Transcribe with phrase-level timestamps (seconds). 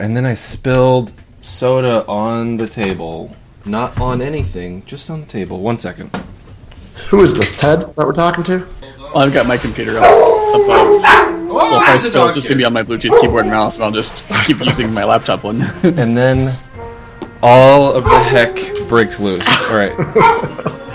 [0.00, 1.12] and then I spilled
[1.42, 3.36] soda on the table.
[3.66, 5.60] Not on anything, just on the table.
[5.60, 6.10] One second.
[7.08, 8.66] Who is this, Ted, that we're talking to?
[8.98, 11.02] Well, I've got my computer up above.
[11.50, 13.84] well, if I spill, it's just gonna be on my Bluetooth keyboard and mouse, and
[13.84, 15.62] I'll just keep using my laptop one.
[15.82, 16.56] And then
[17.42, 18.56] all of the heck
[18.88, 19.46] breaks loose.
[19.68, 20.86] All right.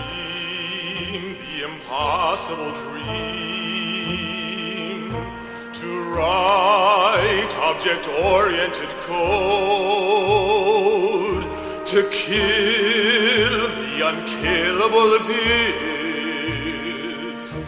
[7.86, 9.44] write object-oriented code
[11.86, 17.60] to kill the unkillable divs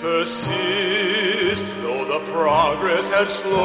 [0.00, 3.56] persist though the progress had slowed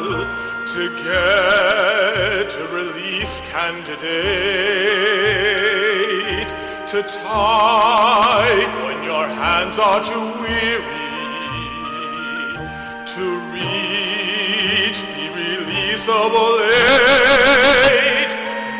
[0.67, 5.60] to get a release candidate
[6.91, 10.83] to type when your hands are too weary
[13.07, 18.33] to reach the releasable age.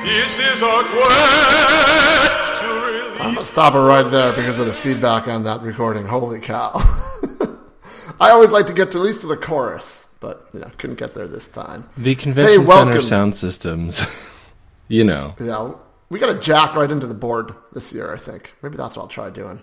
[0.03, 3.21] This is our quest to release.
[3.21, 6.05] I'm gonna stop it right there because of the feedback on that recording.
[6.05, 6.71] Holy cow.
[8.19, 10.99] I always like to get to at least to the chorus, but you know, couldn't
[10.99, 11.87] get there this time.
[11.95, 12.89] The convention welcome.
[12.89, 14.05] center sound systems.
[14.89, 15.33] you know.
[15.39, 15.75] Yeah,
[16.11, 18.53] we got to jack right into the board this year, I think.
[18.61, 19.61] Maybe that's what I'll try doing.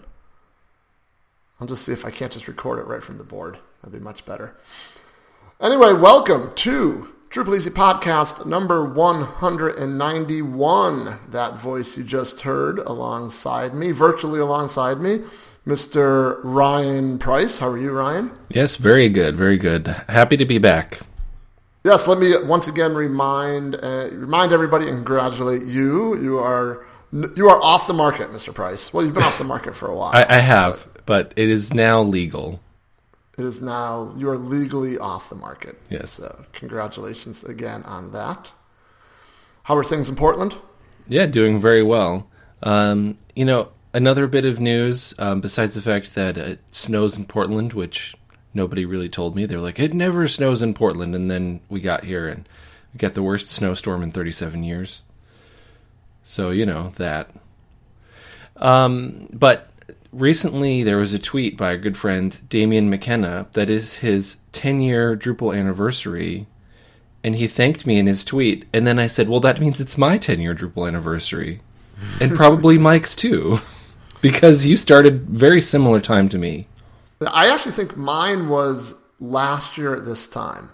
[1.61, 3.59] I'll just see if I can't just record it right from the board.
[3.83, 4.57] That'd be much better.
[5.61, 11.19] Anyway, welcome to Drupal Easy Podcast number 191.
[11.29, 15.25] That voice you just heard alongside me, virtually alongside me,
[15.67, 16.41] Mr.
[16.43, 17.59] Ryan Price.
[17.59, 18.33] How are you, Ryan?
[18.49, 19.89] Yes, very good, very good.
[20.09, 21.01] Happy to be back.
[21.89, 26.21] Yes, let me once again remind uh, remind everybody and congratulate you.
[26.21, 28.53] You are you are off the market, Mr.
[28.53, 28.93] Price.
[28.93, 30.11] Well, you've been off the market for a while.
[30.13, 32.61] I, I have, but it is now legal.
[33.39, 35.81] It is now you are legally off the market.
[35.89, 36.11] Yes.
[36.11, 38.53] So congratulations again on that.
[39.63, 40.57] How are things in Portland?
[41.07, 42.29] Yeah, doing very well.
[42.63, 47.25] Um, you know, another bit of news um, besides the fact that it snows in
[47.25, 48.15] Portland, which
[48.55, 49.47] nobody really told me.
[49.47, 52.49] They were like, "It never snows in Portland," and then we got here and
[52.93, 55.03] we got the worst snowstorm in 37 years.
[56.23, 57.31] So you know that.
[58.57, 59.71] Um, but
[60.13, 64.81] recently there was a tweet by a good friend, Damien McKenna, that is his 10
[64.81, 66.47] year Drupal anniversary.
[67.25, 68.65] And he thanked me in his tweet.
[68.73, 71.61] And then I said, well, that means it's my 10 year Drupal anniversary.
[72.21, 73.61] And probably Mike's too.
[74.21, 76.67] Because you started very similar time to me.
[77.21, 80.71] I actually think mine was last year at this time.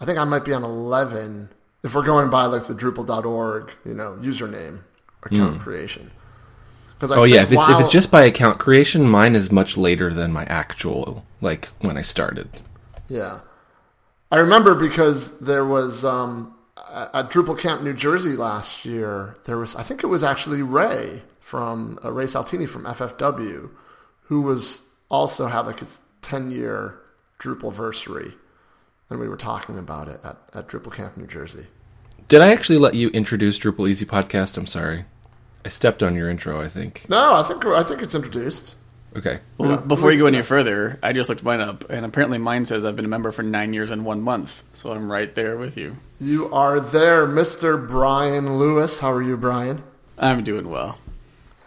[0.00, 1.48] I think I might be on 11
[1.82, 4.80] if we're going by like the Drupal.org, you know, username
[5.22, 6.10] account creation.
[6.98, 7.42] Because Oh, yeah.
[7.42, 11.24] If it's, if it's just by account creation, mine is much later than my actual,
[11.40, 12.48] like when I started.
[13.08, 13.40] Yeah.
[14.30, 16.54] I remember because there was um,
[16.92, 21.22] at Drupal Camp New Jersey last year, there was, I think it was actually Ray
[21.40, 23.70] from, uh, Ray Saltini from FFW,
[24.22, 26.98] who was also had like his 10 year
[27.38, 28.34] Drupal versary.
[29.10, 31.66] And we were talking about it at, at Drupal Camp New Jersey.
[32.28, 34.56] Did I actually let you introduce Drupal Easy Podcast?
[34.56, 35.04] I'm sorry.
[35.64, 37.06] I stepped on your intro, I think.
[37.08, 38.74] No, I think, I think it's introduced.
[39.14, 39.40] Okay.
[39.58, 42.86] Well, before you go any further, I just looked mine up, and apparently mine says
[42.86, 45.76] I've been a member for nine years and one month, so I'm right there with
[45.76, 45.96] you.
[46.18, 47.86] You are there, Mr.
[47.86, 49.00] Brian Lewis.
[49.00, 49.82] How are you, Brian?
[50.16, 50.98] I'm doing well.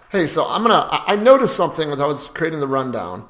[0.10, 0.88] Hey, so I'm gonna.
[0.90, 3.28] I I noticed something as I was creating the rundown,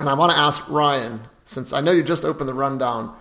[0.00, 3.16] and I want to ask Ryan, since I know you just opened the rundown.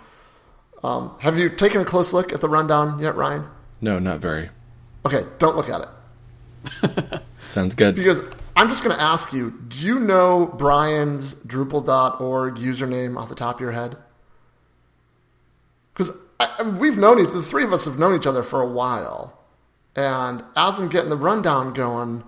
[0.83, 3.45] Um, have you taken a close look at the rundown yet, Ryan?
[3.81, 4.49] No, not very.
[5.05, 7.95] Okay, don't look at it Sounds good.
[7.95, 8.19] because
[8.55, 9.51] I'm just gonna ask you.
[9.67, 13.97] Do you know Brian's Drupal.org username off the top of your head?
[15.93, 16.15] Because
[16.77, 17.31] we've known each.
[17.31, 19.37] The three of us have known each other for a while,
[19.95, 22.23] and as I'm getting the rundown going,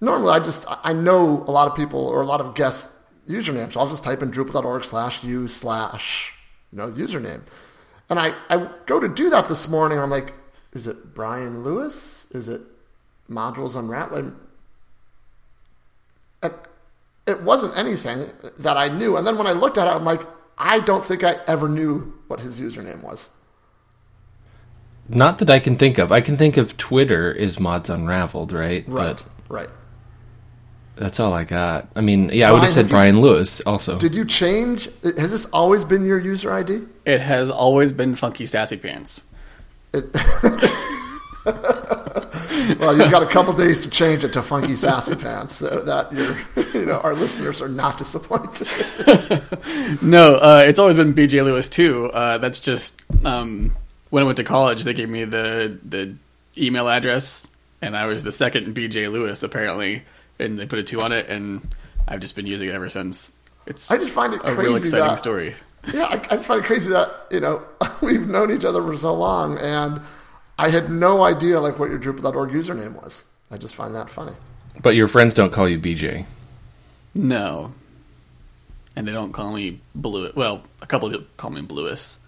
[0.00, 2.90] normally I just I know a lot of people or a lot of guest
[3.28, 3.72] usernames.
[3.72, 6.34] So I'll just type in Drupal.org slash u slash
[6.72, 7.42] you know username,
[8.08, 9.98] and I I go to do that this morning.
[9.98, 10.32] I'm like,
[10.72, 12.26] is it Brian Lewis?
[12.30, 12.62] Is it
[13.30, 14.34] Modules Unraveled?
[16.42, 16.52] And
[17.26, 19.16] it wasn't anything that I knew.
[19.16, 20.20] And then when I looked at it, I'm like,
[20.58, 23.30] I don't think I ever knew what his username was.
[25.08, 26.12] Not that I can think of.
[26.12, 28.84] I can think of Twitter is Mods Unraveled, right?
[28.88, 29.16] Right.
[29.16, 29.70] But right.
[30.96, 31.88] That's all I got.
[31.96, 33.98] I mean, yeah, I would have said have you- Brian Lewis also.
[33.98, 34.88] Did you change?
[35.02, 36.82] Has this always been your user ID?
[37.04, 39.32] It has always been Funky Sassy Pants.
[39.92, 40.12] It,
[41.44, 46.12] well, you've got a couple days to change it to Funky Sassy Pants so that
[46.12, 46.36] your,
[46.80, 48.66] you know, our listeners are not disappointed.
[50.02, 52.06] no, uh, it's always been BJ Lewis too.
[52.06, 53.70] Uh, that's just um,
[54.10, 56.14] when I went to college, they gave me the the
[56.56, 60.02] email address, and I was the second BJ Lewis apparently,
[60.38, 61.66] and they put a two on it, and
[62.08, 63.32] I've just been using it ever since.
[63.66, 65.54] It's I just find it a crazy real exciting that- story.
[65.92, 67.62] Yeah, I, I just find it crazy that you know
[68.00, 70.00] we've known each other for so long, and
[70.58, 73.22] I had no idea like what your Drupal.org username was.
[73.50, 74.32] I just find that funny.
[74.80, 76.24] But your friends don't call you BJ.
[77.14, 77.74] No,
[78.96, 80.32] and they don't call me Blue.
[80.34, 82.18] Well, a couple of people call me Blewis.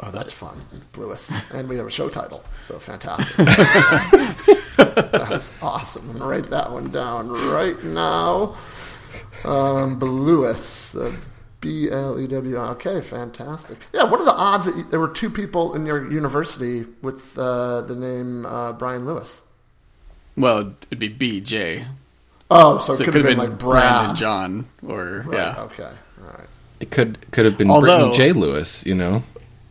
[0.00, 0.60] Oh, that's fun,
[0.94, 3.46] Lewis, and we have a show title, so fantastic.
[4.76, 6.10] That's awesome.
[6.10, 8.56] I'm gonna write that one down right now.
[9.44, 11.12] Um, Lewis, uh,
[11.60, 12.56] B L E W.
[12.56, 13.78] Okay, fantastic.
[13.92, 17.38] Yeah, what are the odds that you, there were two people in your university with
[17.38, 19.42] uh, the name uh, Brian Lewis?
[20.36, 21.86] Well, it'd be BJ.
[22.50, 23.82] Oh, so, So it could have been, like Brad.
[23.82, 25.62] Brandon John, or Right, yeah.
[25.62, 25.82] Okay.
[25.84, 26.48] All right.
[26.80, 28.32] It could could have been Although- Brittany J.
[28.32, 29.22] Lewis, you know.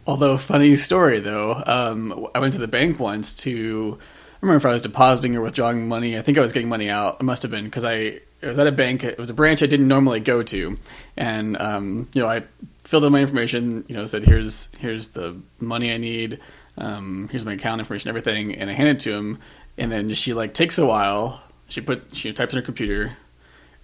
[0.05, 3.97] Although funny story though, um, I went to the bank once to.
[4.43, 6.17] Remember if I was depositing or withdrawing money.
[6.17, 7.21] I think I was getting money out.
[7.21, 9.05] It must have been because I it was at a bank.
[9.05, 10.77] It was a branch I didn't normally go to,
[11.15, 12.43] and um, you know I
[12.83, 13.85] filled in my information.
[13.87, 16.41] You know said here's here's the money I need.
[16.77, 19.39] Um, here's my account information, everything, and I handed it to him.
[19.77, 21.41] And then she like takes a while.
[21.69, 23.15] She put she types in her computer,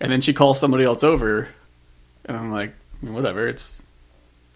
[0.01, 1.47] and then she calls somebody else over,
[2.25, 3.81] and I'm like, whatever, it's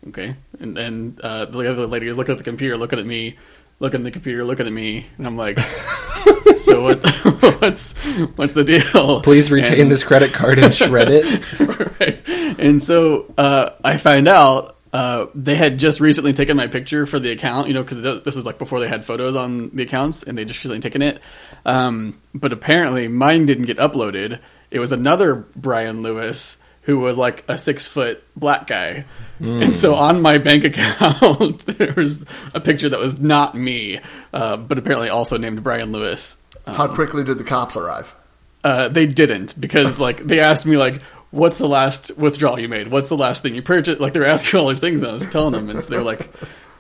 [0.09, 0.35] okay.
[0.59, 3.37] And then uh, the other lady is looking at the computer, looking at me,
[3.79, 5.59] looking at the computer, looking at me, and I'm like,
[6.57, 7.03] so what?
[7.61, 7.93] what's
[8.35, 9.21] what's the deal?
[9.21, 11.59] Please retain And- this credit card and shred it.
[11.99, 12.59] right.
[12.59, 17.19] And so uh, I find out uh, they had just recently taken my picture for
[17.19, 20.23] the account, you know, because this is like before they had photos on the accounts,
[20.23, 21.23] and they just recently taken it.
[21.65, 24.39] Um, but apparently, mine didn't get uploaded.
[24.69, 29.05] It was another Brian Lewis who was like a six foot black guy.
[29.39, 33.99] And so on my bank account, there was a picture that was not me,
[34.31, 36.41] uh, but apparently also named Brian Lewis.
[36.65, 38.15] How quickly did the cops arrive?
[38.63, 41.01] Uh, they didn't because like they asked me like,
[41.31, 42.87] "What's the last withdrawal you made?
[42.87, 45.27] What's the last thing you purchased?" Like they're asking all these things, and I was
[45.27, 46.29] telling them, and so they're like,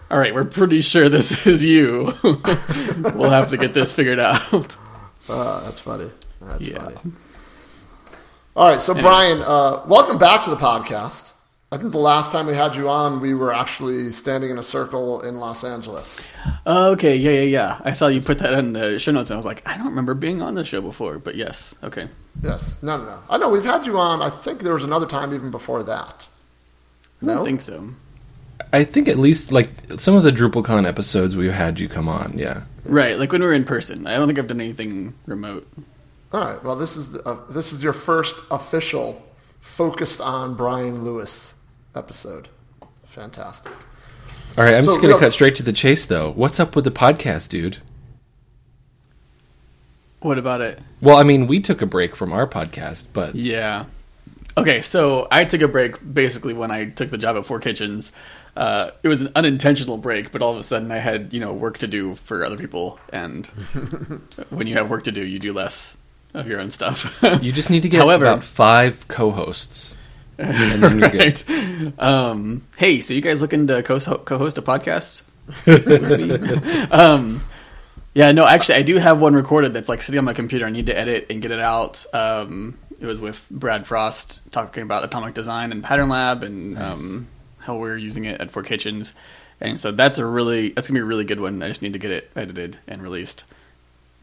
[0.09, 2.13] "All right, we're pretty sure this is you.
[2.23, 4.77] we'll have to get this figured out."
[5.27, 6.09] Uh, that's funny.
[6.41, 6.79] That's Yeah.
[6.89, 7.11] funny.
[8.55, 11.31] All right, so Brian, uh, welcome back to the podcast.
[11.71, 14.63] I think the last time we had you on, we were actually standing in a
[14.63, 16.29] circle in Los Angeles.
[16.67, 17.81] okay, yeah, yeah, yeah.
[17.83, 19.87] I saw you put that in the show notes, and I was like, I don't
[19.87, 22.07] remember being on the show before, but yes, okay.
[22.43, 23.19] Yes, no, no, no.
[23.27, 24.21] I know we've had you on.
[24.21, 26.27] I think there was another time even before that.
[27.23, 27.43] I don't No?
[27.43, 27.89] think so.
[28.71, 32.37] I think at least like some of the DrupalCon episodes we've had you come on.
[32.37, 32.61] Yeah.
[32.85, 34.05] Right, like when we were in person.
[34.05, 35.67] I don't think I've done anything remote.
[36.33, 36.63] All right.
[36.63, 39.21] Well, this is the, uh, this is your first official
[39.61, 41.53] focused on Brian Lewis
[41.95, 42.49] episode.
[43.05, 43.71] Fantastic.
[44.57, 46.31] All right, I'm So, just gonna cut straight to the chase though.
[46.31, 47.77] What's up with the podcast, dude?
[50.21, 50.79] What about it?
[51.01, 53.85] Well, I mean, we took a break from our podcast, but Yeah.
[54.55, 58.11] Okay, so I took a break basically when I took the job at Four Kitchens.
[58.55, 61.53] Uh, it was an unintentional break, but all of a sudden I had you know
[61.53, 63.45] work to do for other people, and
[64.49, 65.97] when you have work to do, you do less
[66.33, 67.21] of your own stuff.
[67.41, 69.95] you just need to get However- about five co-hosts,
[70.37, 71.43] and then you're good.
[71.49, 71.99] right.
[71.99, 75.29] Um, hey, so you guys looking to co- co-host a podcast?
[76.91, 77.41] um,
[78.13, 80.65] yeah, no, actually, I do have one recorded that's like sitting on my computer.
[80.65, 82.05] I need to edit and get it out.
[82.13, 87.27] Um, it was with Brad Frost talking about atomic design and pattern lab and um,
[87.59, 89.15] how we're using it at Four Kitchens.
[89.59, 91.61] And so that's a really that's gonna be a really good one.
[91.63, 93.43] I just need to get it edited and released.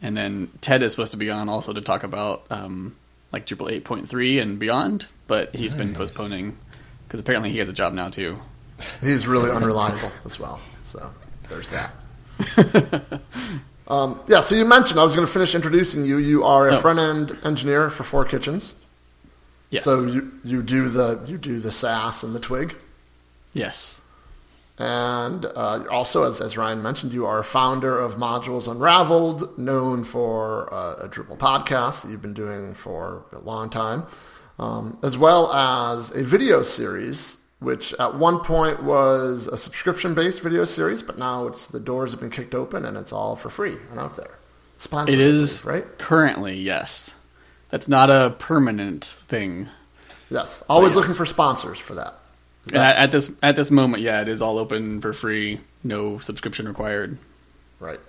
[0.01, 2.95] And then Ted is supposed to be on also to talk about um,
[3.31, 6.57] like Drupal 8.3 and beyond, but he's been postponing
[7.07, 8.39] because apparently he has a job now too.
[9.01, 10.59] He's really unreliable as well.
[10.83, 11.11] So
[11.49, 11.91] there's that.
[13.87, 16.17] um, yeah, so you mentioned I was going to finish introducing you.
[16.17, 16.79] You are a Oh.
[16.79, 18.73] front end engineer for Four Kitchens.
[19.69, 19.83] Yes.
[19.85, 22.75] So you, you do the you do the Sass and the Twig,
[23.53, 24.01] yes.
[24.81, 30.03] And uh, also as, as Ryan mentioned, you are a founder of Modules Unraveled, known
[30.03, 34.07] for uh, a Drupal podcast that you've been doing for a long time,
[34.57, 37.37] um, as well as a video series.
[37.59, 42.19] Which at one point was a subscription-based video series, but now it's the doors have
[42.19, 44.39] been kicked open and it's all for free and out there.
[44.79, 45.85] Sponsored, It is right.
[45.99, 47.19] currently yes.
[47.69, 49.67] That's not a permanent thing.
[50.31, 50.95] Yes, always yes.
[50.95, 52.20] looking for sponsors for that.
[52.65, 55.13] Is And that- at, at this at this moment, yeah, it is all open for
[55.13, 57.17] free, no subscription required.
[57.79, 57.99] Right.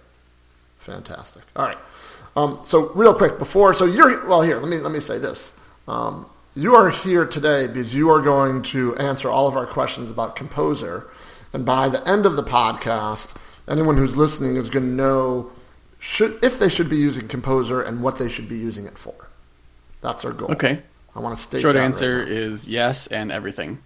[0.79, 1.43] Fantastic.
[1.57, 1.79] All right.
[2.35, 4.59] Um, so real quick before, so you're well here.
[4.59, 5.55] Let me let me say this.
[5.87, 10.11] Um, you are here today because you are going to answer all of our questions
[10.11, 11.07] about Composer,
[11.53, 13.37] and by the end of the podcast,
[13.69, 15.51] anyone who's listening is going to know
[15.99, 19.15] should if they should be using Composer and what they should be using it for.
[20.01, 20.53] That's our goal.
[20.53, 20.81] Okay.
[21.15, 22.31] I want to state Short that right answer now.
[22.31, 23.79] is yes and everything.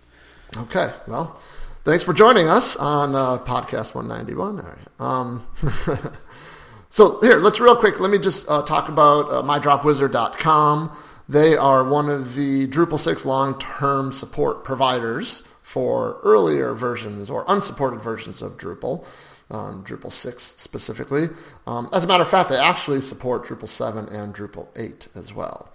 [0.56, 1.40] Okay, well,
[1.84, 4.60] thanks for joining us on uh, podcast 191.
[4.60, 4.78] All right.
[4.98, 5.46] Um,
[6.90, 8.00] so here, let's real quick.
[8.00, 10.96] Let me just uh, talk about uh, MyDropWizard.com.
[11.28, 18.00] They are one of the Drupal 6 long-term support providers for earlier versions or unsupported
[18.00, 19.04] versions of Drupal,
[19.50, 21.28] um, Drupal 6 specifically.
[21.66, 25.34] Um, as a matter of fact, they actually support Drupal 7 and Drupal 8 as
[25.34, 25.72] well.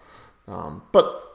[0.47, 1.30] Um, but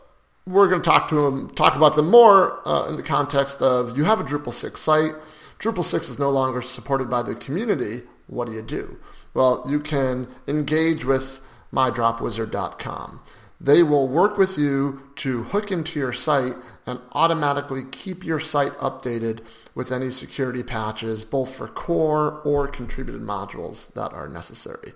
[0.47, 3.97] we're going to talk to them, talk about them more uh, in the context of
[3.97, 5.15] you have a Drupal 6 site.
[5.59, 8.03] Drupal 6 is no longer supported by the community.
[8.29, 8.97] What do you do?
[9.35, 13.21] Well, you can engage with mydropwizard.com.
[13.61, 18.77] They will work with you to hook into your site and automatically keep your site
[18.79, 19.41] updated
[19.75, 24.93] with any security patches, both for core or contributed modules that are necessary.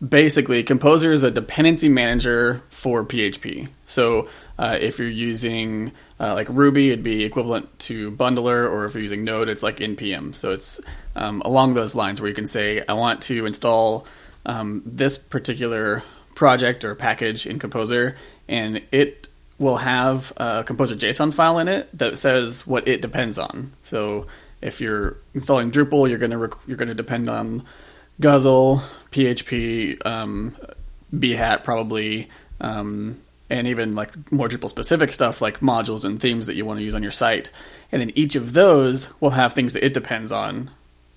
[0.07, 3.69] basically, Composer is a dependency manager for PHP.
[3.87, 8.93] So, uh, if you're using uh, like Ruby, it'd be equivalent to Bundler, or if
[8.93, 10.35] you're using Node, it's like npm.
[10.35, 10.81] So it's
[11.17, 14.07] um, along those lines where you can say, I want to install
[14.45, 16.03] um, this particular
[16.35, 18.17] project or package in Composer,
[18.49, 23.39] and it will have a Composer JSON file in it that says what it depends
[23.39, 23.73] on.
[23.83, 24.27] So
[24.63, 27.65] if you're installing Drupal, you're gonna rec- you're gonna depend on
[28.21, 30.57] Guzzle, PHP, um,
[31.15, 32.29] Behat probably,
[32.61, 33.19] um,
[33.49, 36.85] and even like more Drupal specific stuff like modules and themes that you want to
[36.85, 37.51] use on your site.
[37.91, 40.71] And then each of those will have things that it depends on,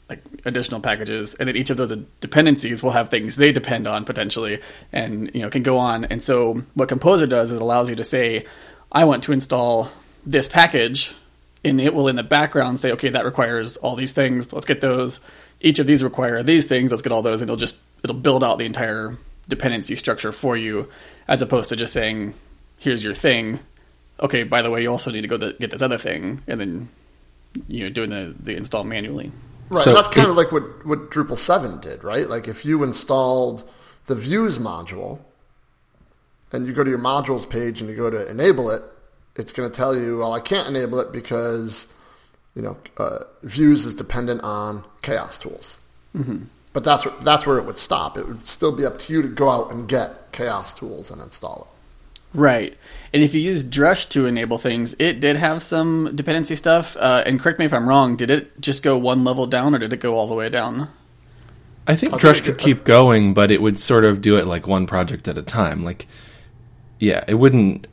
[0.10, 4.06] like additional packages, and then each of those dependencies will have things they depend on
[4.06, 4.60] potentially,
[4.92, 6.06] and you know can go on.
[6.06, 8.46] And so what Composer does is allows you to say,
[8.92, 9.90] I want to install
[10.26, 11.14] this package,
[11.64, 14.54] and it will in the background say, okay, that requires all these things.
[14.54, 15.26] Let's get those.
[15.62, 16.92] Each of these require these things.
[16.92, 19.16] Let's get all those, and it'll just it'll build out the entire
[19.48, 20.90] dependency structure for you,
[21.28, 22.34] as opposed to just saying,
[22.78, 23.60] here's your thing.
[24.20, 26.60] Okay, by the way, you also need to go to get this other thing, and
[26.60, 26.90] then
[27.68, 29.32] you know doing the the install manually.
[29.70, 32.28] Right, So that's kind it- of like what, what Drupal 7 did, right?
[32.30, 33.64] Like if you installed
[34.06, 35.20] the views module
[36.52, 38.84] and you go to your modules page and you go to enable it,
[39.36, 41.88] it's going to tell you, well, I can't enable it because,
[42.56, 45.80] you know, uh, views is dependent on chaos tools.
[46.16, 46.44] Mm-hmm.
[46.74, 48.18] But that's, that's where it would stop.
[48.18, 51.22] It would still be up to you to go out and get chaos tools and
[51.22, 51.80] install it.
[52.34, 52.76] Right.
[53.14, 56.98] And if you use Drush to enable things, it did have some dependency stuff.
[56.98, 59.80] Uh, and correct me if I'm wrong, did it just go one level down or
[59.80, 60.90] did it go all the way down?
[61.86, 64.68] I think I'll Drush could keep going, but it would sort of do it like
[64.68, 65.84] one project at a time.
[65.84, 66.08] Like,
[67.00, 67.88] yeah, it wouldn't.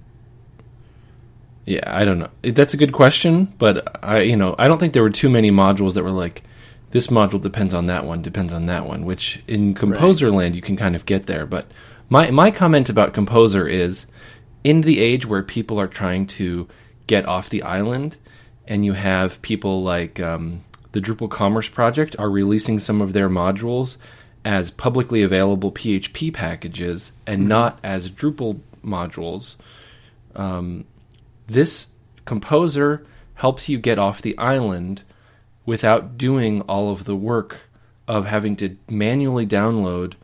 [1.67, 2.31] Yeah, I don't know.
[2.43, 5.51] That's a good question, but I, you know, I don't think there were too many
[5.51, 6.43] modules that were like,
[6.91, 9.05] this module depends on that one, depends on that one.
[9.05, 11.45] Which in Composer land you can kind of get there.
[11.45, 11.67] But
[12.11, 14.07] my my comment about Composer is,
[14.63, 16.69] in the age where people are trying to
[17.07, 18.19] get off the island
[18.69, 20.63] and you have people like um,
[20.93, 23.97] the Drupal Commerce Project are releasing some of their modules
[24.45, 29.57] as publicly available PHP packages and not as Drupal modules.
[30.35, 30.85] Um,
[31.47, 31.89] this
[32.25, 35.03] composer helps you get off the island
[35.67, 37.59] without doing all of the work
[38.07, 40.15] of having to manually download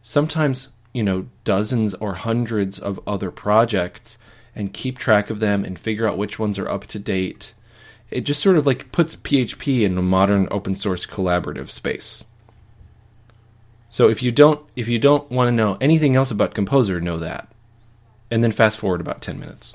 [0.00, 4.18] sometimes you know dozens or hundreds of other projects
[4.54, 7.52] and keep track of them and figure out which ones are up to date
[8.10, 12.24] it just sort of like puts php in a modern open source collaborative space.
[13.88, 17.18] So if you don't if you don't want to know anything else about composer know
[17.18, 17.48] that.
[18.30, 19.74] And then fast forward about 10 minutes.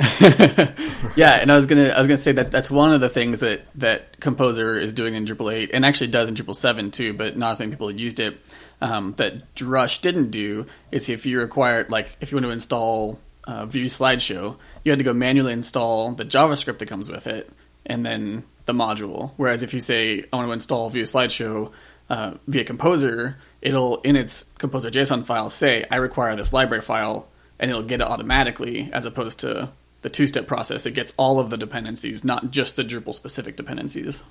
[1.16, 3.40] Yeah, and I was gonna I was gonna say that that's one of the things
[3.40, 7.12] that that Composer is doing in Drupal eight, and actually does in Drupal seven too,
[7.12, 8.36] but not as many people used it.
[8.80, 13.18] Um, that Drush didn't do is if you required like if you want to install
[13.44, 17.50] uh, View Slideshow, you had to go manually install the JavaScript that comes with it,
[17.86, 19.32] and then the module.
[19.36, 21.72] Whereas if you say I want to install View Slideshow
[22.10, 27.28] uh, via Composer, it'll in its Composer JSON file say I require this library file,
[27.58, 29.70] and it'll get it automatically, as opposed to
[30.02, 30.84] the two step process.
[30.84, 34.22] It gets all of the dependencies, not just the Drupal specific dependencies.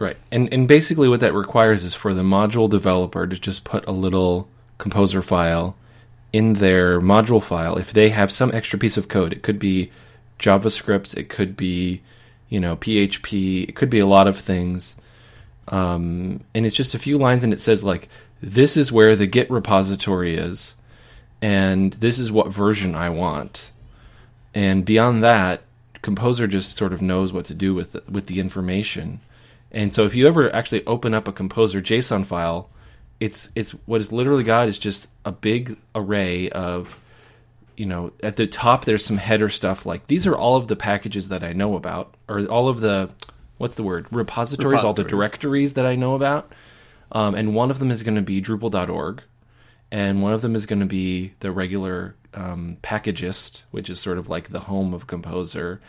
[0.00, 0.16] Right.
[0.32, 3.92] And and basically what that requires is for the module developer to just put a
[3.92, 5.76] little composer file
[6.32, 7.76] in their module file.
[7.76, 9.92] If they have some extra piece of code, it could be
[10.38, 12.02] JavaScript, it could be,
[12.48, 14.96] you know, PHP, it could be a lot of things.
[15.68, 18.08] Um, and it's just a few lines and it says like
[18.42, 20.74] this is where the git repository is
[21.40, 23.70] and this is what version I want
[24.54, 25.62] and beyond that,
[26.02, 29.20] Composer just sort of knows what to do with the, with the information.
[29.72, 32.70] And so if you ever actually open up a Composer JSON file,
[33.20, 36.98] it's it's what it's literally got is just a big array of
[37.76, 40.76] you know at the top there's some header stuff like these are all of the
[40.76, 43.10] packages that I know about or all of the
[43.58, 44.84] what's the word repositories, repositories.
[44.84, 46.52] all the directories that I know about.
[47.12, 49.22] Um, and one of them is going to be Drupal.org,
[49.90, 54.16] and one of them is going to be the regular um, Packagist, which is sort
[54.16, 55.80] of like the home of Composer.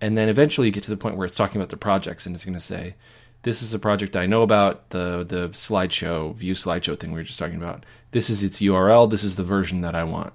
[0.00, 2.34] And then eventually you get to the point where it's talking about the projects and
[2.34, 2.94] it's going to say,
[3.42, 7.24] this is a project I know about, the the slideshow, view slideshow thing we were
[7.24, 7.86] just talking about.
[8.10, 10.32] This is its URL, this is the version that I want.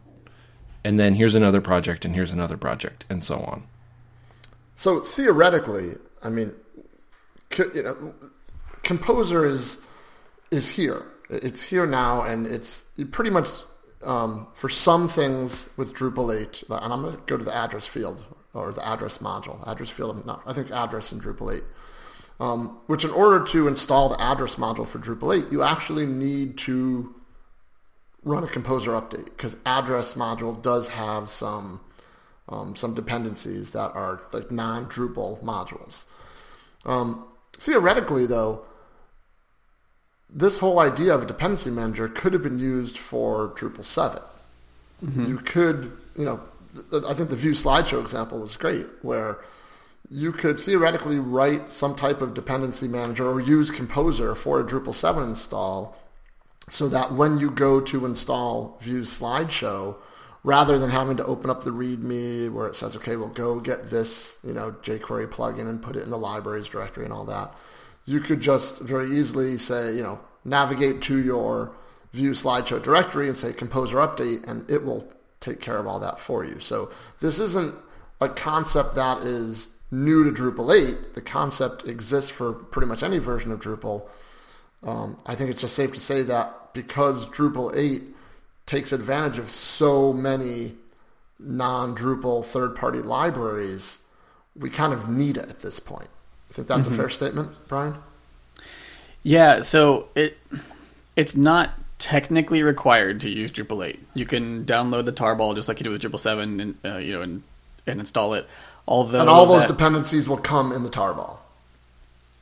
[0.84, 3.64] And then here's another project and here's another project and so on.
[4.76, 6.54] So theoretically, I mean,
[7.58, 8.14] you know,
[8.84, 9.82] Composer is
[10.50, 11.06] is here.
[11.30, 13.50] It's here now, and it's pretty much
[14.04, 17.88] um, for some things with Drupal 8, and I'm going to go to the address
[17.88, 21.64] field or the address module, address field, no, I think address in Drupal 8,
[22.40, 26.58] um, which in order to install the address module for Drupal 8, you actually need
[26.60, 27.16] to
[28.24, 31.82] run a composer update because address module does have some
[32.50, 36.04] um, some dependencies that are like non-Drupal modules.
[36.86, 38.66] Um, theoretically, though,
[40.30, 44.22] this whole idea of a dependency manager could have been used for Drupal 7.
[45.04, 45.26] Mm-hmm.
[45.26, 46.42] You could, you know,
[46.94, 49.40] I think the View slideshow example was great, where
[50.10, 54.94] you could theoretically write some type of dependency manager or use Composer for a Drupal
[54.94, 55.98] 7 install
[56.70, 59.96] so that when you go to install View slideshow,
[60.44, 63.90] rather than having to open up the README where it says, okay, well, go get
[63.90, 67.54] this, you know, jQuery plugin and put it in the libraries directory and all that,
[68.06, 71.76] you could just very easily say, you know, navigate to your
[72.12, 76.20] View slideshow directory and say composer update, and it will take care of all that
[76.20, 76.60] for you.
[76.60, 77.76] So this isn't
[78.22, 81.16] a concept that is new to Drupal 8.
[81.16, 84.08] The concept exists for pretty much any version of Drupal.
[84.84, 88.04] Um, I think it's just safe to say that because Drupal 8
[88.66, 90.76] takes advantage of so many
[91.40, 94.02] non-Drupal third-party libraries,
[94.56, 96.10] we kind of need it at this point.
[96.50, 96.94] I think that's mm-hmm.
[96.94, 97.96] a fair statement, Brian.
[99.24, 100.38] Yeah, so it
[101.16, 104.00] it's not technically required to use Drupal 8.
[104.16, 107.14] You can download the tarball just like you do with Drupal 7, and uh, you
[107.14, 107.44] know, and,
[107.86, 108.48] and install it.
[108.88, 111.38] Although and all those that, dependencies will come in the tarball.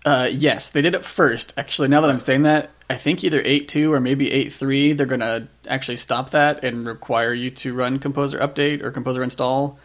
[0.06, 1.58] Uh, yes, they did it first.
[1.58, 5.20] Actually, now that I'm saying that, I think either 8.2 or maybe 8.3, they're going
[5.20, 9.78] to actually stop that and require you to run Composer Update or Composer Install,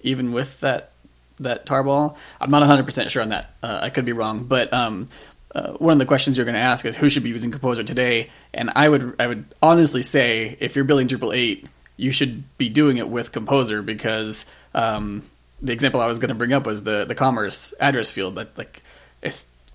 [0.00, 0.90] even with that
[1.38, 2.16] that tarball.
[2.38, 3.50] I'm not 100% sure on that.
[3.62, 5.08] Uh, I could be wrong, but um,
[5.54, 7.82] uh, one of the questions you're going to ask is who should be using Composer
[7.82, 8.30] today?
[8.54, 12.68] And I would I would honestly say if you're building Drupal 8, you should be
[12.68, 15.22] doing it with Composer because um,
[15.60, 18.36] the example I was going to bring up was the the commerce address field.
[18.36, 18.82] That like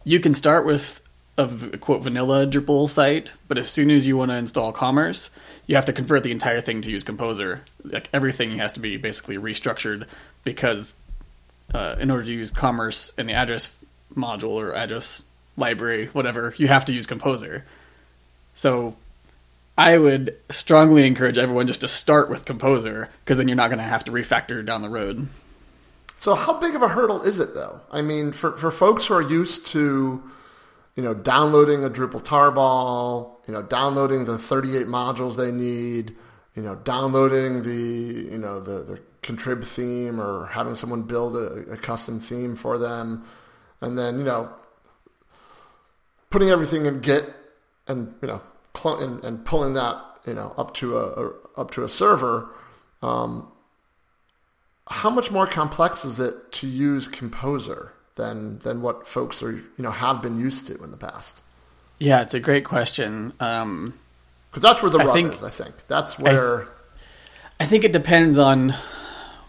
[0.04, 1.02] you can start with
[1.38, 5.76] a quote vanilla Drupal site, but as soon as you want to install commerce, you
[5.76, 7.62] have to convert the entire thing to use Composer.
[7.84, 10.08] Like everything has to be basically restructured
[10.46, 10.96] because
[11.74, 13.76] uh, in order to use Commerce in the address
[14.16, 15.24] module or address
[15.58, 17.66] library, whatever, you have to use Composer.
[18.54, 18.96] So
[19.78, 23.80] I would strongly encourage everyone just to start with Composer because then you're not going
[23.80, 25.28] to have to refactor down the road.
[26.16, 27.82] So how big of a hurdle is it though?
[27.92, 30.24] I mean, for, for folks who are used to,
[30.96, 36.16] you know, downloading a Drupal tarball, you know, downloading the 38 modules they need,
[36.56, 41.72] you know, downloading the, you know, the, the contrib theme or having someone build a,
[41.72, 43.26] a custom theme for them.
[43.82, 44.50] And then, you know,
[46.36, 47.34] putting everything in Git
[47.88, 48.42] and, you know,
[48.78, 49.96] cl- and, and pulling that,
[50.28, 52.50] you know, up to a, a up to a server.
[53.02, 53.48] Um,
[54.90, 59.64] how much more complex is it to use Composer than than what folks are you
[59.78, 61.42] know have been used to in the past?
[62.00, 63.32] Yeah, it's a great question.
[63.40, 63.94] Um,
[64.52, 65.42] Because that's where the I rub think- is.
[65.42, 66.68] I think that's where.
[67.62, 68.74] I think it depends on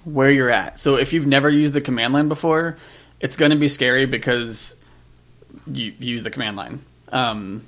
[0.04, 0.78] where you're at.
[0.78, 2.76] So if you've never used the command line before,
[3.20, 4.84] it's going to be scary because
[5.66, 6.80] you, use the command line.
[7.10, 7.62] Um,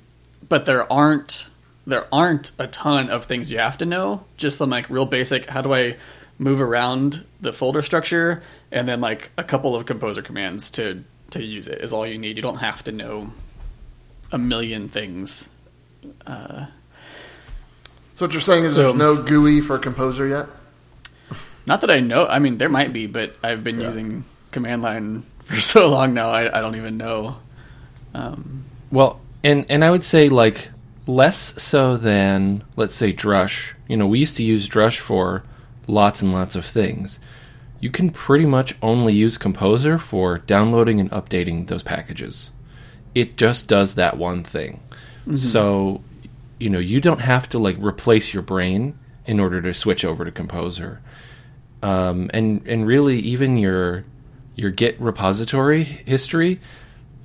[0.47, 1.47] but there aren't
[1.87, 4.23] there aren't a ton of things you have to know.
[4.37, 5.45] Just some like real basic.
[5.47, 5.97] How do I
[6.37, 11.43] move around the folder structure, and then like a couple of composer commands to to
[11.43, 12.35] use it is all you need.
[12.37, 13.31] You don't have to know
[14.31, 15.49] a million things.
[16.27, 16.65] so
[18.17, 20.47] what you're saying is So- there's no GUI for Composer yet.
[21.65, 22.25] Not that I know.
[22.25, 23.85] I mean, there might be, but I've been Yeah.
[23.87, 26.29] using command line for so long now.
[26.31, 27.37] I, I don't even know.
[28.13, 30.69] Um, Well, and and I would say like
[31.07, 33.73] less so than let's say Drush.
[33.87, 35.43] You know, we used to use Drush for
[35.87, 37.19] lots and lots of things.
[37.79, 42.51] You can pretty much only use Composer for downloading and updating those packages.
[43.15, 44.81] It just does that one thing.
[45.37, 46.01] So,
[46.59, 50.25] you know, you don't have to like replace your brain in order to switch over
[50.25, 51.01] to Composer.
[51.83, 54.03] Um, and and really even your
[54.55, 56.59] your Git repository history,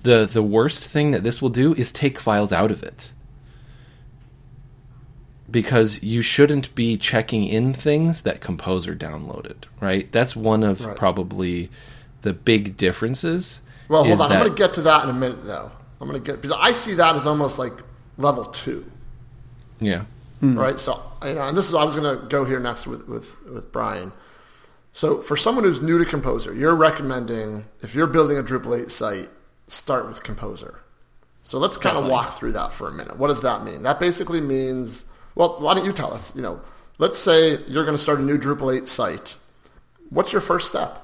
[0.05, 3.13] the the worst thing that this will do is take files out of it
[5.51, 10.97] because you shouldn't be checking in things that composer downloaded right that's one of Right.
[10.97, 11.71] probably
[12.23, 14.33] the big differences Well, hold is on.
[14.33, 15.71] I'm going to get to that in a minute, though.
[16.01, 17.73] I'm going to get because I see that as almost like
[18.17, 18.91] level two,
[19.81, 20.05] yeah
[20.41, 20.59] hmm.
[20.59, 20.79] right?
[20.79, 23.41] So, you know, and this is I was going to go here next with with
[23.49, 24.13] with Brian.
[24.93, 28.91] So, for someone who's new to Composer, you're recommending if you're building a Drupal 8
[28.91, 29.29] site,
[29.75, 30.81] start with Composer.
[31.43, 33.19] So let's kind of walk through that for a minute.
[33.19, 33.83] What does that mean?
[33.83, 36.35] That basically means, well, why don't you tell us?
[36.35, 36.61] You know,
[36.99, 39.37] let's say you're going to start a new Drupal 8 site.
[40.11, 41.01] What's your first step?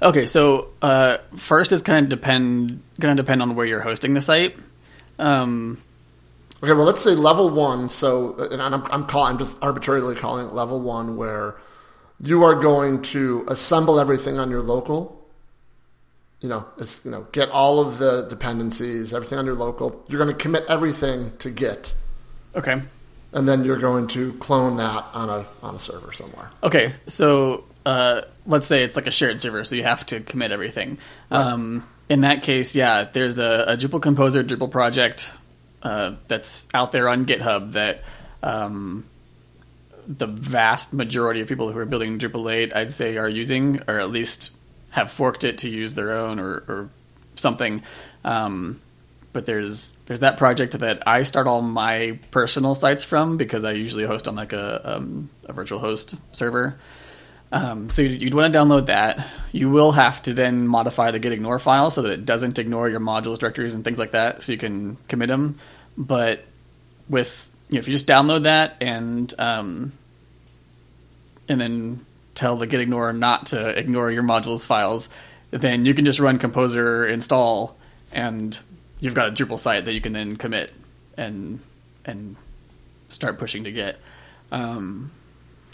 [0.00, 4.14] okay, so uh, first is kind of depend going to depend on where you're hosting
[4.14, 4.56] the site.
[5.18, 5.78] Um,
[6.60, 7.88] Okay, well, let's say level one.
[7.88, 11.56] So, and I'm, I'm calling, I'm just arbitrarily calling it level one, where
[12.20, 15.17] you are going to assemble everything on your local.
[16.40, 20.04] You know, it's, you know, get all of the dependencies, everything on your local.
[20.08, 21.94] You're going to commit everything to Git,
[22.54, 22.80] okay,
[23.32, 26.50] and then you're going to clone that on a on a server somewhere.
[26.62, 30.52] okay, so uh, let's say it's like a shared server, so you have to commit
[30.52, 30.98] everything.
[31.30, 35.32] Um, in that case, yeah, there's a, a Drupal Composer Drupal project
[35.82, 38.02] uh, that's out there on GitHub that
[38.42, 39.04] um,
[40.06, 44.00] the vast majority of people who are building Drupal 8, I'd say, are using, or
[44.00, 44.56] at least
[44.90, 46.90] have forked it to use their own or, or
[47.36, 47.82] something.
[48.24, 48.80] Um,
[49.32, 53.72] but there's there's that project that I start all my personal sites from because I
[53.72, 56.76] usually host on like a, um, a virtual host server.
[57.50, 59.26] Um, so you'd, you'd want to download that.
[59.52, 62.88] You will have to then modify the git ignore file so that it doesn't ignore
[62.88, 65.58] your modules, directories, and things like that, so you can commit them.
[65.96, 66.44] But
[67.08, 69.92] with you know, if you just download that and um,
[71.48, 72.04] and then
[72.38, 75.08] tell the git ignore not to ignore your modules files,
[75.50, 77.76] then you can just run composer install,
[78.12, 78.58] and
[79.00, 80.72] you've got a Drupal site that you can then commit
[81.16, 81.58] and
[82.04, 82.36] and
[83.08, 83.98] start pushing to Git.
[84.52, 85.10] Um,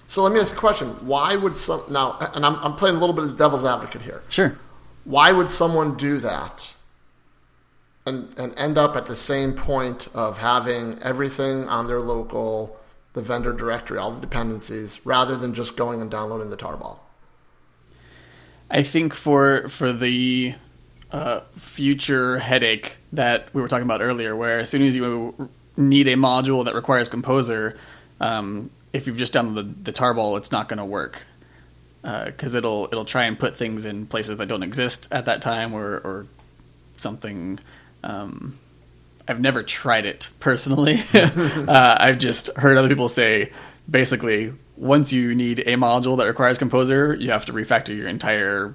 [0.09, 2.16] So let me ask a question: Why would some now?
[2.35, 4.22] And I'm, I'm playing a little bit of devil's advocate here.
[4.29, 4.57] sure.
[5.05, 6.72] why would someone do that
[8.07, 12.79] and and end up at the same point of having everything on their local
[13.14, 16.98] the vendor directory all the dependencies rather than just going and downloading the tarball
[18.70, 20.55] I think for for the
[21.12, 26.09] uh, future headache that we were talking about earlier, where as soon as you need
[26.09, 27.79] a module that requires Composer,
[28.20, 31.22] um, if you've just done the, the tarball, it's not going to work
[32.03, 35.72] because it'll it'll try and put things in places that don't exist at that time
[35.72, 36.27] or or
[36.96, 37.59] something.
[38.03, 38.59] Um,
[39.27, 40.97] I've never tried it personally.
[41.15, 43.53] uh, I've just heard other people say
[43.89, 48.75] basically once you need a module that requires Composer, you have to refactor your entire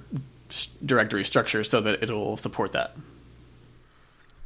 [0.84, 2.96] directory structure so that it'll support that.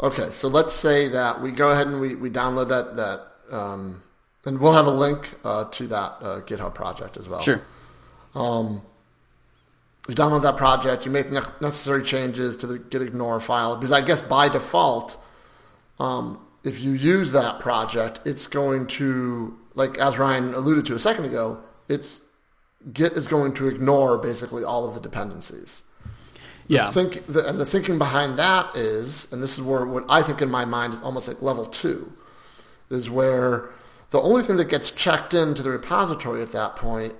[0.00, 4.02] Okay, so let's say that we go ahead and we, we download that that, um,
[4.44, 7.40] and we'll have a link uh, to that uh, GitHub project as well.
[7.40, 7.62] Sure.
[10.08, 13.92] You download that project, you make the necessary changes to the git ignore file because
[13.92, 15.16] I guess by default,
[15.98, 20.98] um, if you use that project, it's going to like as Ryan alluded to a
[20.98, 22.20] second ago, it's
[22.92, 25.82] Git is going to ignore basically all of the dependencies.
[26.66, 26.90] The Yeah.
[26.90, 30.40] Think the, and the thinking behind that is, and this is where what I think
[30.42, 32.12] in my mind is almost like level two,
[32.90, 33.70] is where
[34.10, 37.14] the only thing that gets checked into the repository at that point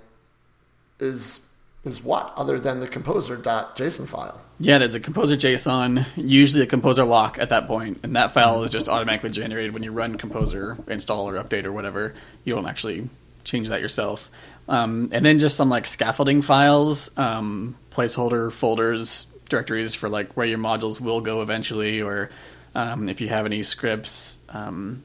[1.00, 1.40] is
[1.85, 4.42] is what other than the composer.json file.
[4.59, 8.62] Yeah, there's a composer JSON, usually a composer lock at that point, and that file
[8.62, 12.14] is just automatically generated when you run composer install or update or whatever.
[12.44, 13.09] You don't actually
[13.44, 14.31] change that yourself.
[14.68, 20.47] Um, and then just some like scaffolding files, um, placeholder folders, directories for like where
[20.47, 22.31] your modules will go eventually, or
[22.75, 24.42] um, if you have any scripts.
[24.49, 25.03] Um,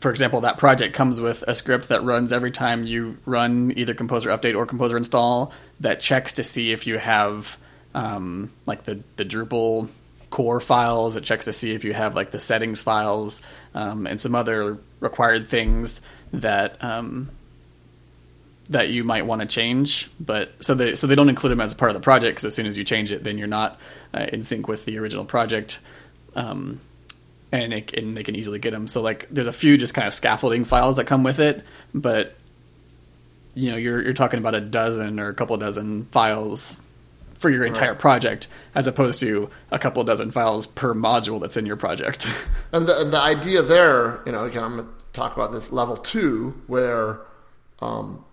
[0.00, 3.94] for example, that project comes with a script that runs every time you run either
[3.94, 7.58] Composer Update or Composer Install that checks to see if you have
[7.94, 9.88] um, like the, the Drupal
[10.30, 11.16] core files.
[11.16, 14.78] It checks to see if you have like the settings files um, and some other
[15.00, 16.00] required things
[16.32, 17.30] that um,
[18.68, 20.10] that you might want to change.
[20.18, 22.54] But so they so they don't include them as part of the project because as
[22.54, 23.80] soon as you change it, then you're not
[24.14, 25.80] uh, in sync with the original project.
[26.34, 26.80] Um,
[27.52, 28.86] and, it, and they can easily get them.
[28.86, 32.36] So like, there's a few just kind of scaffolding files that come with it, but
[33.56, 36.82] you know, you're you're talking about a dozen or a couple dozen files
[37.38, 41.66] for your entire project, as opposed to a couple dozen files per module that's in
[41.66, 42.26] your project.
[42.72, 45.72] And the, and the idea there, you know, again, I'm going to talk about this
[45.72, 47.20] level two, where
[47.80, 48.24] um,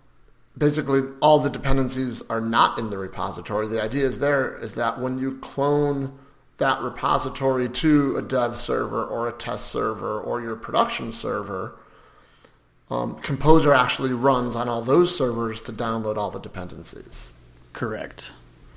[0.57, 3.67] basically all the dependencies are not in the repository.
[3.67, 6.17] The idea is there is that when you clone
[6.57, 11.75] that repository to a dev server or a test server or your production server,
[12.89, 17.33] um, Composer actually runs on all those servers to download all the dependencies.
[17.71, 18.33] Correct.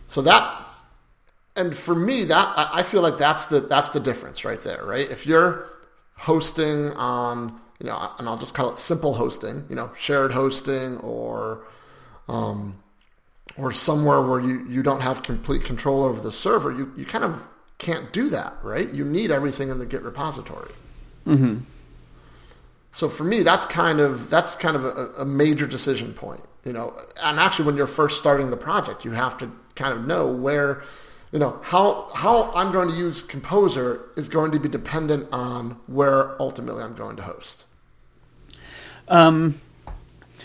[0.07, 0.67] So that,
[1.55, 5.11] and for me, that I feel like that's the that's the difference right there, right?
[5.11, 5.69] If you're
[6.17, 10.99] hosting on, you know, and I'll just call it simple hosting, you know, shared hosting
[10.99, 11.65] or,
[12.29, 12.77] um,
[13.59, 17.25] or somewhere where you you don't have complete control over the server, you you kind
[17.25, 17.47] of
[17.79, 18.91] can't do that, right?
[18.91, 20.73] You need everything in the Git repository.
[21.27, 21.59] Mm-hmm.
[22.97, 26.73] So for me, that's kind of that's kind of a, a major decision point, you
[26.73, 26.99] know.
[27.23, 30.83] And actually, when you're first starting the project, you have to kind of know where,
[31.31, 35.79] you know, how how I'm going to use Composer is going to be dependent on
[35.87, 37.65] where ultimately I'm going to host.
[39.09, 39.61] Um,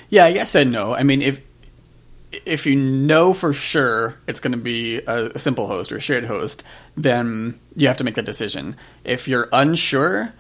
[0.10, 0.94] yeah, yes and no.
[0.94, 1.40] I mean, if
[2.34, 6.02] if you know for sure it's going to be a, a simple host or a
[6.02, 6.66] shared host,
[6.98, 8.76] then you have to make the decision.
[9.06, 10.34] If you're unsure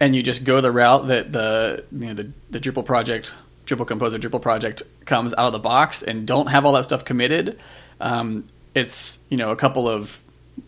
[0.00, 3.34] and you just go the route that the you know the, the Drupal project,
[3.66, 7.04] Drupal Composer, Drupal project comes out of the box and don't have all that stuff
[7.04, 7.58] committed,
[8.00, 8.44] um,
[8.74, 10.22] it's you know a couple of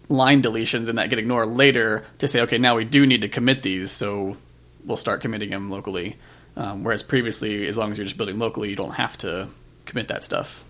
[0.09, 3.29] line deletions and that get ignored later to say, okay, now we do need to
[3.29, 4.37] commit these, so
[4.85, 6.16] we'll start committing them locally.
[6.57, 9.48] Um, whereas previously, as long as you're just building locally, you don't have to
[9.85, 10.64] commit that stuff.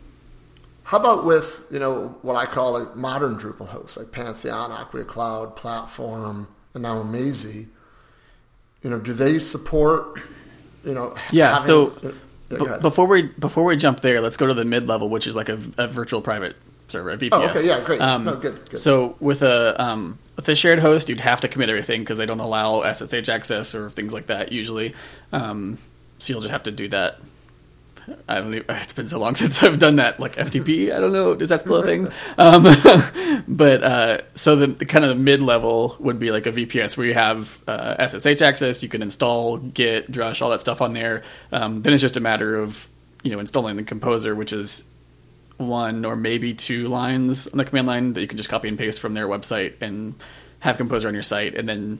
[0.84, 5.04] How about with you know what I call like modern Drupal hosts like Pantheon, Acquia
[5.04, 7.68] Cloud, Platform, and now Amazee?
[8.86, 10.20] You know, do they support?
[10.84, 11.98] You know, Yeah, having- so
[12.48, 15.26] yeah, B- before we before we jump there, let's go to the mid level, which
[15.26, 16.54] is like a, a virtual private
[16.86, 17.30] server, a VPS.
[17.32, 18.00] Oh, okay, yeah, great.
[18.00, 18.78] Um, No, good, good.
[18.78, 22.26] So with a um, with a shared host, you'd have to commit everything because they
[22.26, 24.94] don't allow SSH access or things like that usually.
[25.32, 25.78] Um,
[26.20, 27.18] so you'll just have to do that.
[28.28, 28.54] I don't.
[28.54, 30.20] Even, it's been so long since I've done that.
[30.20, 31.32] Like FTP, I don't know.
[31.32, 32.08] Is that still a thing?
[32.38, 32.62] Um,
[33.48, 37.06] but uh, so the, the kind of mid level would be like a VPS where
[37.06, 38.82] you have uh, SSH access.
[38.82, 41.22] You can install Git, Drush, all that stuff on there.
[41.52, 42.88] Um, then it's just a matter of
[43.22, 44.90] you know installing the composer, which is
[45.56, 48.78] one or maybe two lines on the command line that you can just copy and
[48.78, 50.14] paste from their website and
[50.60, 51.98] have composer on your site, and then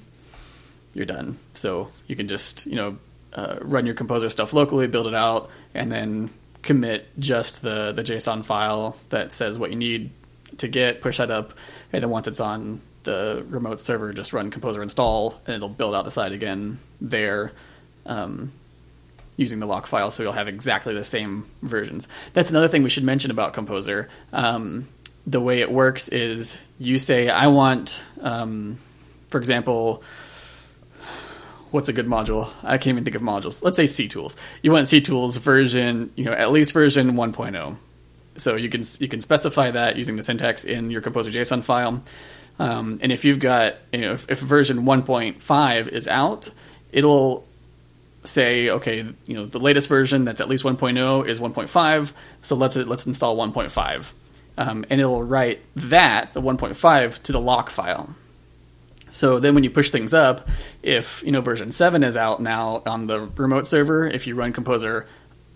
[0.95, 1.39] you're done.
[1.55, 2.97] So you can just you know
[3.37, 6.31] uh, run your composer stuff locally, build it out, and then
[6.63, 10.11] commit just the the JSON file that says what you need
[10.59, 11.53] to get, push that up,
[11.93, 15.95] and then once it's on the remote server, just run composer install, and it'll build
[15.95, 17.53] out the site again there.
[18.05, 18.51] Um,
[19.37, 22.09] using the lock file, so you'll have exactly the same versions.
[22.33, 24.09] That's another thing we should mention about Composer.
[24.33, 24.87] Um,
[25.27, 28.79] the way it works is you say, I want, um,
[29.29, 30.03] for example,
[31.71, 32.51] what's a good module?
[32.63, 33.63] I can't even think of modules.
[33.63, 34.37] Let's say C Tools.
[34.63, 37.77] You want C Tools version, you know, at least version 1.0.
[38.37, 42.03] So you can you can specify that using the syntax in your Composer JSON file.
[42.59, 46.51] Um, and if you've got you know if, if version 1.5 is out,
[46.93, 47.47] it'll
[48.25, 52.77] say okay you know the latest version that's at least 1.0 is 1.5 so let's
[52.77, 54.13] let's install 1.5
[54.59, 58.17] um, and it'll write that the 1.5 to the lock file
[59.09, 60.49] so then when you push things up
[60.83, 64.53] if you know version 7 is out now on the remote server if you run
[64.53, 65.07] composer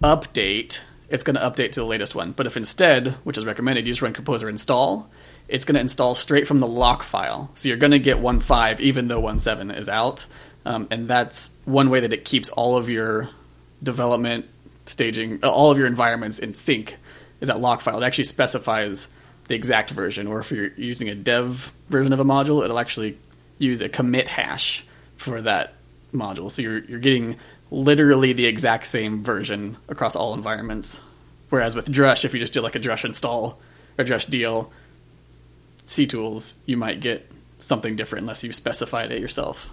[0.03, 2.33] update it's going to update to the latest one.
[2.33, 5.11] But if instead which is recommended you just run composer install
[5.49, 7.51] it's going to install straight from the lock file.
[7.55, 10.27] So you're going to get 1.5 even though 1.7 is out.
[10.65, 13.29] Um, and that's one way that it keeps all of your
[13.83, 14.47] development
[14.87, 16.97] staging uh, all of your environments in sync
[17.41, 18.03] is that lock file.
[18.03, 19.13] It actually specifies
[19.49, 23.19] the exact version or if you're using a dev version of a module it'll actually
[23.61, 24.85] use a commit hash
[25.17, 25.75] for that
[26.13, 27.37] module so you're, you're getting
[27.71, 31.01] literally the exact same version across all environments
[31.51, 33.61] whereas with drush if you just do like a drush install
[33.97, 34.71] or drush DL
[35.91, 39.69] C tools, you might get something different unless you specified it yourself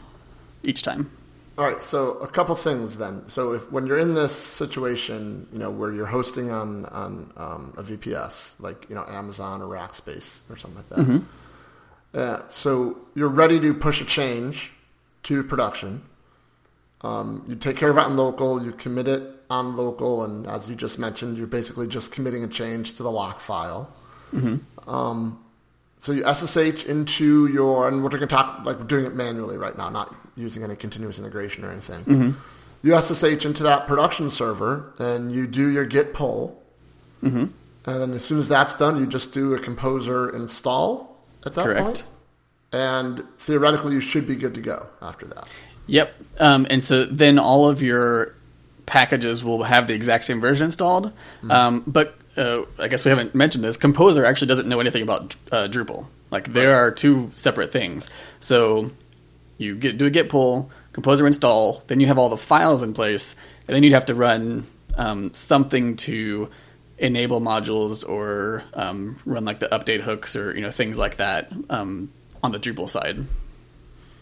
[0.63, 1.11] each time.
[1.57, 3.27] All right, so a couple things then.
[3.29, 7.73] So if when you're in this situation, you know, where you're hosting on on um,
[7.77, 10.99] a VPS, like you know Amazon or Rackspace or something like that.
[10.99, 11.17] Mm-hmm.
[12.13, 14.71] Uh, so you're ready to push a change
[15.23, 16.03] to production.
[17.01, 18.63] Um, you take care of it on local.
[18.63, 22.47] You commit it on local, and as you just mentioned, you're basically just committing a
[22.47, 23.93] change to the lock file.
[24.33, 24.89] Mm-hmm.
[24.89, 25.43] Um,
[25.99, 29.57] so you SSH into your, and we're going to talk like we're doing it manually
[29.57, 32.03] right now, not using any continuous integration or anything.
[32.05, 32.31] Mm-hmm.
[32.83, 36.61] You SSH into that production server, and you do your git pull.
[37.23, 37.45] Mm-hmm.
[37.85, 41.06] And then as soon as that's done, you just do a composer install
[41.47, 41.83] at that Correct.
[41.83, 42.03] point.
[42.71, 45.47] And theoretically, you should be good to go after that.
[45.87, 46.13] Yep.
[46.39, 48.35] Um, and so then all of your
[48.85, 51.05] packages will have the exact same version installed.
[51.07, 51.51] Mm-hmm.
[51.51, 53.77] Um, but uh, I guess we haven't mentioned this.
[53.77, 56.05] Composer actually doesn't know anything about uh, Drupal.
[56.29, 56.77] Like there right.
[56.77, 58.11] are two separate things.
[58.39, 58.91] So
[59.57, 62.93] you get do a git pull, Composer install, then you have all the files in
[62.93, 63.35] place,
[63.67, 64.65] and then you'd have to run
[64.97, 66.49] um, something to
[66.97, 71.51] enable modules or um, run like the update hooks or you know things like that
[71.69, 72.11] um,
[72.43, 73.17] on the Drupal side.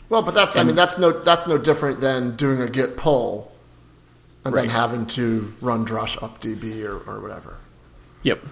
[0.10, 2.98] Well, but that's and, I mean that's no that's no different than doing a git
[2.98, 3.52] pull
[4.44, 4.62] and right.
[4.62, 7.58] then having to run drush updb or, or whatever.
[8.24, 8.44] Yep.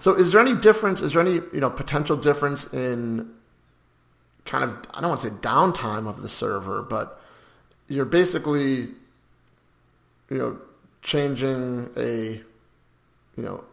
[0.00, 1.00] So is there any difference?
[1.00, 3.32] Is there any you know potential difference in
[4.44, 7.20] kind of I don't want to say downtime of the server, but
[7.86, 8.88] you're basically
[10.30, 10.58] you know
[11.02, 12.40] changing a
[13.38, 13.64] you know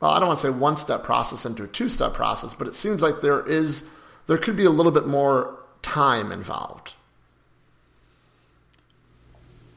[0.00, 2.66] well I don't want to say one step process into a two step process, but
[2.66, 3.84] it seems like there is
[4.26, 6.94] there could be a little bit more time involved.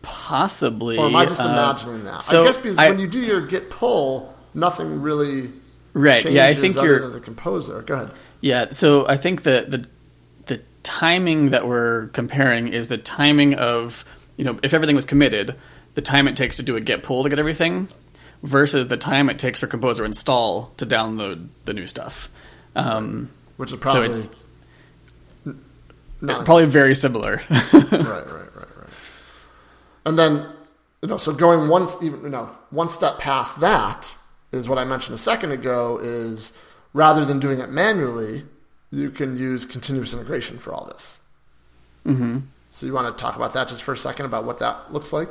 [0.04, 0.98] Possibly.
[0.98, 2.22] Or am I just uh, imagining that?
[2.24, 5.52] So I guess because I, when you do your git pull, nothing really
[5.94, 6.24] right.
[6.30, 7.82] Yeah, I think you're the composer.
[7.82, 8.12] Go ahead.
[8.42, 9.88] Yeah, so I think the the
[10.54, 14.06] the timing that we're comparing is the timing of
[14.38, 15.56] you know if everything was committed,
[15.96, 17.88] the time it takes to do a git pull to get everything,
[18.44, 22.30] versus the time it takes for composer install to download the new stuff.
[22.76, 24.32] Um, Which is probably so
[25.46, 27.42] it's probably very similar.
[27.50, 28.90] right, right, right, right.
[30.06, 30.46] And then
[31.02, 34.16] you know, so going one even you know one step past that
[34.52, 36.54] is what I mentioned a second ago is
[36.94, 38.46] rather than doing it manually,
[38.92, 41.20] you can use continuous integration for all this.
[42.06, 42.40] Mm-hmm.
[42.72, 45.12] So you want to talk about that just for a second about what that looks
[45.12, 45.30] like?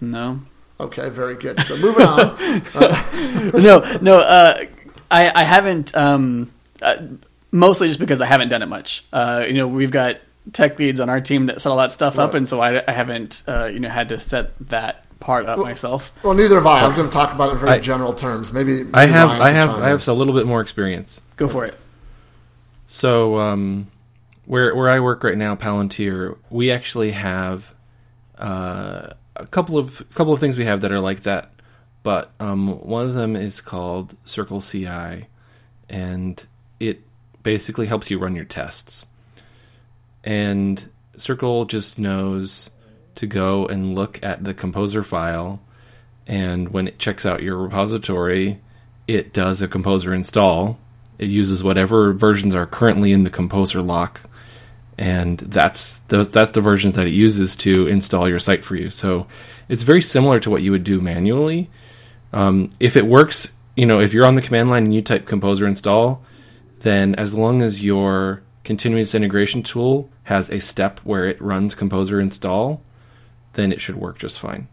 [0.00, 0.40] No.
[0.80, 1.60] Okay, very good.
[1.60, 3.62] So moving on.
[3.62, 4.64] no, no, uh,
[5.10, 5.94] I, I haven't.
[5.96, 6.96] Um, uh,
[7.52, 9.04] mostly just because I haven't done it much.
[9.12, 10.16] Uh, you know, we've got
[10.52, 12.24] tech leads on our team that set all that stuff right.
[12.24, 15.58] up, and so I, I haven't, uh, you know, had to set that part up
[15.58, 16.12] well, myself.
[16.24, 16.80] Well, neither have I.
[16.80, 18.52] I was going to talk about it in very I, general terms.
[18.52, 21.20] Maybe, maybe I have I have I have a little bit more experience.
[21.36, 21.74] Go for it.
[22.86, 23.88] So, um,
[24.46, 27.72] where where I work right now, Palantir, we actually have
[28.38, 31.52] uh, a couple of couple of things we have that are like that.
[32.02, 35.26] But um, one of them is called Circle CI,
[35.88, 36.46] and
[36.78, 37.02] it
[37.42, 39.06] basically helps you run your tests.
[40.24, 42.70] And Circle just knows
[43.16, 45.60] to go and look at the composer file
[46.26, 48.58] and when it checks out your repository
[49.06, 50.78] it does a composer install
[51.18, 54.22] it uses whatever versions are currently in the composer lock
[55.00, 58.90] and that's the, that's the versions that it uses to install your site for you
[58.90, 59.26] so
[59.68, 61.68] it's very similar to what you would do manually
[62.32, 65.26] um, if it works you know if you're on the command line and you type
[65.26, 66.22] composer install
[66.80, 72.20] then as long as your continuous integration tool has a step where it runs composer
[72.20, 72.80] install
[73.54, 74.68] then it should work just fine.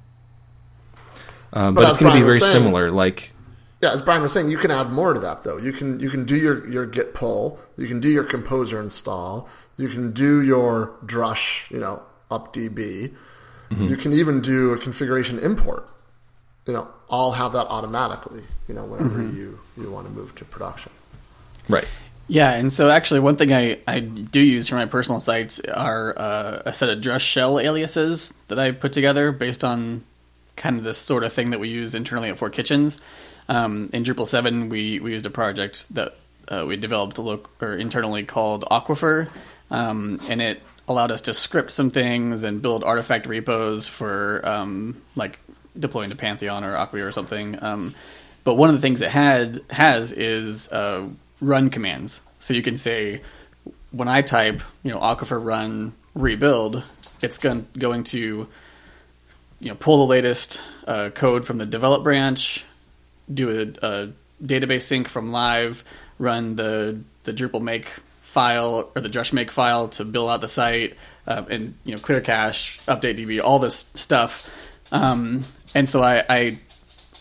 [1.53, 2.51] Uh, but, but it's going to be very saying.
[2.51, 2.91] similar.
[2.91, 3.31] Like
[3.81, 5.57] Yeah, as Brian was saying, you can add more to that though.
[5.57, 9.47] You can you can do your, your git pull, you can do your composer install,
[9.77, 12.01] you can do your drush, you know,
[12.31, 13.13] up DB.
[13.69, 15.89] You can even do a configuration import.
[16.65, 18.43] You know, all have that automatically.
[18.67, 20.91] You know, whenever you you want to move to production.
[21.67, 21.87] Right.
[22.29, 26.13] Yeah, and so actually, one thing I, I do use for my personal sites are
[26.17, 30.03] uh, a set of Drush shell aliases that I put together based on
[30.57, 33.01] kind of this sort of thing that we use internally at Four Kitchens.
[33.49, 36.15] Um, in Drupal 7, we, we used a project that
[36.47, 39.29] uh, we developed or internally called Aquifer,
[39.69, 45.01] um, and it allowed us to script some things and build artifact repos for um,
[45.15, 45.39] like
[45.77, 47.61] deploying to Pantheon or Acquia or something.
[47.61, 47.93] Um,
[48.43, 51.07] but one of the things it had has is uh,
[51.41, 52.25] run commands.
[52.39, 53.21] So you can say
[53.91, 56.75] when I type, you know, Aquifer run rebuild,
[57.21, 58.47] it's going going to
[59.59, 62.63] you know pull the latest uh, code from the develop branch,
[63.33, 64.09] do a, a
[64.43, 65.83] database sync from live,
[66.19, 67.87] run the the Drupal make
[68.21, 72.01] file or the Drush make file to build out the site, uh, and you know
[72.01, 74.71] clear cache, update DB, all this stuff.
[74.91, 75.43] Um,
[75.75, 76.57] and so I, I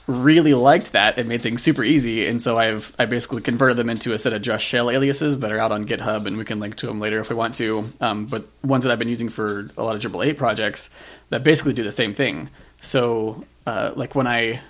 [0.06, 1.18] really liked that.
[1.18, 4.32] It made things super easy, and so I've I basically converted them into a set
[4.32, 7.00] of Drush shell aliases that are out on GitHub, and we can link to them
[7.00, 7.84] later if we want to.
[8.00, 10.94] Um, but ones that I've been using for a lot of Drupal eight projects
[11.30, 12.50] that basically do the same thing.
[12.80, 14.60] So uh, like when I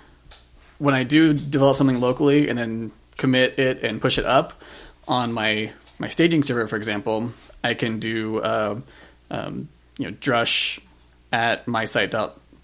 [0.77, 4.53] when I do develop something locally and then commit it and push it up
[5.07, 7.31] on my my staging server, for example,
[7.63, 8.79] I can do uh,
[9.31, 9.67] um,
[9.97, 10.79] you know drush
[11.31, 12.13] at my site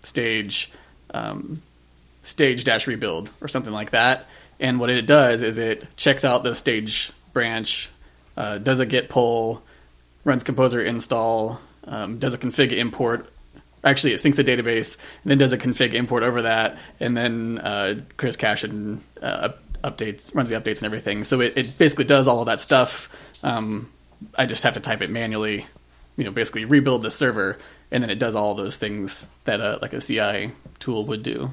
[0.02, 0.72] stage
[1.14, 1.62] um,
[2.22, 4.28] stage dash rebuild or something like that.
[4.60, 7.90] And what it does is it checks out the stage branch,
[8.38, 9.64] uh, does a git pull,
[10.24, 13.30] runs composer install, um, does a config import.
[13.84, 17.60] Actually, it syncs the database and then does a config import over that, and then
[17.60, 19.50] uh, clears cache and uh,
[19.84, 21.24] updates, runs the updates and everything.
[21.24, 23.10] So it, it basically does all of that stuff.
[23.44, 23.92] Um,
[24.36, 25.66] I just have to type it manually,
[26.16, 27.58] you know, basically rebuild the server,
[27.92, 31.52] and then it does all those things that a, like a CI tool would do.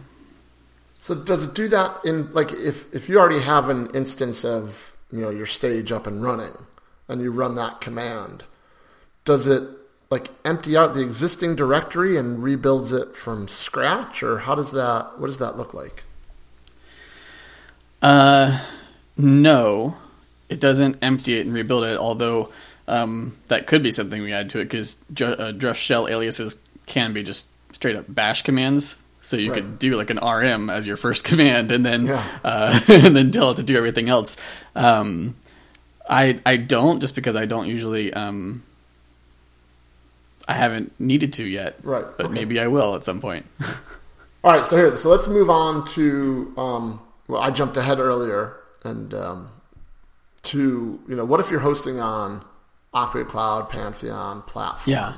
[1.00, 4.94] So does it do that in like if if you already have an instance of
[5.10, 6.52] you know your stage up and running
[7.08, 8.44] and you run that command,
[9.24, 9.66] does it
[10.10, 15.18] like empty out the existing directory and rebuilds it from scratch or how does that
[15.18, 16.02] what does that look like?
[18.02, 18.64] Uh,
[19.16, 19.96] no,
[20.48, 21.96] it doesn't empty it and rebuild it.
[21.96, 22.50] Although
[22.88, 27.12] um, that could be something we add to it because uh, Drush shell aliases can
[27.12, 29.00] be just straight up bash commands.
[29.20, 29.56] So you Right.
[29.62, 32.24] could do like an RM as your first command, and then Yeah.
[32.42, 34.36] uh, and then tell it to do everything else.
[34.74, 35.36] Um,
[36.08, 38.62] I I don't just because I don't usually um,
[40.50, 41.78] I haven't needed to yet.
[41.84, 42.34] Right, but okay.
[42.34, 43.46] maybe I will at some point.
[44.42, 46.52] All right, so here, so let's move on to.
[46.58, 49.50] Um, well, I jumped ahead earlier, and um,
[50.42, 52.44] to you know, what if you're hosting on
[52.92, 54.92] Acquia Cloud, Pantheon platform?
[54.92, 55.14] Yeah.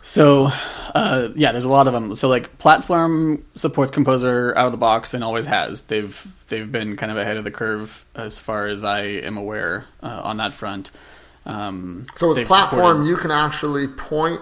[0.00, 0.48] So,
[0.94, 2.14] uh, yeah, there's a lot of them.
[2.14, 5.82] So, like, platform supports Composer out of the box and always has.
[5.82, 9.84] They've they've been kind of ahead of the curve as far as I am aware
[10.02, 10.92] uh, on that front.
[11.46, 14.40] Um, So with platform, supported- you can actually point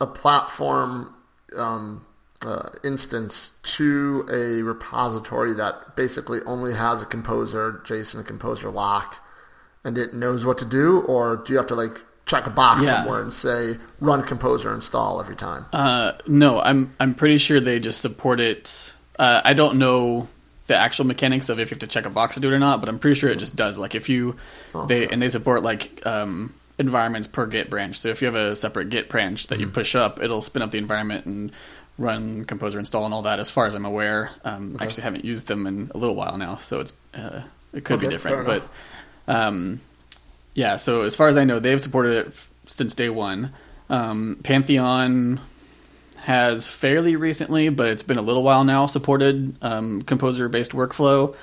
[0.00, 1.12] a platform
[1.56, 2.04] um,
[2.44, 9.24] uh, instance to a repository that basically only has a composer JSON composer lock,
[9.84, 11.00] and it knows what to do.
[11.00, 13.02] Or do you have to like check a box Yeah.
[13.02, 15.66] somewhere and say run composer install every time?
[15.72, 18.94] Uh, no, I'm I'm pretty sure they just support it.
[19.18, 20.28] Uh, I don't know
[20.66, 22.58] the actual mechanics of if you have to check a box to do it or
[22.58, 23.78] not, but I'm pretty sure it just does.
[23.78, 24.36] Like if you
[24.86, 27.98] they and they support like um, environments per Git branch.
[27.98, 30.70] So if you have a separate Git branch that you push up, it'll spin up
[30.70, 31.52] the environment and
[31.98, 33.38] run composer install and all that.
[33.38, 36.38] As far as I'm aware, um, I actually haven't used them in a little while
[36.38, 37.42] now, so it's uh,
[37.72, 38.62] it could be different, but.
[39.26, 39.80] Um,
[40.54, 43.52] yeah, so as far as I know, they've supported it f- since day one.
[43.90, 45.40] Um, Pantheon
[46.24, 51.36] has fairly recently, but it's been a little while now, supported um, composer based workflow.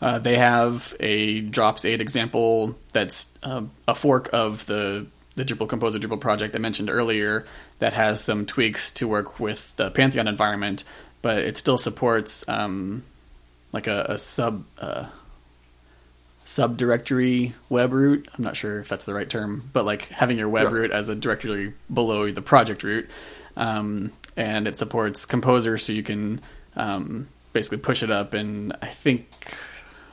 [0.00, 5.06] Uh, they have a Drops 8 example that's uh, a fork of the,
[5.36, 7.46] the Drupal Composer Drupal project I mentioned earlier
[7.78, 10.82] that has some tweaks to work with the Pantheon environment,
[11.22, 13.04] but it still supports um,
[13.72, 14.64] like a, a sub.
[14.78, 15.06] Uh,
[16.44, 18.28] subdirectory web root.
[18.36, 20.74] I'm not sure if that's the right term, but like having your web Yeah.
[20.74, 23.08] root as a directory below the project root.
[23.56, 26.40] Um, and it supports Composer, so you can
[26.76, 28.34] um, basically push it up.
[28.34, 29.28] And I think,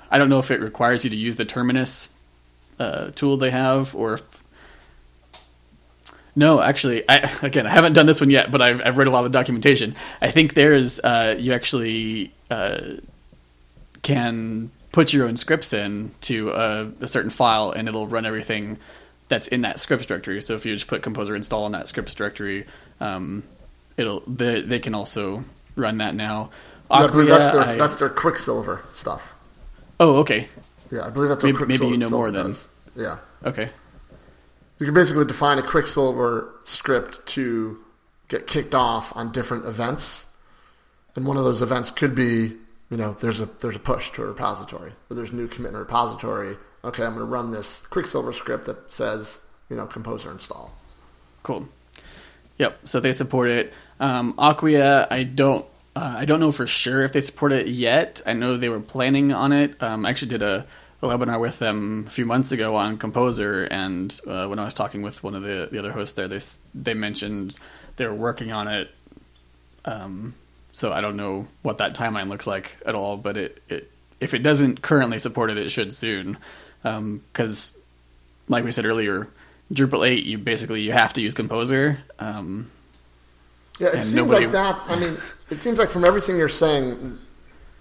[0.10, 2.16] I don't know if it requires you to use the Terminus
[2.80, 4.44] uh, tool they have or if.
[6.34, 9.12] No, actually, I, again, I haven't done this one yet, but I've, I've read a
[9.12, 9.96] lot of the documentation.
[10.22, 12.82] I think there's, uh, you actually uh,
[14.02, 18.78] can put your own scripts in to a, a certain file, and it'll run everything
[19.28, 20.42] that's in that scripts directory.
[20.42, 22.66] So if you just put composer install in that scripts directory,
[23.00, 23.44] um,
[23.98, 25.44] it'll they, they can also
[25.76, 26.50] run that now.
[26.90, 29.34] Yeah, I believe that's their, I- that's their Quicksilver stuff.
[30.00, 30.48] oh, okay,
[30.92, 32.68] Yeah, I believe that's Maybe- maybe Quicksilver you know more does.
[32.96, 33.18] Yeah.
[33.46, 33.70] okay,
[34.80, 37.80] You can basically define a Quicksilver script to
[38.28, 40.26] get kicked off on different events,
[41.16, 42.54] and one of those events could be,
[42.90, 45.70] you know, there's a there's a push to a repository, or there's a new commit
[45.70, 46.58] in a repository.
[46.84, 49.40] Okay, I'm going to run this Quicksilver script that says,
[49.70, 50.74] you know, composer install.
[51.44, 51.68] cool.
[52.58, 52.88] Yep.
[52.88, 53.74] So they support it.
[54.00, 55.66] Um, Acquia, I don't.
[55.96, 58.22] Uh, I don't know for sure if they support it yet.
[58.26, 59.82] I know they were planning on it.
[59.84, 60.66] Um, I actually did a,
[61.02, 64.74] a webinar with them a few months ago on Composer, and uh, when I was
[64.74, 66.40] talking with one of the, the other hosts there, they
[66.74, 67.58] they mentioned
[67.98, 68.90] they were working on it.
[69.84, 70.34] Um,
[70.72, 73.92] so I don't know what that timeline looks like at all, but it, it
[74.22, 76.38] if it doesn't currently support it, it should soon.
[76.84, 77.80] Because,
[78.48, 79.28] like we said earlier,
[79.72, 81.98] Drupal eight, you basically you have to use Composer.
[82.20, 82.70] Um,
[83.80, 84.80] Yeah, it seems nobody- like that.
[84.88, 85.18] I mean,
[85.50, 87.18] it seems like from everything you're saying,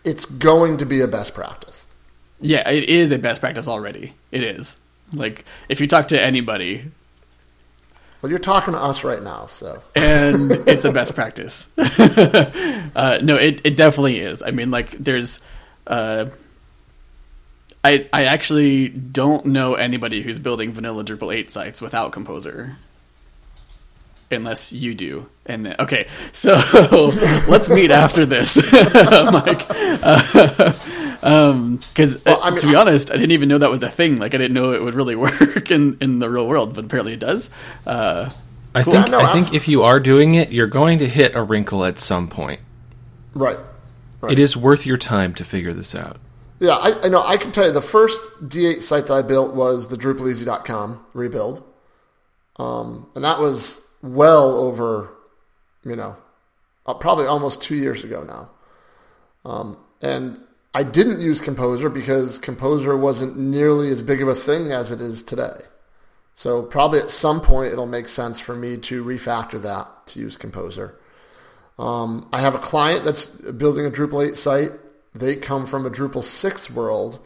[0.05, 1.87] it's going to be a best practice.
[2.41, 4.15] Yeah, it is a best practice already.
[4.33, 4.79] It is.
[5.13, 6.85] Like if you talk to anybody
[8.23, 11.77] Well, you're talking to us right now, so and it's a best practice.
[11.99, 14.43] uh, no, it it definitely is.
[14.43, 15.47] I mean, like there's
[15.87, 16.27] uh
[17.83, 22.77] I I actually don't know anybody who's building vanilla Drupal 8 sites without Composer.
[24.33, 25.27] Unless you do.
[25.47, 26.55] And then- okay, so
[27.49, 28.73] let's meet after this,
[29.33, 29.67] Mike.
[31.21, 34.17] Because Well, I mean, to be honest, I didn't even know that was a thing.
[34.17, 37.13] Like I didn't know it would really work in, in the real world, but apparently
[37.13, 37.51] it does.
[37.87, 38.31] Uh,
[38.75, 38.95] I Cool.
[38.95, 41.43] think Yeah, no, I think if you are doing it, you're going to hit a
[41.43, 42.61] wrinkle at some point.
[43.35, 43.59] right.
[44.23, 44.33] Right.
[44.33, 46.19] It is worth your time to figure this out.
[46.61, 47.23] Yeah, I, I know.
[47.23, 51.65] I can tell you the first D8 site that I built was the DrupalEasy.com rebuild,
[52.57, 55.11] um, and that was well over,
[55.85, 56.17] you know,
[56.85, 58.51] uh, probably almost two years ago now.
[59.51, 60.45] Um, and
[60.75, 65.01] I didn't use Composer because Composer wasn't nearly as big of a thing as it
[65.01, 65.63] is today.
[66.35, 70.37] So probably at some point it'll make sense for me to refactor that to use
[70.37, 70.99] Composer.
[71.79, 74.73] Um, I have a client that's building a Drupal 8 site.
[75.15, 77.19] They come from a Drupal 6 world.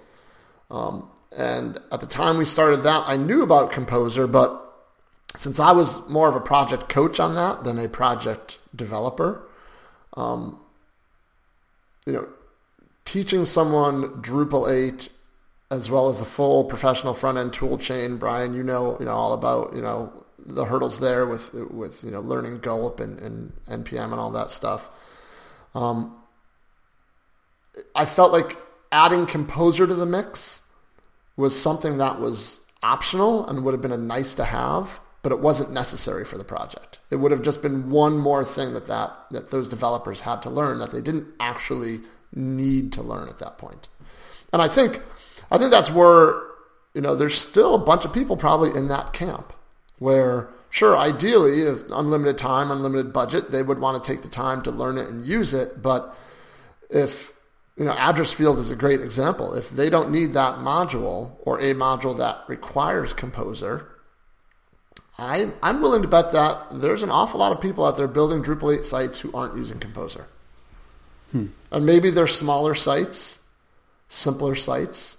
[0.70, 4.60] Um, and at the time we started that, I knew about Composer, but
[5.36, 9.46] since I was more of a project coach on that than a project developer,
[10.16, 10.60] um,
[12.06, 12.28] you know,
[13.04, 15.10] teaching someone Drupal 8
[15.70, 19.12] as well as a full professional front end tool chain, Brian, you know, you know
[19.12, 23.52] all about, you know, the hurdles there with with you know learning Gulp and, and
[23.66, 24.88] npm and all that stuff.
[25.74, 26.14] Um,
[27.94, 28.56] I felt like
[28.92, 30.62] adding Composer to the mix
[31.36, 35.40] was something that was optional and would have been a nice to have, but it
[35.40, 37.00] wasn't necessary for the project.
[37.10, 40.50] It would have just been one more thing that that, that those developers had to
[40.50, 42.00] learn that they didn't actually
[42.34, 43.88] need to learn at that point.
[44.52, 45.00] And I think
[45.50, 46.40] I think that's where
[46.94, 49.52] you know there's still a bunch of people probably in that camp
[49.98, 54.62] where sure ideally if unlimited time unlimited budget they would want to take the time
[54.62, 56.16] to learn it and use it but
[56.90, 57.32] if
[57.76, 59.54] you know address field is a great example.
[59.54, 63.90] If they don't need that module or a module that requires composer
[65.16, 68.42] I, i'm willing to bet that there's an awful lot of people out there building
[68.42, 70.26] drupal 8 sites who aren't using composer.
[71.70, 73.38] And maybe they're smaller sites
[74.08, 75.18] simpler sites.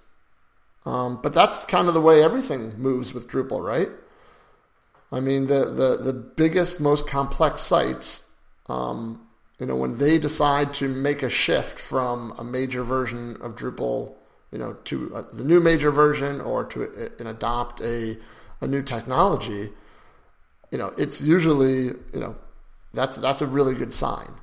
[0.85, 3.89] Um, but that's kind of the way everything moves with drupal right?
[5.11, 8.27] I mean, the, the, the biggest, most complex sites,
[8.67, 9.24] um,
[9.59, 14.15] you know, when they decide to make a shift from a major version of Drupal,
[14.51, 18.17] you know, to uh, the new major version or to uh, and adopt a,
[18.61, 19.69] a new technology,
[20.71, 22.35] you know, it's usually, you know,
[22.93, 24.33] that's, that's a really good sign.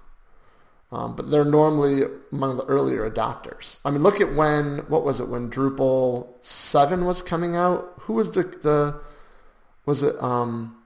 [0.90, 2.02] Um, but they're normally
[2.32, 3.78] among the earlier adopters.
[3.82, 7.94] I mean, look at when, what was it, when Drupal 7 was coming out?
[8.00, 9.00] Who was the, the
[9.86, 10.76] was it um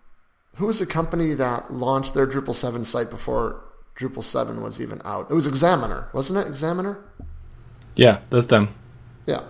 [0.57, 3.62] who was the company that launched their Drupal 7 site before
[3.97, 5.30] Drupal 7 was even out?
[5.30, 6.47] It was Examiner, wasn't it?
[6.47, 6.99] Examiner?
[7.94, 8.68] Yeah, that's them.
[9.26, 9.44] Yeah.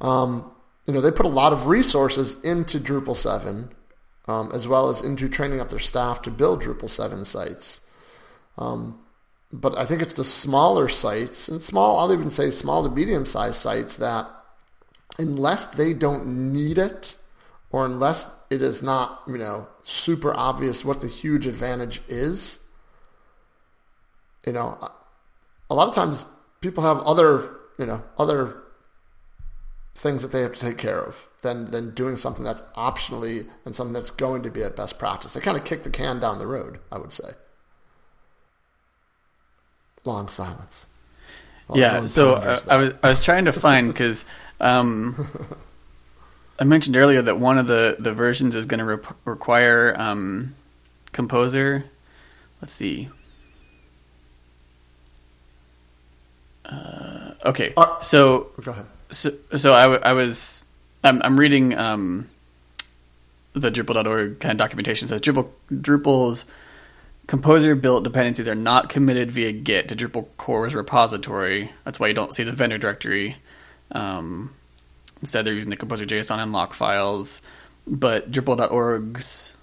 [0.00, 0.50] Um,
[0.86, 3.70] you know, they put a lot of resources into Drupal 7,
[4.28, 7.80] um, as well as into training up their staff to build Drupal 7 sites.
[8.56, 9.00] Um,
[9.52, 13.26] but I think it's the smaller sites, and small, I'll even say small to medium
[13.26, 14.28] sized sites that,
[15.18, 17.16] unless they don't need it,
[17.70, 22.60] or unless it is not, you know, super obvious what the huge advantage is,
[24.46, 24.78] you know,
[25.68, 26.24] a lot of times
[26.60, 28.56] people have other, you know, other
[29.94, 33.74] things that they have to take care of than than doing something that's optionally and
[33.76, 35.34] something that's going to be at best practice.
[35.34, 37.32] They kind of kick the can down the road, I would say.
[40.04, 40.86] Long silence.
[41.68, 44.24] Long- yeah long so uh, I was I was trying to find because
[44.60, 45.28] um,
[46.58, 50.54] I mentioned earlier that one of the the versions is going to re- require um,
[51.12, 51.84] composer.
[52.60, 53.08] Let's see.
[56.64, 58.86] Uh, okay, Uh, so Go ahead.
[59.10, 60.66] so, so I, w- I was
[61.02, 62.28] I'm, I'm reading um,
[63.54, 66.44] the Drupal.org kind of documentation says Drupal Drupal's
[67.26, 71.70] composer built dependencies are not committed via Git to Drupal core's repository.
[71.84, 73.36] That's why you don't see the vendor directory.
[73.92, 74.54] Um,
[75.20, 77.40] instead, they're using the composer JSON and lock files.
[77.86, 79.56] But Drupal.org's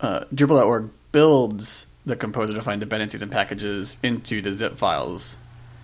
[0.00, 5.38] uh, Drupal.org builds the composer defined dependencies and packages into the zip files.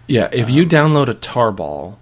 [0.07, 1.97] Yeah, if you um, download a tarball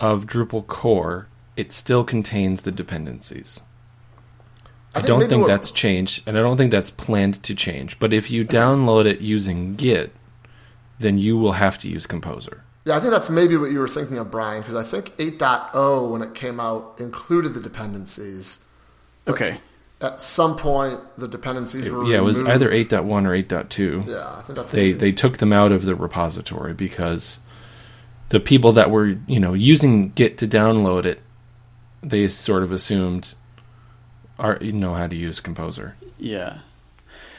[0.00, 3.60] of Drupal core, it still contains the dependencies.
[4.94, 7.54] I, think don't maybe think what- that's changed, and I don't think that's planned to
[7.54, 7.98] change.
[7.98, 10.12] But if you download it using Git,
[10.98, 12.62] then you will have to use Composer.
[12.84, 16.10] Yeah, I think that's maybe what you were thinking of, Brian, because I think 8.0,
[16.10, 18.60] when it came out, included the dependencies.
[19.26, 19.58] Okay.
[20.04, 22.62] At some point, the dependencies were yeah, it was removed.
[22.62, 24.06] either 8.1 or 8.2.
[24.06, 27.38] Yeah, I think that's They what they took them out of the repository because
[28.28, 31.20] the people that were you know using Git to download it,
[32.02, 33.34] they sort of assumed
[34.38, 35.96] are know how to use Composer.
[36.18, 36.58] Yeah.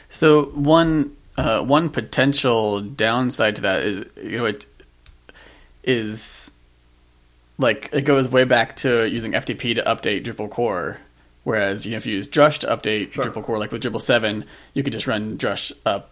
[0.08, 4.66] So one uh, one potential downside to that is you know it
[5.84, 6.56] is
[7.58, 10.98] like it goes way back to using FTP to update Drupal core.
[11.46, 13.24] Whereas you know, if you use Drush to update Sure.
[13.24, 16.10] Drupal core, like with Drupal seven, you could just run Drush up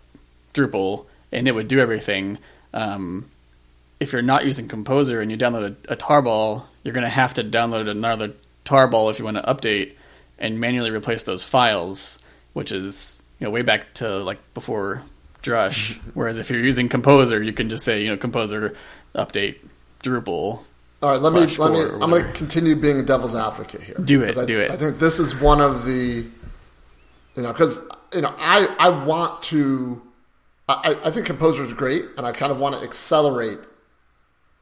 [0.54, 2.38] Drupal and it would do everything.
[2.72, 3.28] Um,
[3.98, 7.34] if you're not using Composer and you download a, a tarball, you're going to have
[7.34, 8.30] to download another
[8.64, 9.94] tarball if you want to update
[10.38, 12.22] and manually replace those files,
[12.52, 15.02] which is you know way back to like before
[15.42, 15.98] Drush.
[16.14, 18.76] Whereas if you're using Composer, you can just say you know Composer
[19.16, 19.56] update
[20.00, 20.60] Drupal.
[21.04, 21.80] All right, let me let me.
[22.00, 23.96] I'm going to continue being a devil's advocate here.
[24.02, 24.70] Do it, 'Cause I, do it.
[24.70, 26.26] I think this is one of the,
[27.36, 27.78] you know, because
[28.14, 30.00] you know, I I want to,
[30.66, 33.58] I I think Composer is great, and I kind of want to accelerate,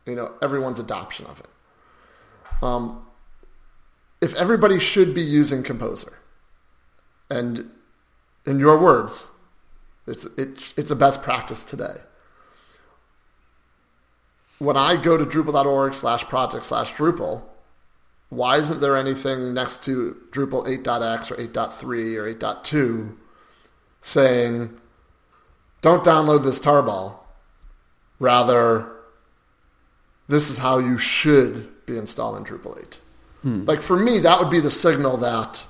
[0.05, 1.47] you know, everyone's adoption of it.
[2.61, 3.07] Um,
[4.21, 6.19] if everybody should be using Composer,
[7.31, 7.71] and
[8.45, 9.31] in your words,
[10.09, 11.99] it's it's it's a best practice today
[14.59, 17.43] when I go to Drupal.org slash project slash Drupal,
[18.29, 23.17] why isn't there anything next to Drupal 8.x or 8.3 or 8.2
[24.01, 24.81] saying,
[25.83, 27.17] don't download this tarball.
[28.19, 28.91] Rather,
[30.29, 32.99] this is how you should be installing Drupal 8.
[33.43, 33.65] Hmm.
[33.65, 35.67] Like for me, that would be the signal that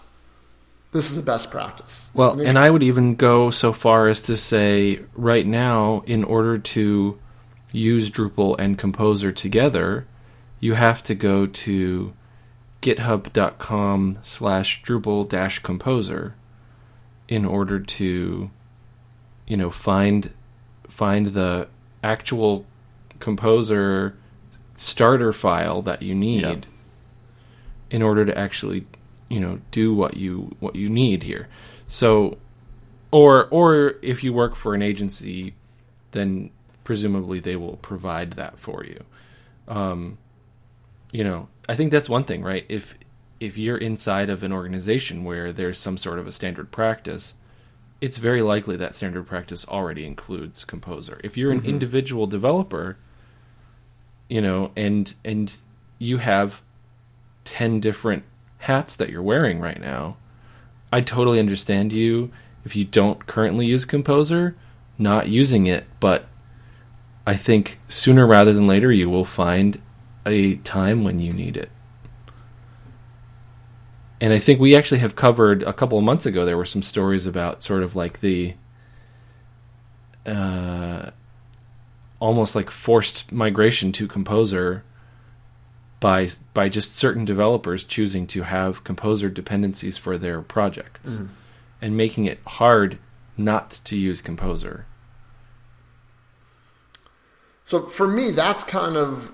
[0.92, 2.10] this is the best practice.
[2.12, 6.02] Well, I mean, and I would even go so far as to say, right now,
[6.06, 7.18] in order to
[7.72, 10.06] use Drupal and Composer together,
[10.60, 12.12] you have to go to
[12.82, 16.34] github.com slash Drupal dash Composer
[17.28, 18.50] in order to,
[19.46, 20.32] you know, find
[20.88, 21.68] find the
[22.04, 22.66] actual
[23.18, 24.14] Composer
[24.74, 26.66] starter file that you need
[27.90, 28.86] in order to actually
[29.28, 31.48] you know do what you what you need here.
[31.88, 32.36] So
[33.10, 35.54] or or if you work for an agency
[36.10, 36.50] then
[36.84, 39.04] presumably they will provide that for you.
[39.68, 40.18] Um
[41.14, 42.64] you know i think that's one thing right?
[42.68, 42.94] If
[43.38, 47.34] if you're inside of an organization where there's some sort of a standard practice
[48.00, 51.20] it's very likely that standard practice already includes composer.
[51.22, 52.96] If you're an individual developer
[54.32, 55.54] you know and and
[55.98, 56.62] you have
[57.44, 58.24] 10 different
[58.58, 60.16] hats that you're wearing right now
[60.90, 62.30] i totally understand you
[62.64, 64.56] if you don't currently use composer
[64.96, 66.24] not using it but
[67.26, 69.80] i think sooner rather than later you will find
[70.24, 71.68] a time when you need it.
[74.20, 76.82] And i think we actually have covered a couple of months ago there were some
[76.82, 78.54] stories about sort of like the
[80.26, 81.10] uh,
[82.20, 84.84] almost like forced migration to composer
[85.98, 91.18] by by just certain developers choosing to have composer dependencies for their projects
[91.80, 92.98] and making it hard
[93.36, 94.86] not to use composer
[97.72, 99.32] So for me, that's kind of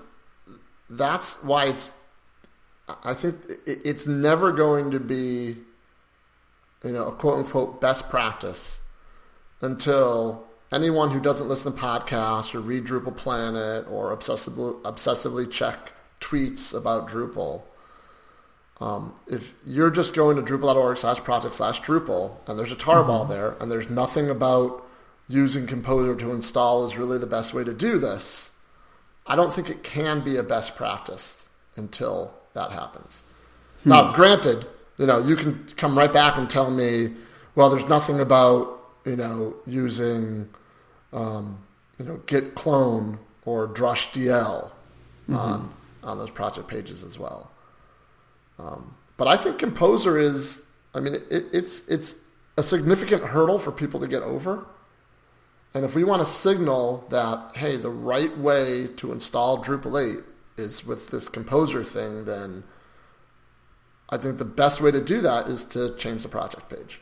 [0.89, 1.91] that's why it's.
[3.03, 3.35] I think
[3.67, 5.57] it's never going to be,
[6.85, 8.79] you know, a quote unquote best practice
[9.59, 15.91] until anyone who doesn't listen to podcasts or read Drupal Planet or obsessively, obsessively check
[16.21, 17.63] tweets about Drupal,
[18.79, 23.27] um, if you're just going to drupal.org slash project slash Drupal and there's a tarball
[23.27, 24.88] there and there's nothing about
[25.29, 28.51] using Composer to install is really the best way to do this,
[29.25, 33.23] I don't think it can be a best practice until that happens.
[33.85, 34.65] Now, granted,
[34.97, 37.13] you know, you can come right back and tell me,
[37.55, 40.49] well, there's nothing about, you know, using,
[41.13, 41.59] um,
[41.97, 44.71] you know, git clone or drush DL
[45.33, 45.71] on,
[46.03, 47.51] on those project pages as well.
[48.57, 52.15] Um, but I think Composer is, I mean, it, it's, it's
[52.57, 54.65] a significant hurdle for people to get over.
[55.73, 60.23] And if we want to signal that, hey, the right way to install Drupal 8
[60.57, 62.63] is with this Composer thing, then
[64.09, 66.99] I think the best way to do that is to change the project page.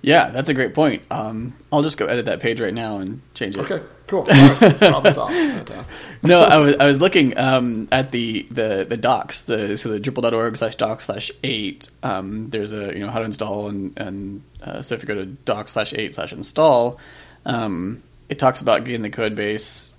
[0.00, 1.02] Yeah, that's a great point.
[1.10, 3.62] Um, I'll just go edit that page right now and change it.
[3.62, 4.24] Okay, cool.
[4.24, 5.34] Right, problem solved.
[5.34, 5.94] Fantastic.
[6.22, 9.98] no, I was I was looking um, at the, the the docs, the so the
[9.98, 11.90] drupal.org slash doc slash eight.
[12.04, 15.14] Um, there's a you know how to install and and uh, so if you go
[15.14, 16.98] to doc slash eight slash install,
[17.46, 19.94] um, it talks about getting the code base,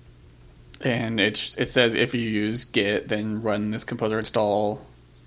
[0.80, 4.80] and it it says if you use git, then run this composer install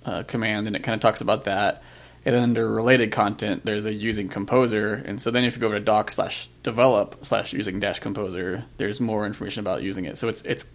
[0.05, 1.83] uh, command, and it kind of talks about that.
[2.25, 5.67] And then under related content, there's a using composer, and so then if you go
[5.67, 10.17] over to doc slash develop slash using dash composer, there's more information about using it.
[10.17, 10.65] So it's it's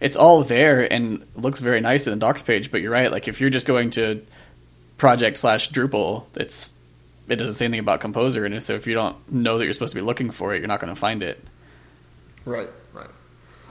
[0.00, 2.70] it's all there and looks very nice in the docs page.
[2.70, 4.22] But you're right, like if you're just going to
[4.98, 6.78] project slash Drupal, it's
[7.28, 9.92] it doesn't say anything about composer, and so if you don't know that you're supposed
[9.94, 11.42] to be looking for it, you're not going to find it.
[12.44, 13.08] Right, right.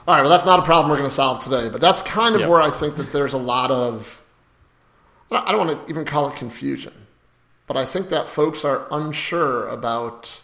[0.07, 2.35] All right, well, that's not a problem we're going to solve today, but that's kind
[2.35, 2.49] of Yep.
[2.49, 4.21] where I think that there's a lot of,
[5.31, 6.93] I don't want to even call it confusion,
[7.67, 10.41] but I think that folks are unsure about,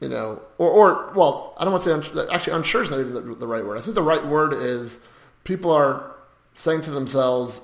[0.00, 3.00] you know, or, or well, I don't want to say, unsure, actually, unsure is not
[3.00, 3.78] even the, the right word.
[3.78, 5.00] I think the right word is
[5.44, 6.16] people are
[6.54, 7.62] saying to themselves,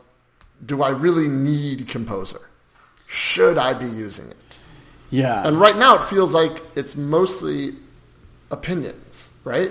[0.64, 2.45] do I really need Composer?
[3.07, 4.36] Should I be using it?
[5.11, 7.74] Yeah, And right now, it feels like it's mostly
[8.50, 9.70] opinions, right?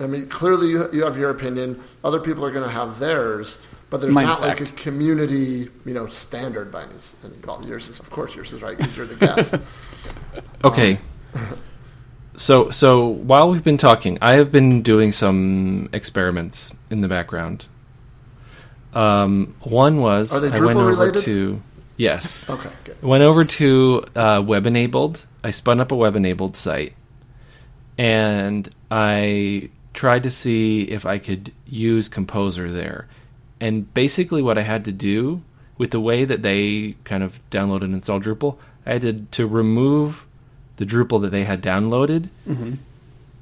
[0.00, 1.80] I mean, clearly you, you have your opinion.
[2.02, 3.58] Other people are going to have theirs,
[3.90, 6.94] but there's Mine's not like a community, you know, standard by any.
[7.24, 9.54] any well, yours is, of course, yours is right because you're the guest.
[10.64, 10.98] Okay.
[12.36, 17.66] So so while we've been talking, I have been doing some experiments in the background.
[18.94, 21.22] Um, one was Are they I went over related?
[21.24, 21.60] to
[22.00, 23.02] yes, okay, good.
[23.02, 25.26] went over to uh, web enabled.
[25.44, 26.94] I spun up a web enabled site,
[27.98, 33.06] and I tried to see if I could use Composer there.
[33.60, 35.42] And basically, what I had to do
[35.78, 39.46] with the way that they kind of download and install Drupal, I had to, to
[39.46, 40.26] remove
[40.76, 42.28] the Drupal that they had downloaded,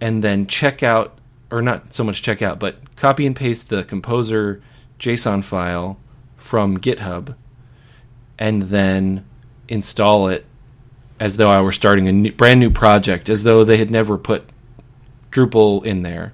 [0.00, 1.18] and then check out,
[1.50, 4.60] or not so much check out, but copy and paste the Composer
[4.98, 5.98] JSON file
[6.36, 7.34] from GitHub,
[8.38, 9.24] and then
[9.68, 10.44] install it
[11.20, 14.16] as though I were starting a new, brand new project, as though they had never
[14.16, 14.44] put
[15.30, 16.32] Drupal in there.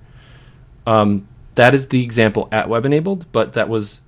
[0.87, 4.01] Um, that is the example at Web Enabled, but that was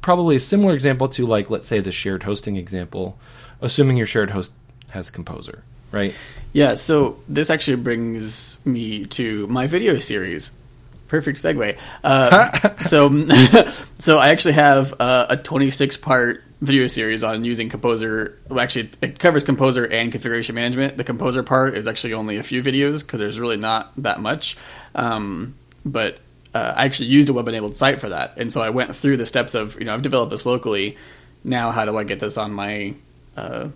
[0.00, 3.16] probably a similar example to, like, let's say the shared hosting example,
[3.60, 4.52] assuming your shared host
[4.88, 5.62] has Composer,
[5.92, 6.14] right?
[6.52, 10.58] Yeah, so this actually brings me to my video series.
[11.06, 11.78] Perfect segue.
[12.02, 13.26] Uh, so,
[13.94, 18.38] so I actually have uh, a 26 part video series on using Composer.
[18.48, 20.96] Well, actually, it- covers Composer and configuration management.
[20.96, 24.56] The Composer part is actually only a few videos because there's really not that much.
[24.94, 26.18] Um, but
[26.54, 29.26] uh, I actually used a web-enabled site for that, and so I went through the
[29.26, 30.96] steps of you know I've developed this locally.
[31.44, 32.94] Now, how do I get this on my
[33.36, 33.68] uh,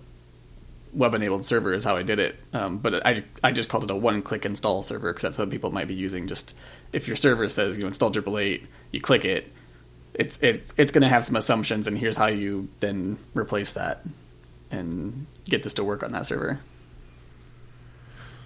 [0.97, 2.37] web enabled server is how I did it.
[2.53, 5.51] Um, but I, I just called it a one click install server because that's what
[5.51, 6.27] people might be using.
[6.27, 6.55] Just
[6.93, 9.53] if your server says you know, install Drupal 8, you click it,
[10.19, 14.05] it's it's it's going to have some assumptions, and here's how you then replace that
[14.71, 16.59] and get this to work on that server.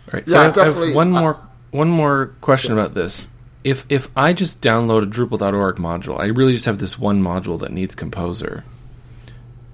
[0.06, 0.24] All right.
[0.26, 0.94] Yeah, so I have, I have definitely.
[0.94, 1.40] one Uh, more
[1.70, 3.26] one more question about this.
[3.62, 7.58] If if I just download a Drupal.org module, I really just have this one module
[7.60, 8.64] that needs Composer.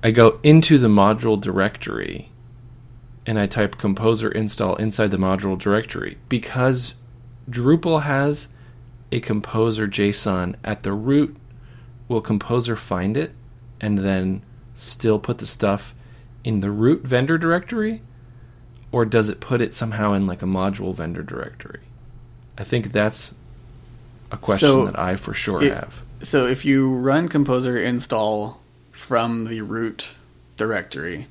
[0.02, 2.30] I go into the module directory,
[3.24, 6.94] and I type Composer install inside the module directory because
[7.50, 8.48] Drupal has
[9.10, 11.36] a Composer JSON at the root.
[12.08, 13.32] Will Composer find it
[13.80, 14.42] and then
[14.74, 15.94] still put the stuff
[16.44, 18.02] in the root vendor directory?
[18.92, 21.80] or does it put it somehow in like a module vendor directory?
[22.56, 23.34] I think that's
[24.30, 26.00] a question So, that I for sure it- have.
[26.22, 30.14] So if you run composer install from the root
[30.56, 31.26] directory,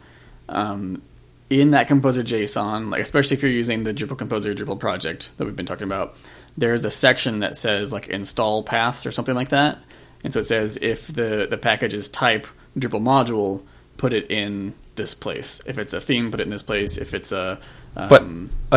[0.48, 1.02] um,
[1.50, 5.46] in that Composer JSON, like especially if you're using the Drupal Composer Drupal project that
[5.46, 6.16] we've been talking about,
[6.58, 9.80] there's a section that says like install paths or something like that.
[10.26, 12.48] And so it says if the the package is type
[12.78, 13.64] Drupal module,
[13.98, 15.62] put it in this place.
[15.66, 16.98] If it's a theme, put it in this place.
[16.98, 17.60] If it's a
[17.96, 18.24] um, But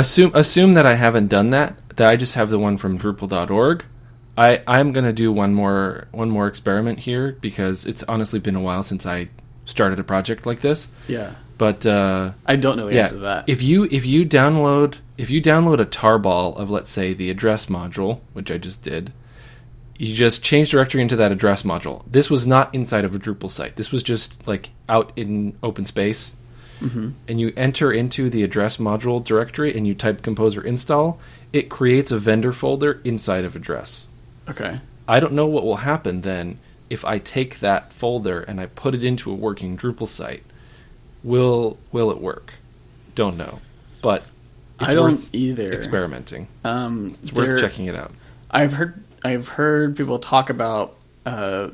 [0.01, 1.75] assume assume that I haven't done that.
[1.97, 3.85] That I just have the one from Drupal.org.
[4.37, 8.61] I I'm gonna do one more one more experiment here because it's honestly been a
[8.61, 9.29] while since I
[9.65, 10.89] started a project like this.
[11.09, 13.49] yeah, But uh, I don't know the yeah, answer to that.
[13.49, 17.67] if you if you download if you download a tarball of let's say the address
[17.67, 19.13] module, which I just did,
[19.99, 22.03] you just change directory into that address module.
[22.11, 23.77] This was not inside of a Drupal site.
[23.77, 26.35] This was just like out in open space.
[26.81, 31.19] And you enter into the address module directory and you type composer install.
[31.53, 34.07] It creates a vendor folder inside of address.
[34.49, 38.67] okay, I don't know what will happen then if I take that folder and I
[38.67, 40.45] put it into a working Drupal site.
[41.25, 42.55] Will will it work?
[43.17, 43.59] Don't know,
[44.01, 44.23] but
[44.79, 45.73] it's I don't worth either.
[45.73, 46.47] experimenting.
[46.63, 48.13] Um, It's worth checking it out.
[48.53, 50.97] I've heard I've heard people talk about
[51.27, 51.71] uh,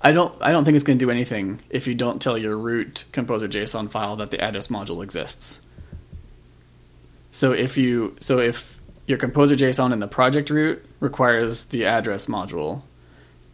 [0.00, 2.56] I don't I don't think it's going to do anything if you don't tell your
[2.56, 5.66] root composer JSON file that the address module exists.
[7.30, 12.26] So if you so if your composer JSON in the project root requires the address
[12.26, 12.82] module,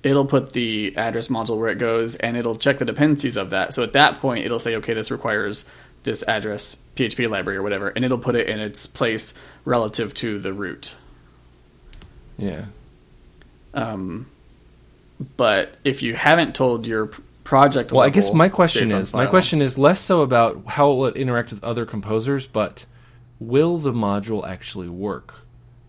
[0.03, 3.73] it'll put the address module where it goes and it'll check the dependencies of that.
[3.73, 5.71] So at that point, it'll say, okay, this requires
[6.05, 9.35] this address PHP library or whatever, and it'll put it in its place
[9.65, 10.95] relative to the root.
[12.39, 12.67] Yeah.
[13.73, 14.27] Um,
[15.37, 17.11] but if you haven't told your
[17.43, 20.89] project, Well, I guess my question JSON is my question is less so about how
[20.89, 22.87] will it interact with other composers, but
[23.41, 25.35] will the module actually work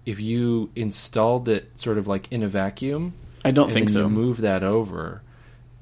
[0.05, 3.13] if you installed it sort of like in a vacuum?
[3.43, 4.01] I don't and think then so.
[4.03, 5.21] You move that over.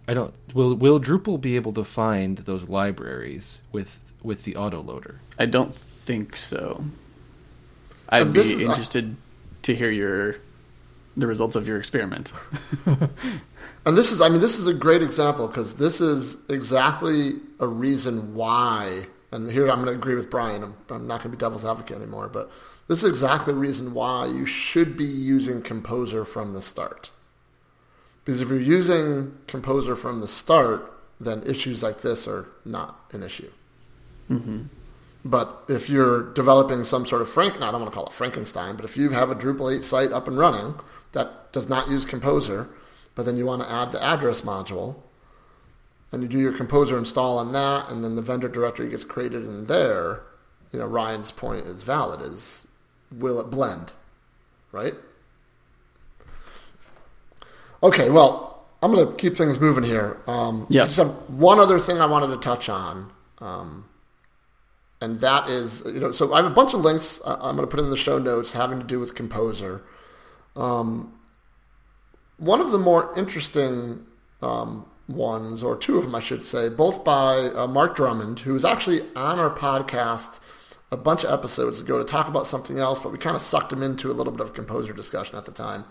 [0.08, 0.34] I don't.
[0.54, 5.18] Will Will Drupal be able to find those libraries with with the autoloader?
[5.38, 6.84] I don't think so.
[8.10, 9.16] Uh, I'd And be is- uh, interested
[9.64, 10.36] to hear your
[11.16, 12.34] the results of your experiment.
[13.86, 17.68] And this is, I mean, this is a great example because this is exactly a
[17.68, 19.08] reason why.
[19.32, 20.64] And here I'm going to agree with Brian.
[20.64, 22.50] I'm, I'm not going to be devil's advocate anymore, but
[22.88, 27.12] this is exactly the reason why you should be using Composer from the start.
[28.24, 33.22] Because if you're using Composer from the start, then issues like this are not an
[33.22, 33.52] issue.
[35.26, 38.14] But if you're developing some sort of Frank, no, I don't want to call it
[38.14, 40.76] Frankenstein, but if you have a Drupal 8 site up and running
[41.14, 42.68] that does not use Composer,
[43.16, 44.96] but then you want to add the address module,
[46.12, 49.46] and you do your Composer install on that, and then the vendor directory gets created
[49.46, 50.24] in there,
[50.74, 52.68] you know, Ryan's point is valid, is
[53.12, 53.94] will it blend,
[54.72, 54.96] right?
[57.82, 60.18] Okay, well, I'm going to keep things moving here.
[60.28, 60.86] Um, Yeah.
[60.86, 63.12] Just have one other thing I wanted to touch on.
[63.40, 63.86] Um,
[65.04, 67.68] and that is, you know, so I have a bunch of links uh, I'm going
[67.68, 69.84] to put in the show notes having to do with Composer.
[70.56, 71.20] Um,
[72.38, 74.06] one of the more interesting
[74.42, 78.54] um, ones, or two of them, I should say, both by uh, Marc Drummond, who
[78.54, 80.40] was actually on our podcast
[80.90, 83.74] a bunch of episodes ago to talk about something else, but we kind of sucked
[83.74, 85.84] him into a little bit of Composer discussion at the time.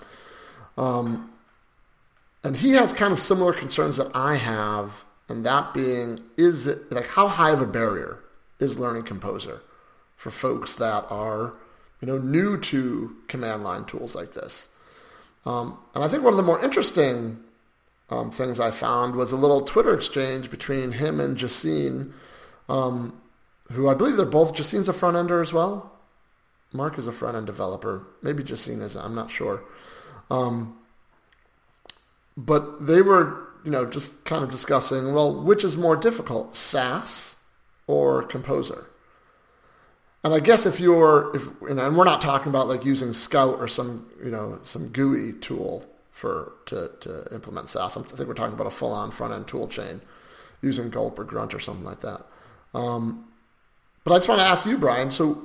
[0.79, 1.31] Um,
[2.43, 6.91] and he has kind of similar concerns that I have, and that being, is it
[6.91, 8.22] like how high of a barrier
[8.59, 9.63] is learning Composer
[10.17, 11.59] for folks that are,
[12.01, 14.69] you know, new to command line tools like this?
[15.45, 17.43] Um, and I think one of the more interesting
[18.11, 22.13] um, things I found was a little Twitter exchange between him and Jacine,
[22.69, 23.21] um,
[23.73, 24.55] who I believe they're both.
[24.55, 25.93] Jacine's a front ender as well.
[26.73, 28.07] Marc is a front end developer.
[28.23, 28.97] Maybe Jacine is.
[28.97, 29.65] I'm not sure.
[30.31, 30.79] Um,
[32.37, 37.37] but they were, you know, just kind of discussing, well, which is more difficult, Sass
[37.93, 38.87] or Composer?
[40.25, 43.67] And I guess if you're, if and we're not talking about like using Scout or
[43.67, 47.97] some, you know, some GUI tool for to, to implement Sass.
[47.97, 50.01] I think we're talking about a full-on front-end tool chain
[50.61, 52.25] using Gulp or Grunt or something like that.
[52.73, 53.27] Um,
[54.05, 55.11] but I just want to ask you, Brian.
[55.11, 55.43] So,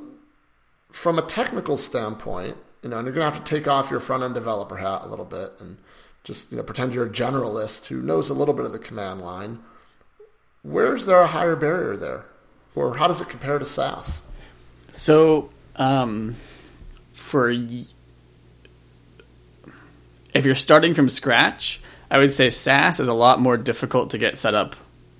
[0.91, 3.99] from a technical standpoint, you know, and you're going to have to take off your
[3.99, 5.77] front-end developer hat a little bit and
[6.23, 9.21] just you know pretend you're a generalist who knows a little bit of the command
[9.21, 9.59] line.
[10.61, 12.25] Where's there a higher barrier there,
[12.78, 14.23] or how does it compare to Sass?
[14.91, 16.36] So, um,
[17.13, 17.91] for if
[20.45, 24.38] you're starting from scratch, I would say Sass is a lot more difficult to get
[24.38, 24.75] set up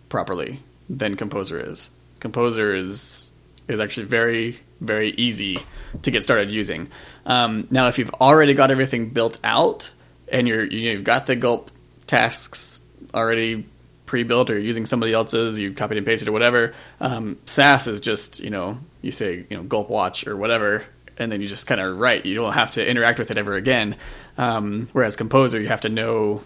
[0.10, 1.92] properly than Composer is.
[2.20, 3.32] Composer is
[3.68, 5.58] is actually very very easy
[6.04, 6.90] to get started using.
[7.26, 9.92] Um, now, if you've already got everything built out
[10.28, 11.72] and you're you've got the gulp
[12.06, 13.66] tasks already
[14.08, 16.74] pre-built or using somebody else's, you copied and pasted or whatever.
[17.00, 20.84] Um, Sass is just you know you say you know gulp watch or whatever,
[21.18, 22.26] and then you just kind of write.
[22.26, 23.96] You don't have to interact with it ever again.
[24.40, 26.42] Um, whereas Composer, you have to know.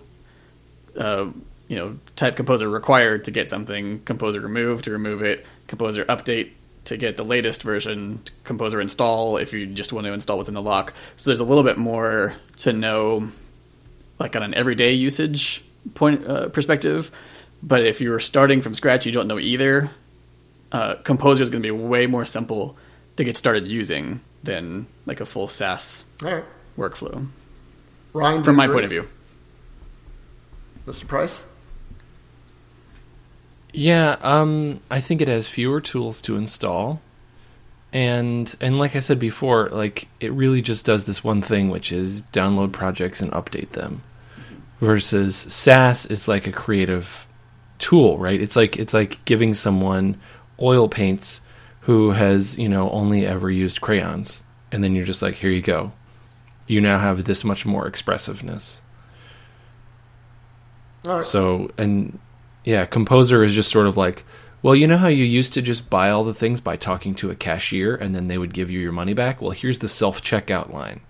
[0.98, 1.28] Uh,
[1.70, 6.50] you know, type composer required to get something, composer remove to remove it, composer update
[6.84, 10.56] to get the latest version, composer install if you just want to install what's in
[10.56, 10.94] the lock.
[11.16, 13.30] So there's a little bit more to know,
[14.20, 17.12] like on an everyday usage point uh, perspective.
[17.64, 19.92] But if you're starting from scratch, you don't know either.
[20.72, 22.78] Uh, composer is going to be way more simple
[23.18, 26.46] to get started using than like a full Sass All right.
[26.78, 27.28] workflow,
[28.14, 28.76] Ryan, from my agree?
[28.76, 29.08] point of view.
[30.88, 31.08] Mr.
[31.08, 31.46] Price?
[33.74, 37.02] Yeah, um, I think it has fewer tools to install,
[37.94, 41.92] and and like I said before, like it really just does this one thing, which
[41.92, 44.04] is download projects and update them.
[44.80, 47.28] Versus Sass is like a creative
[47.82, 48.40] tool, right?
[48.40, 50.20] It's like it's like giving someone
[50.62, 51.42] oil paints
[51.82, 55.62] who has you know only ever used crayons, and then you're just like, here you
[55.62, 55.92] go,
[56.68, 58.82] you now have this much more expressiveness.
[61.04, 61.26] Right.
[61.26, 62.20] So, and
[62.64, 64.24] yeah, Composer is just sort of like,
[64.62, 67.32] well, you know how you used to just buy all the things by talking to
[67.32, 69.42] a cashier and then they would give you your money back?
[69.42, 71.02] Well, here's the self checkout line.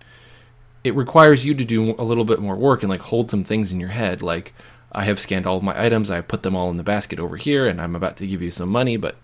[0.84, 3.72] It requires you to do a little bit more work and like hold some things
[3.72, 4.22] in your head.
[4.22, 4.54] Like,
[4.92, 7.38] I have scanned all of my items, I've put them all in the basket over
[7.38, 9.16] here, and I'm about to give you some money, but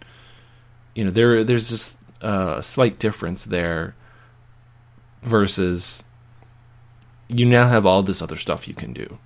[0.95, 3.95] you know, there there's just a slight difference there
[5.23, 6.03] versus
[7.27, 9.17] you now have all this other stuff you can do.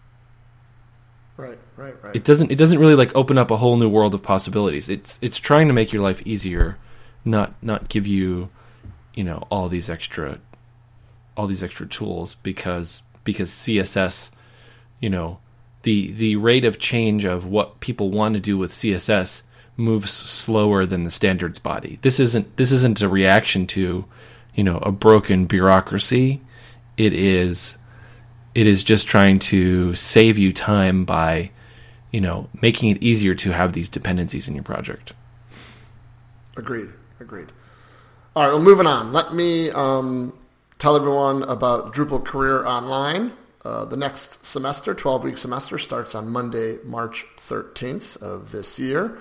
[1.38, 2.16] Right, right, right.
[2.16, 4.90] it doesn't it doesn't really like open up a whole new world of possibilities.
[4.90, 6.78] It's it's trying to make your life easier
[7.26, 8.50] not not give you
[9.14, 10.40] you know all these extra
[11.38, 14.32] all these extra tools because because css
[15.00, 15.40] you know
[15.84, 19.42] the the rate of change of what people want to do with css
[19.78, 24.06] moves slower than the standards body this isn't this isn't a reaction to
[24.54, 26.42] you know a broken bureaucracy
[26.98, 27.78] it is
[28.54, 31.50] it is just trying to save you time by
[32.12, 35.14] you know making it easier to have these dependencies in your project
[36.58, 36.90] Agreed.
[37.20, 37.52] Agreed.
[38.36, 38.52] All right.
[38.52, 39.14] Well, moving on.
[39.14, 40.38] Let me um,
[40.80, 43.32] tell everyone about Drupal Career Online.
[43.64, 49.20] Uh, the next semester, 12-week semester, starts on Monday, March 13th of this year.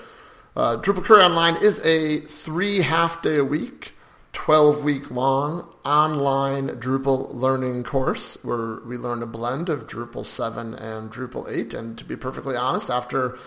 [0.57, 3.93] Uh, Drupal Career Online is a three half-day a week,
[4.33, 11.11] 12-week long online Drupal learning course where we learn a blend of Drupal 7 and
[11.11, 11.75] Drupal 8.
[11.75, 13.39] And to be perfectly honest, after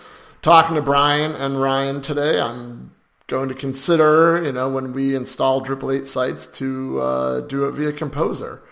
[0.42, 2.92] talking to Brian and Ryan today, I'm
[3.26, 7.72] going to consider, you know, when we install Drupal 8 sites to uh, do it
[7.72, 8.62] via Composer.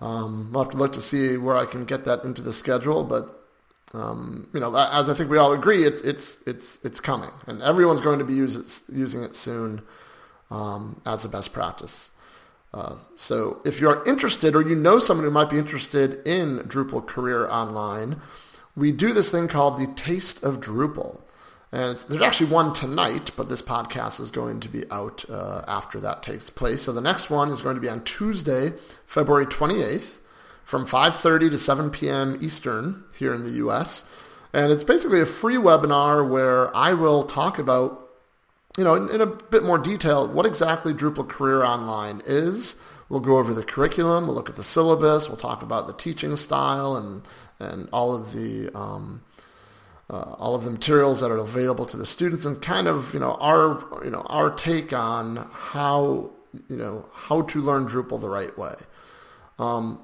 [0.00, 3.04] Um, we'll have to look to see where I can get that into the schedule,
[3.04, 3.44] but
[3.94, 7.62] um, you know, as I think we all agree, it's it's it's it's coming, and
[7.62, 9.82] everyone's going to be use it, using it soon
[10.50, 12.10] um, as a best practice.
[12.72, 17.06] Uh, so, if you're interested, or you know someone who might be interested in Drupal
[17.06, 18.20] Career Online,
[18.74, 21.20] we do this thing called the Taste of Drupal.
[21.74, 25.98] And there's actually one tonight, but this podcast is going to be out uh, after
[25.98, 26.82] that takes place.
[26.82, 28.74] So the next one is going to be on Tuesday,
[29.08, 30.20] February 28th,
[30.62, 32.38] from 5:30 to 7 p.m.
[32.40, 34.08] Eastern here in the U.S.
[34.52, 38.08] And it's basically a free webinar where I will talk about,
[38.78, 42.76] you know, in, in a bit more detail, what exactly Drupal Career Online is.
[43.08, 44.28] We'll go over the curriculum.
[44.28, 45.26] We'll look at the syllabus.
[45.26, 47.26] We'll talk about the teaching style and
[47.58, 49.22] and all of the um,
[50.10, 53.20] uh, all of the materials that are available to the students and kind of you
[53.20, 56.30] know our you know our take on how
[56.68, 58.74] you know how to learn Drupal the right way.
[59.58, 60.00] Um,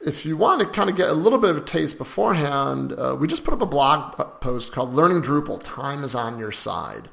[0.00, 3.16] if you want to kind of get a little bit of a taste beforehand, uh,
[3.18, 7.08] we just put up a blog post called "Learning Drupal: Time is on Your Side."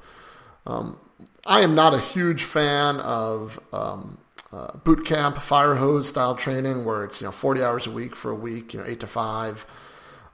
[0.68, 0.98] Um,
[1.46, 4.18] I am not a huge fan of um,
[4.52, 8.16] uh, boot camp, fire hose style training where it's you know 40 hours a week
[8.16, 9.66] for a week, you know eight to five.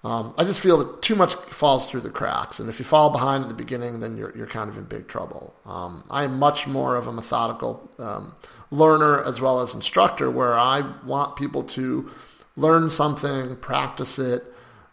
[0.04, 3.12] Um, I just feel that too much falls through the cracks, and if you fall
[3.12, 5.54] behind at the beginning, then you're you're kind of in big trouble.
[5.66, 8.34] Um, I am much more of a methodical um,
[8.72, 12.10] learner as well as instructor, where I want people to
[12.56, 14.44] learn something, practice it,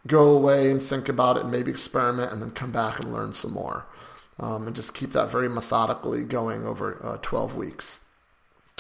[0.07, 3.33] go away and think about it, and maybe experiment, and then come back and learn
[3.33, 3.87] some more,
[4.39, 8.03] um, and just keep that very methodically going over uh, 12 weeks.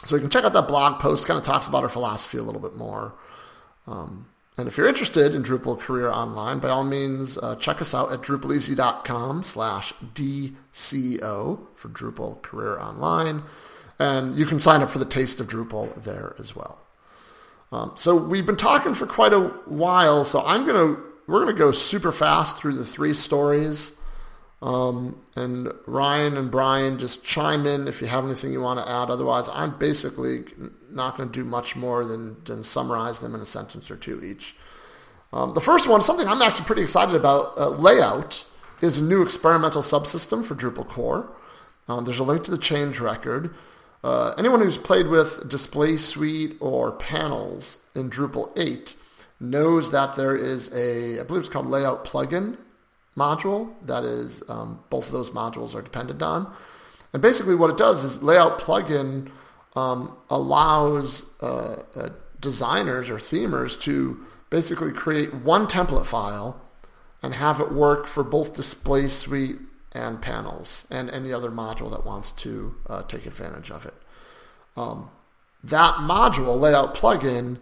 [0.05, 1.27] So you can check out that blog post.
[1.27, 3.15] Kind of talks about our philosophy a little bit more.
[3.87, 4.27] Um,
[4.59, 8.11] and if you're interested in Drupal Career Online, by all means, uh, check us out
[8.13, 13.45] at drupaleasy.com slash DCO for Drupal Career Online.
[14.01, 16.81] And you can sign up for the Taste of Drupal there as well.
[17.71, 21.55] Um, so we've been talking for quite a while, so I'm going to, we're going
[21.55, 23.98] to go super fast through the three stories
[24.61, 28.91] Um, and Ryan and Brian, just chime in if you have anything you want to
[28.91, 29.09] add.
[29.09, 30.45] Otherwise, I'm basically
[30.91, 34.23] not going to do much more than, than summarize them in a sentence or two
[34.25, 34.57] each.
[35.33, 38.45] Um, the first one, something I'm actually pretty excited about, uh, layout
[38.81, 41.37] is a new experimental subsystem for Drupal core.
[41.87, 43.55] Um, there's a link to the change record.
[44.03, 48.95] Uh, anyone who's played with Display Suite or panels in Drupal 8
[49.41, 52.57] knows that there is a, I believe it's called Layout plugin
[53.19, 56.53] module that is um, both of those modules are dependent on.
[57.13, 59.31] And basically, what it does is Layout plugin
[59.75, 62.09] um, allows uh, uh,
[62.41, 66.61] designers or themers to basically create one template file
[67.23, 69.57] and have it work for both Display Suite
[69.93, 73.95] and panels and any other module that wants to uh, take advantage of it.
[74.77, 75.11] Um,
[75.65, 77.59] that module, Layout plugin,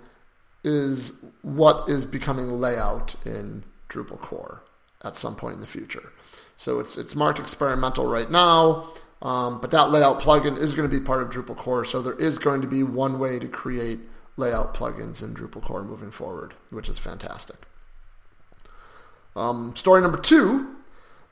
[0.62, 4.62] is what is becoming layout in Drupal core
[5.06, 6.12] at some point in the future.
[6.56, 8.92] So it's it's marked experimental right now,
[9.22, 11.84] um, but that layout plugin is going to be part of Drupal core.
[11.84, 14.00] So there is going to be one way to create
[14.36, 17.56] layout plugins in Drupal core moving forward, which is fantastic.
[19.34, 20.72] Um, story number two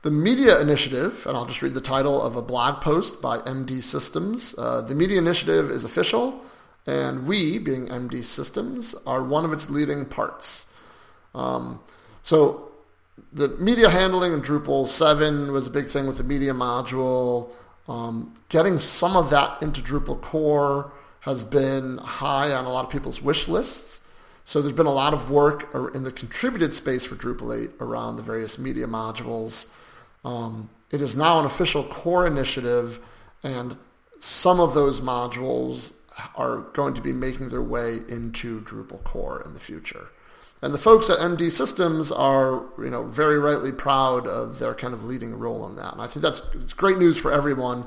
[0.02, 3.82] the Media Initiative, and I'll just read the title of a blog post by MD
[3.82, 4.54] Systems.
[4.58, 6.42] Uh, the Media Initiative is official,
[6.86, 10.66] and we, being MD Systems, are one of its leading parts.
[11.34, 11.80] Um,
[12.22, 12.70] so
[13.32, 17.50] the media handling in Drupal 7 was a big thing with the media module.
[17.88, 22.90] Um, getting some of that into Drupal core has been high on a lot of
[22.90, 24.02] people's wish lists.
[24.44, 28.16] So there's been a lot of work in the contributed space for Drupal 8 around
[28.16, 29.68] the various media modules.
[30.24, 33.00] Um, it is now an official core initiative,
[33.42, 33.76] and
[34.20, 35.92] some of those modules
[36.36, 40.08] are going to be making their way into Drupal core in the future.
[40.62, 44.94] And the folks at MD Systems are, you know, very rightly proud of their kind
[44.94, 45.92] of leading role in that.
[45.92, 47.86] And I think that's it's great news for everyone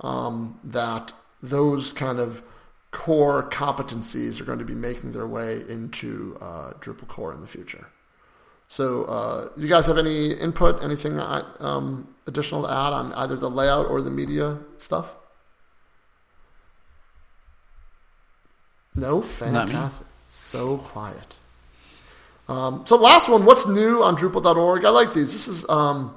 [0.00, 2.42] um, that those kind of
[2.90, 7.46] core competencies are going to be making their way into uh, Drupal core in the
[7.46, 7.88] future.
[8.68, 13.50] So, uh, you guys have any input, anything um, additional to add on either the
[13.50, 15.14] layout or the media stuff?
[18.94, 20.06] No, fantastic.
[20.28, 21.36] So quiet.
[22.48, 23.44] Um, so, last one.
[23.44, 24.84] What's new on Drupal.org?
[24.84, 25.32] I like these.
[25.32, 26.14] This is um,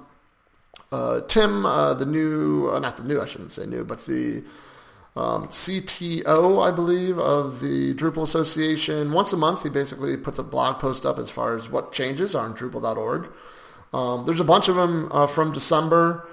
[0.92, 4.44] uh, Tim, uh, the new, uh, not the new, I shouldn't say new, but the
[5.16, 9.12] um, CTO, I believe, of the Drupal Association.
[9.12, 12.34] Once a month, he basically puts a blog post up as far as what changes
[12.34, 13.30] are on Drupal.org.
[13.94, 16.28] Um, there's a bunch of them uh, from December.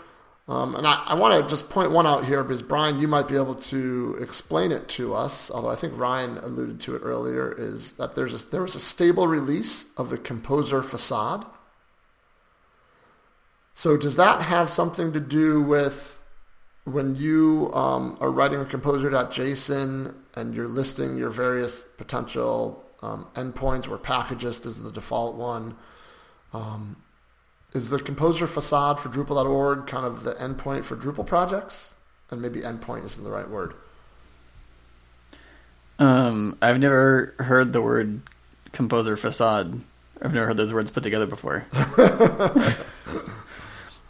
[0.48, 3.28] Um, and I, I want to just point one out here because, Brian, you might
[3.28, 7.54] be able to explain it to us, although I think Ryan alluded to it earlier,
[7.56, 11.44] is that there's a, there was a stable release of the Composer facade.
[13.74, 16.18] So does that have something to do with
[16.84, 23.86] when you um, are writing a composer.json and you're listing your various potential um, endpoints
[23.86, 25.76] where packages is the default one,
[26.52, 26.96] um,
[27.72, 31.94] is the composer facade for Drupal.org kind of the endpoint for Drupal projects?
[32.30, 33.74] And maybe endpoint isn't the right word.
[35.98, 38.20] Um, I've never heard the word
[38.72, 39.80] composer facade.
[40.22, 41.66] I've never heard those words put together before.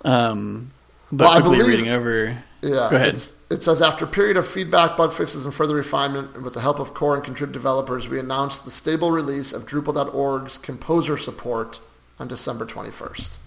[0.05, 0.71] um,
[1.13, 2.89] but Well, quickly believe- reading over, Yeah.
[2.91, 3.23] Go ahead.
[3.51, 6.61] It says after a period of feedback, bug fixes, and further refinement, and with the
[6.61, 11.81] help of core and contrib developers, we announced the stable release of Drupal.org's Composer support
[12.19, 13.39] on December 21st.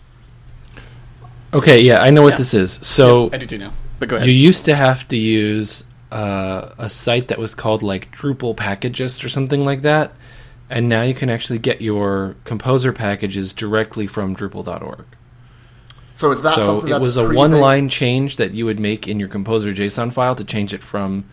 [1.54, 2.38] Okay, yeah, I know what Yeah.
[2.38, 2.80] this is.
[2.82, 3.74] So I do too now.
[4.00, 4.28] But go ahead.
[4.28, 9.24] you used to have to use uh, a site that was called like Drupal Packagist
[9.24, 10.14] or something like that,
[10.70, 15.06] and now you can actually get your Composer packages directly from Drupal.org.
[16.16, 19.08] So is that so something it that's was a one-line change that you would make
[19.08, 21.26] in your Composer JSON file to change it from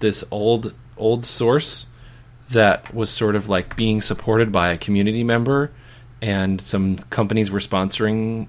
[0.00, 1.86] this old old source
[2.50, 5.70] that was sort of like being supported by a community member,
[6.22, 8.48] and some companies were sponsoring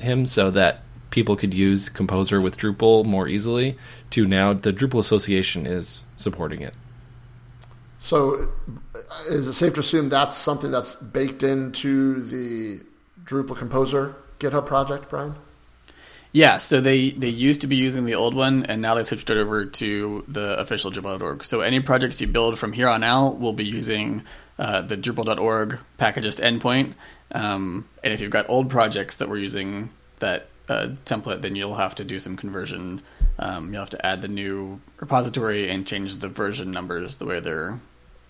[0.00, 3.76] him so that people could use Composer with Drupal more easily.
[4.10, 6.74] To now, the Drupal Association is supporting it.
[7.98, 8.48] So
[9.28, 12.80] is it safe to assume that's something that's baked into the
[13.24, 15.34] Drupal Composer GitHub project, Brian?
[16.32, 19.28] Yeah, so they, they used to be using the old one, and now they switched
[19.30, 21.44] it over to the official Drupal.org.
[21.44, 24.22] So any projects you build from here on out will be using
[24.58, 26.94] uh, the Drupal.org packagist endpoint.
[27.32, 31.74] Um, and if you've got old projects that were using that uh, template, then you'll
[31.76, 33.02] have to do some conversion.
[33.38, 37.40] Um, you'll have to add the new repository and change the version numbers the way
[37.40, 37.80] they're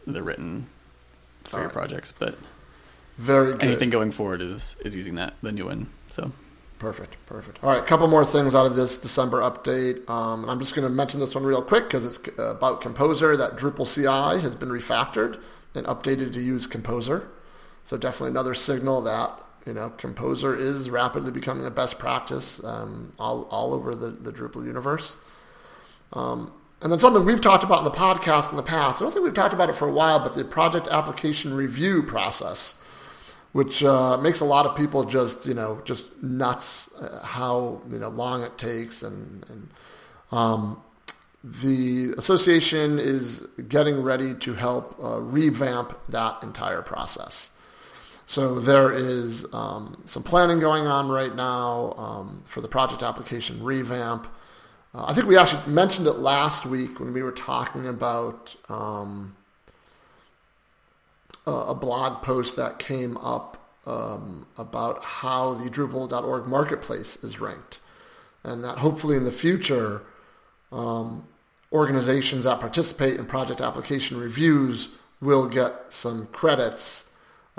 [0.06, 0.66] they're written
[1.44, 1.72] for your Alright.
[1.74, 2.12] projects.
[2.12, 2.38] But
[3.18, 3.62] Very good.
[3.62, 5.88] anything going forward is is using that the new one.
[6.08, 6.32] So
[6.78, 7.62] Perfect, perfect.
[7.62, 10.08] All right, a couple more things out of this December update.
[10.08, 12.80] Um, and I'm just going to mention this one real quick because it's uh, about
[12.80, 13.36] Composer.
[13.36, 15.38] That Drupal CI has been refactored
[15.74, 17.28] and updated to use Composer.
[17.90, 19.32] So definitely another signal that
[19.66, 24.30] you know Composer is rapidly becoming a best practice um, all, all over the, the
[24.30, 25.16] Drupal universe.
[26.12, 29.02] Um, and then something we've talked about in the podcast in the past.
[29.02, 32.04] I don't think we've talked about it for a while, but the project application review
[32.04, 32.76] process
[33.50, 37.98] which uh, makes a lot of people just you know just nuts uh, how you
[37.98, 39.68] know long it takes and, and
[40.30, 40.80] um,
[41.42, 47.49] the association is getting ready to help uh, revamp that entire process.
[48.30, 53.60] So there is um, some planning going on right now um, for the project application
[53.60, 54.28] revamp.
[54.94, 59.34] Uh, I think we actually mentioned it last week when we were talking about um,
[61.44, 67.80] a blog post that came up um, about how the Drupal.org marketplace is ranked,
[68.44, 70.02] and that hopefully in the future,
[70.70, 71.26] um,
[71.72, 74.90] organizations that participate in project application reviews
[75.20, 77.09] will get some credits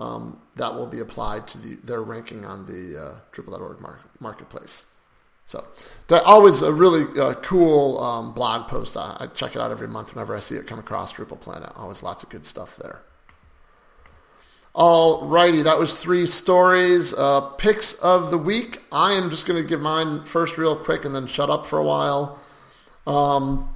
[0.02, 3.78] um, that will be applied to the, their ranking on the uh, Drupal.org
[4.20, 4.86] marketplace.
[5.46, 5.66] So
[6.08, 8.96] that always a really uh, cool um, blog post.
[8.96, 11.72] I, I, check it out every month whenever I see it come across Drupal Planet.
[11.76, 13.02] Always lots of good stuff there.
[14.74, 17.14] Alrighty, that was three stories.
[17.14, 18.82] Uh, picks of the week.
[18.92, 21.78] I am just going to give mine first, real quick, and then shut up for
[21.78, 22.40] a while.
[23.06, 23.76] Um,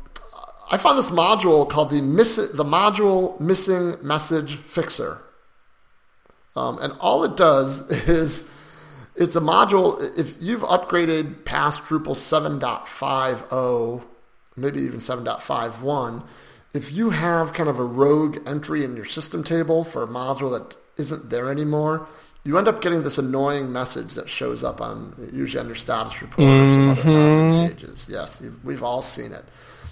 [0.72, 5.22] I found this module called the miss the module missing message fixer,
[6.56, 8.50] um, and all it does is
[9.16, 10.18] it's a module.
[10.18, 14.04] If you've upgraded past Drupal 7.50,
[14.56, 16.24] maybe even 7.51,
[16.74, 20.52] if you have kind of a rogue entry in your system table for a module
[20.52, 22.08] that isn't there anymore,
[22.44, 26.22] you end up getting this annoying message that shows up on usually on your status
[26.22, 27.68] report or some other mm-hmm.
[27.68, 28.08] pages.
[28.10, 29.46] Yes, we've all seen it.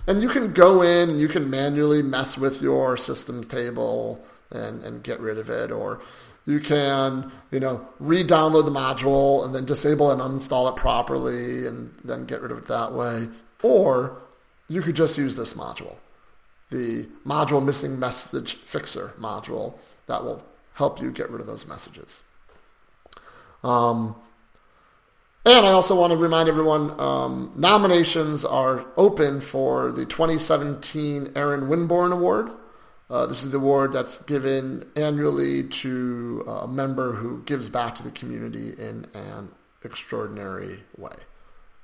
[0.05, 4.83] And you can go in and you can manually mess with your systems table and,
[4.83, 6.01] and get rid of it, or
[6.45, 11.93] you can, you know, re-download the module and then disable and uninstall it properly and
[12.03, 13.29] then get rid of it that way.
[13.61, 14.17] Or
[14.67, 15.95] you could just use this module,
[16.69, 19.75] the module missing message fixer module
[20.07, 20.43] that will
[20.73, 22.23] help you get rid of those messages.
[23.63, 24.15] Um,
[25.45, 31.67] and I also want to remind everyone um, nominations are open for the 2017 Aaron
[31.67, 32.51] Winborn Award.
[33.09, 38.03] Uh, this is the award that's given annually to a member who gives back to
[38.03, 39.49] the community in an
[39.83, 41.15] extraordinary way.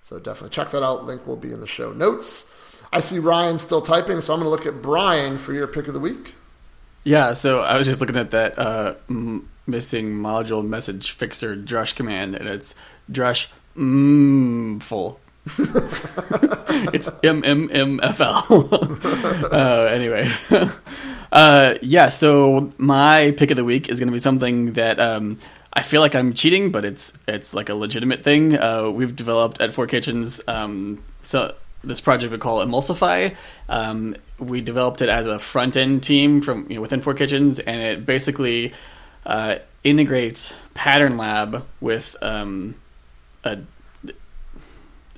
[0.01, 1.05] So definitely check that out.
[1.05, 2.45] Link will be in the show notes.
[2.91, 5.87] I see Ryan still typing, so I'm going to look at Brian for your pick
[5.87, 6.33] of the week.
[7.03, 11.95] Yeah, so I was just looking at that uh, m- missing module message fixer drush
[11.95, 12.75] command, and it's
[13.11, 15.19] drush mm, full.
[16.93, 18.45] it's M M M F L.
[19.51, 20.27] Uh, anyway,
[21.31, 22.07] uh, yeah.
[22.07, 25.37] So my pick of the week is going to be something that um,
[25.73, 28.57] I feel like I'm cheating, but it's it's like a legitimate thing.
[28.57, 30.41] Uh, we've developed at Four Kitchens.
[30.47, 33.35] Um, so this project we call Emulsify.
[33.67, 37.59] Um, we developed it as a front end team from you know, within Four Kitchens,
[37.59, 38.73] and it basically
[39.25, 42.75] uh, integrates Pattern Lab with um,
[43.43, 43.59] a.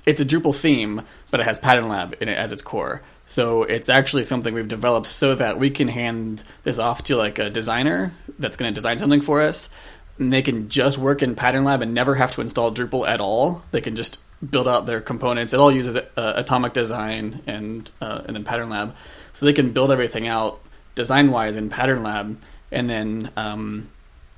[0.04, 3.02] It's a Drupal theme, but it has Pattern Lab in it as its core.
[3.26, 7.38] So it's actually something we've developed so that we can hand this off to like
[7.38, 9.74] a designer that's going to design something for us.
[10.18, 13.20] And they can just work in Pattern Lab and never have to install Drupal at
[13.20, 13.62] all.
[13.70, 14.18] They can just
[14.48, 15.54] build out their components.
[15.54, 18.94] It all uses uh, Atomic Design and uh, and then Pattern Lab,
[19.32, 20.60] so they can build everything out
[20.94, 22.38] design wise in Pattern Lab,
[22.70, 23.88] and then um,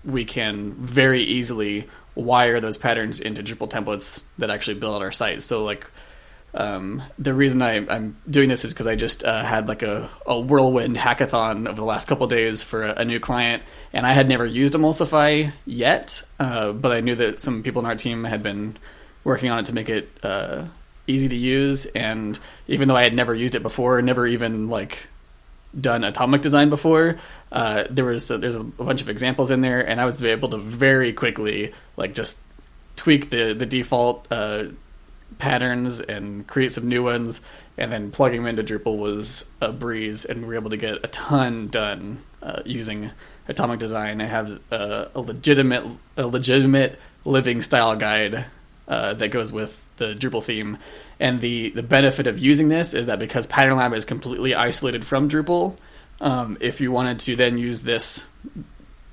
[0.04, 5.12] we can very easily wire those patterns into Drupal templates that actually build out our
[5.12, 5.42] site.
[5.42, 5.86] So like.
[6.56, 10.08] Um, the reason I, am doing this is because I just uh, had like a,
[10.24, 14.12] a, whirlwind hackathon over the last couple days for a, a, new client, and I
[14.12, 18.22] had never used Emulsify yet, uh, but I knew that some people in our team
[18.22, 18.76] had been
[19.24, 20.66] working on it to make it uh,
[21.06, 21.86] easy to use.
[21.86, 22.38] And
[22.68, 25.08] even though I had never used it before, never even like
[25.78, 27.18] done atomic design before,
[27.52, 30.58] uh, there was there's a bunch of examples in there, and I was able to
[30.58, 32.42] very quickly like just
[32.96, 34.64] tweak the the default uh,
[35.38, 37.40] patterns and create some new ones,
[37.76, 41.04] and then plugging them into Drupal was a breeze, and we were able to get
[41.04, 43.10] a ton done uh, using
[43.48, 44.20] atomic design.
[44.20, 45.84] I have a, a legitimate
[46.16, 48.46] a legitimate living style guide
[48.86, 50.78] uh, that goes with the Drupal theme.
[51.20, 55.06] And the, the benefit of using this is that because Pattern Lab is completely isolated
[55.06, 55.78] from Drupal,
[56.20, 58.28] um, if you wanted to then use this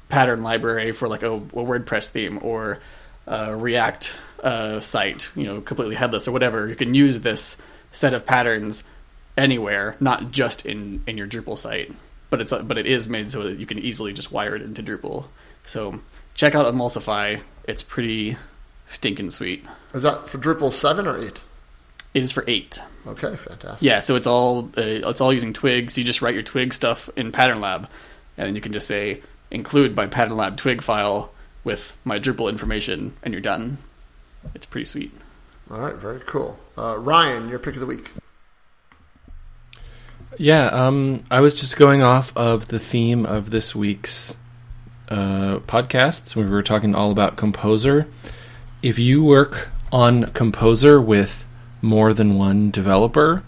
[0.09, 2.79] pattern library for like a, a WordPress theme or
[3.27, 8.13] uh, React uh, site, you know, completely headless or whatever, you can use this set
[8.13, 8.89] of patterns
[9.37, 11.91] anywhere, not just in in your Drupal site.
[12.29, 14.81] But it's but it is made so that you can easily just wire it into
[14.81, 15.25] Drupal.
[15.63, 15.99] So
[16.33, 17.41] check out Emulsify.
[17.65, 18.37] It's pretty
[18.91, 19.65] stinking sweet.
[19.93, 21.41] Is that for Drupal seven or eight?
[22.13, 22.79] It is for eight.
[23.07, 23.81] Okay, fantastic.
[23.81, 25.97] Yeah, so it's all uh, it's all using twigs.
[25.97, 27.89] You just write your twig stuff in Pattern Lab,
[28.37, 31.31] and then you can just say include my Pattern Lab twig file
[31.63, 33.77] with my Drupal information, and you're done.
[34.53, 35.11] It's pretty sweet.
[35.69, 36.59] All right, very cool.
[36.77, 38.11] Uh, Ryan, your pick of the week.
[40.37, 44.35] Yeah, um, I was just going off of the theme of this week's
[45.09, 46.35] uh, podcasts.
[46.35, 48.07] We were talking all about Composer.
[48.83, 51.45] If you work on Composer with
[51.83, 53.43] more than one developer,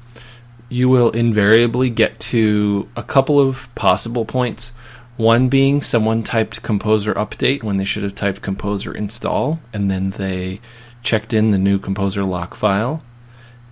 [0.70, 4.74] you will invariably get to a couple of possible points.
[5.18, 10.12] One being someone typed Composer update when they should have typed Composer install, and then
[10.12, 10.62] they
[11.02, 13.02] checked in the new Composer lock file.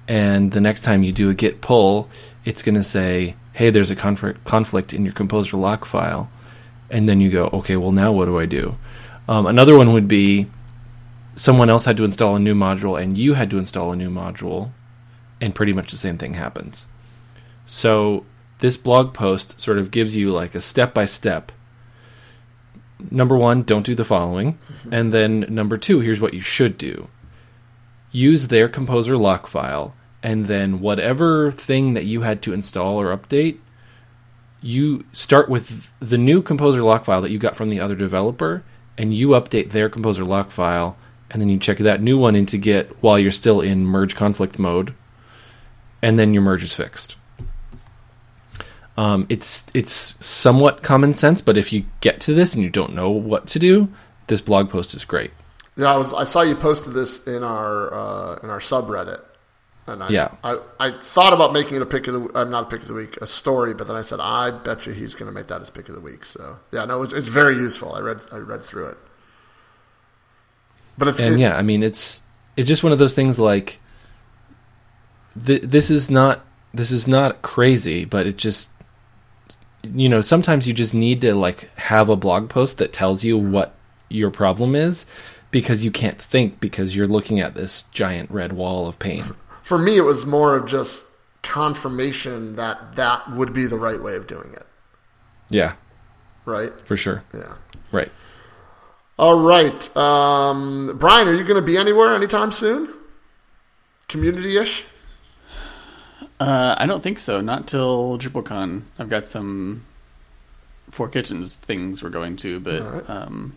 [0.08, 2.10] And the next time you do a git pull,
[2.44, 6.28] it's going to say, hey, there's a conflict, conflict in your Composer lock file.
[6.90, 8.78] And then you go, okay, well, now what do I do?
[9.28, 10.48] Um, another one would be
[11.36, 14.10] someone else had to install a new module and you had to install a new
[14.10, 14.72] module,
[15.40, 16.88] and pretty much the same thing happens.
[17.66, 18.26] So
[18.60, 21.52] this blog post sort of gives you like a step by step.
[23.10, 24.54] Number one, don't do the following.
[24.54, 24.94] Mm-hmm.
[24.94, 27.08] And then number two, here's what you should do
[28.14, 33.16] use their composer lock file, and then whatever thing that you had to install or
[33.16, 33.58] update,
[34.62, 38.64] you start with the new composer lock file that you got from the other developer,
[38.98, 40.98] and you update their composer lock file,
[41.32, 44.60] and then you check that new one into Git while you're still in merge conflict
[44.60, 44.94] mode,
[46.02, 47.16] and then your merge is fixed.
[48.98, 52.94] Um, it's it's somewhat common sense, but if you get to this and you don't
[52.94, 53.88] know what to do,
[54.28, 55.32] this blog post is great.
[55.78, 56.14] Yeah, I was.
[56.14, 59.22] I saw you posted this in our uh, in our subreddit,
[59.88, 60.36] and I, Yeah.
[60.44, 62.90] I, I thought about making it a pick of the uh, not a pick of
[62.90, 65.48] the week, a story, but then I said I bet you he's going to make
[65.48, 66.26] that his pick of the week.
[66.26, 67.96] So yeah, no, it's, it's very useful.
[67.96, 68.98] I read I read through it,
[70.98, 72.22] but it's and it- yeah, I mean it's
[72.58, 73.80] it's just one of those things like
[75.46, 76.42] th- this is not
[76.74, 78.70] this is not crazy, but it just
[79.84, 83.38] you know sometimes you just need to like have a blog post that tells you
[83.38, 83.74] what
[84.10, 85.06] your problem is
[85.50, 89.26] because you can't think because you're looking at this giant red wall of pain.
[89.64, 91.06] for me, it was more of just
[91.42, 94.66] confirmation that that would be the right way of doing it.
[95.50, 95.74] Yeah,
[96.46, 96.72] Right?
[96.82, 97.24] for sure.
[97.34, 97.56] Yeah.
[97.92, 98.10] Right.
[99.22, 102.92] All right, um, Brian, are you going to be anywhere anytime soon?
[104.08, 104.84] Community ish.
[106.40, 107.40] Uh, I don't think so.
[107.40, 108.82] Not till DrupalCon.
[108.98, 109.84] I've got some
[110.90, 113.10] Four Kitchens things we're going to, but All right.
[113.12, 113.54] um,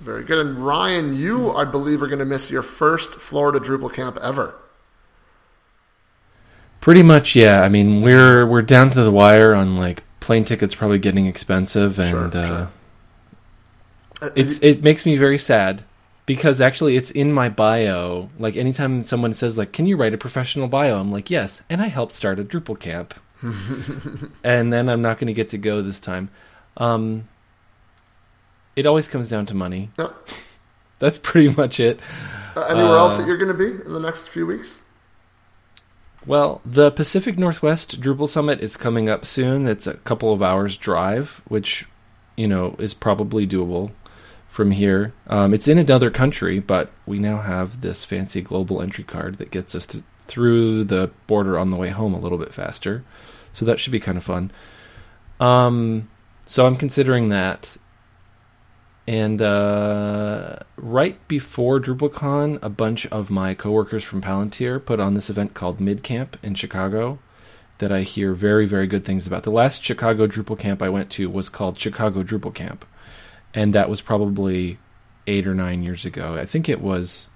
[0.00, 0.44] Very good.
[0.44, 4.52] And Ryan, you, I believe, are going to miss your first Florida Drupal camp ever.
[6.80, 7.62] Pretty much, yeah.
[7.62, 12.00] I mean, we're we're down to the wire on like plane tickets probably getting expensive
[12.00, 12.56] and Sure, uh sure.
[12.64, 12.66] Uh,
[14.36, 15.84] it's it makes me very sad
[16.26, 18.30] because actually it's in my bio.
[18.38, 21.82] Like anytime someone says like, "Can you write a professional bio?" I'm like, "Yes," and
[21.82, 23.14] I helped start a Drupal camp.
[24.44, 26.30] and then I'm not going to get to go this time.
[26.76, 27.28] Um,
[28.76, 29.90] it always comes down to money.
[31.00, 31.98] That's pretty much it.
[32.56, 34.82] Uh, anywhere else Uh, that you're going to be in the next few weeks?
[36.24, 39.66] Well, the Pacific Northwest Drupal Summit is coming up soon.
[39.66, 41.88] It's a couple of hours drive, which
[42.36, 43.90] you know is probably doable
[44.52, 45.14] from here.
[45.28, 49.50] Um, it's in another country, but we now have this fancy global entry card that
[49.50, 53.02] gets us th- through the border on the way home a little bit faster.
[53.54, 54.52] So that should be kind of fun.
[55.40, 56.10] Um,
[56.44, 57.78] so I'm considering that.
[59.08, 65.30] And uh, right before DrupalCon, a bunch of my coworkers from Palantir put on this
[65.30, 67.20] event called MidCamp in Chicago
[67.78, 69.44] that I hear very, very good things about.
[69.44, 72.84] The last Chicago Drupal camp I went to was called Chicago Drupal Camp,
[73.54, 74.78] and that was probably
[75.26, 76.34] eight or nine years ago.
[76.36, 77.28] I think it was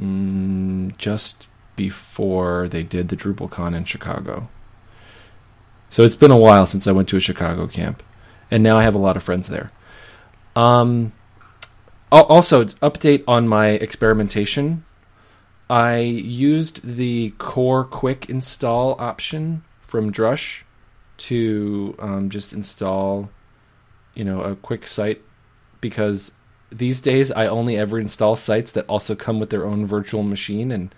[0.00, 4.48] mm, just before they did the DrupalCon in Chicago.
[5.88, 8.02] So it's been a while since I went to a Chicago camp,
[8.50, 9.70] and now I have a lot of friends there.
[10.56, 11.12] Um,
[12.10, 14.84] al- also, update on my experimentation.
[15.70, 20.62] I used the core quick install option from Drush
[21.16, 23.30] to um, just install,
[24.14, 25.22] you know, a quick site
[25.80, 26.32] because
[26.70, 30.70] these days I only ever install sites that also come with their own virtual machine,
[30.70, 30.94] and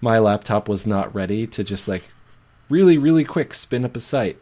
[0.00, 2.04] my laptop was not ready to just like
[2.68, 4.38] really, really quick spin up a site.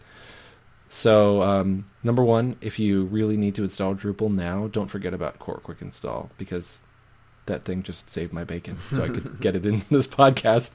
[0.88, 5.38] So, um, number one, if you really need to install Drupal now, don't forget about
[5.38, 6.80] Core Quick Install because
[7.46, 10.72] that thing just saved my bacon, so I could get it in this podcast.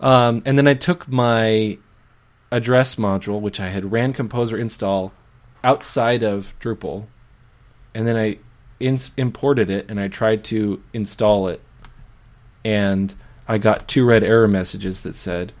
[0.00, 1.78] Um, and then I took my
[2.50, 5.12] address module, which I had ran Composer install
[5.68, 7.04] outside of Drupal,
[7.94, 8.38] and then I
[8.80, 11.60] in- imported it and I tried to install it,
[12.64, 13.14] and
[13.46, 15.52] I got two red error messages that said,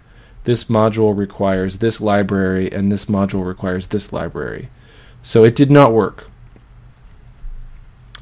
[0.44, 4.70] "This module requires this library, and this module requires this library."
[5.22, 6.30] So it did not work.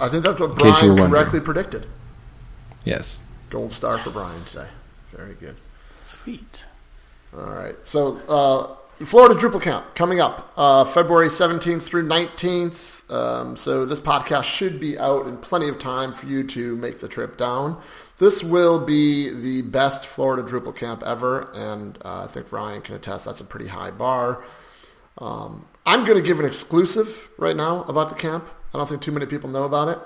[0.00, 1.10] I think that's what Brian were wondering.
[1.10, 1.86] correctly predicted.
[2.84, 3.20] Yes.
[3.48, 4.68] Gold star for Brian today.
[5.16, 5.56] Very good.
[5.94, 6.66] Sweet.
[7.36, 7.76] All right.
[7.84, 13.10] So, uh, Florida Drupal Camp coming up uh, February 17th through 19th.
[13.12, 17.00] Um, so, this podcast should be out in plenty of time for you to make
[17.00, 17.80] the trip down.
[18.18, 22.94] This will be the best Florida Drupal camp ever, and uh, I think Ryan can
[22.96, 24.42] attest that's a pretty high bar.
[25.18, 28.48] Um, I'm going to give an exclusive right now about the camp.
[28.74, 29.98] I don't think too many people know about it.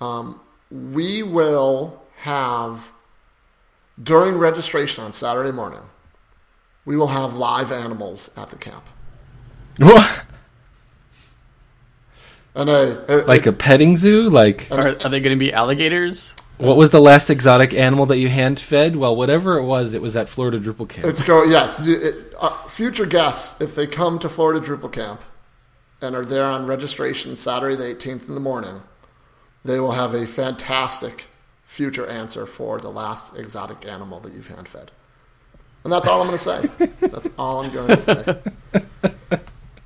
[0.00, 0.40] Um,
[0.70, 2.90] we will have
[4.02, 5.80] during registration on Saturday morning,
[6.84, 8.84] we will have live animals at the camp.
[9.78, 10.24] What?
[12.54, 14.30] And a, a- Like a petting zoo?
[14.30, 16.36] Like Are, are they going to be alligators?
[16.58, 18.94] what was the last exotic animal that you hand fed?
[18.94, 21.06] Well, whatever it was, it was at Florida Drupal Camp.
[21.08, 21.84] it's go yes.
[21.84, 25.20] It, uh, future guests, if they come to Florida Drupal Camp
[26.00, 28.82] and are there on registration Saturday the 18th in the morning,
[29.64, 31.24] they will have a fantastic
[31.64, 34.92] future answer for the last exotic animal that you've hand fed.
[35.84, 36.88] And that's all I'm going to say.
[37.06, 38.38] That's all I'm going to say.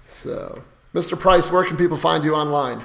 [0.07, 0.63] So,
[0.95, 1.19] Mr.
[1.19, 2.85] Price, where can people find you online?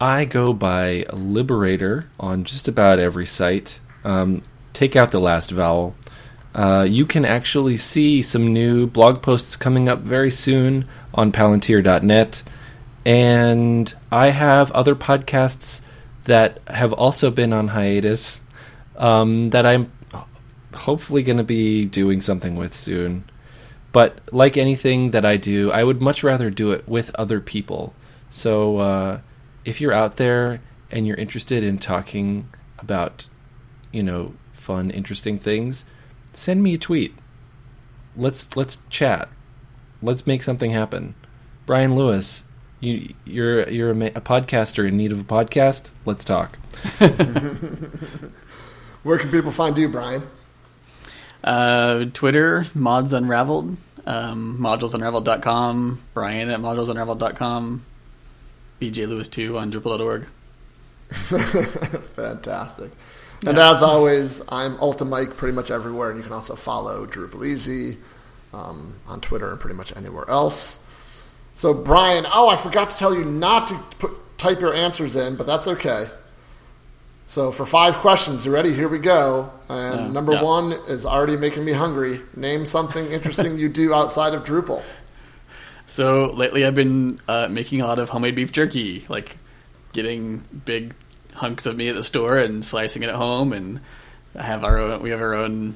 [0.00, 3.80] I go by Liberator on just about every site.
[4.04, 4.42] Um,
[4.72, 5.94] take out the last vowel.
[6.54, 12.42] Uh, you can actually see some new blog posts coming up very soon on Palantir.net.
[13.04, 15.82] And I have other podcasts
[16.24, 18.40] that have also been on hiatus
[18.96, 19.90] um, that I'm
[20.74, 23.24] hopefully going to be doing something with soon.
[23.92, 27.94] But like anything that I do, I would much rather do it with other people.
[28.30, 29.20] So uh,
[29.64, 33.26] if you're out there and you're interested in talking about,
[33.92, 35.84] you know, fun, interesting things,
[36.32, 37.14] send me a tweet.
[38.16, 39.28] Let's let's chat.
[40.02, 41.14] Let's make something happen.
[41.66, 42.44] Brian Lewis,
[42.80, 45.90] you you're you're a, a podcaster in need of a podcast.
[46.04, 46.58] Let's talk.
[49.02, 50.22] Where can people find you, Brian?
[51.42, 57.84] Uh, Twitter, mods unraveled, um, modulesunraveled.com, Brian at modulesunraveled.com,
[58.80, 60.26] BJ Lewis 2 on Drupal.org.
[62.16, 62.90] Fantastic.
[63.44, 67.98] And as always, I'm Ultimike pretty much everywhere, and you can also follow Drupal Easy
[68.54, 70.78] um, on Twitter and pretty much anywhere else.
[71.54, 75.36] So, Brian, oh, I forgot to tell you not to put, type your answers in,
[75.36, 76.08] but that's okay.
[77.26, 78.74] So, for five questions, you ready?
[78.74, 79.50] Here we go.
[79.68, 80.42] And Uh, number yeah.
[80.42, 82.20] one is already making me hungry.
[82.36, 84.82] Name something interesting you do outside of Drupal.
[85.86, 89.36] So lately I've been uh, making a lot of homemade beef jerky, like
[89.92, 90.94] getting big
[91.34, 93.80] hunks of meat at the store and slicing it at home, and
[94.36, 95.02] I have our own.
[95.02, 95.74] We have our own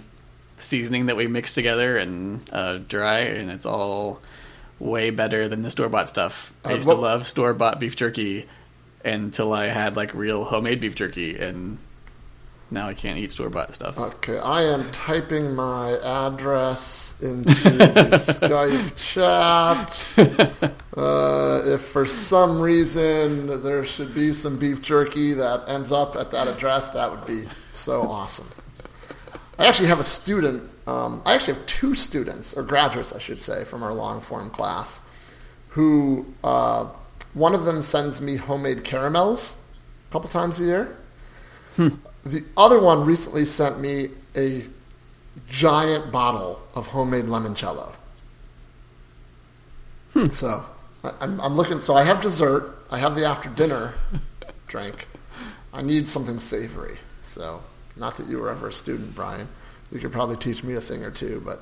[0.59, 4.21] seasoning that we mix together and uh, dry, and it's all
[4.79, 6.53] way better than the store bought stuff.
[6.65, 8.47] I Uh, used to love store bought beef jerky
[9.07, 11.79] until I had like real homemade beef jerky, and
[12.71, 13.97] now I can't eat store bought stuff.
[13.99, 17.85] Okay, I am typing my address into the
[18.27, 20.73] Skype chat.
[20.97, 26.31] Uh, if for some reason there should be some beef jerky that ends up at
[26.33, 28.49] that address, that would be so awesome.
[29.59, 30.65] I actually have a student.
[30.87, 34.51] Um, I actually have two students, or graduates, I should say, from our long form
[34.51, 35.01] class,
[35.71, 36.87] who uh,
[37.37, 39.59] one of them sends me homemade caramels
[40.09, 40.97] a couple times a year.
[41.75, 41.89] Hmm.
[42.25, 44.65] The other one recently sent me a
[45.47, 47.93] giant bottle of homemade limoncello.
[50.15, 50.25] Hmm.
[50.33, 50.65] So
[51.05, 51.79] I, I'm, I'm looking.
[51.81, 52.75] So I have dessert.
[52.91, 53.93] I have the after dinner
[54.67, 55.07] drink.
[55.75, 56.97] I need something savory.
[57.23, 57.63] So
[57.97, 59.47] not that you were ever a student, Brian.
[59.93, 61.61] You could probably teach me a thing or two, but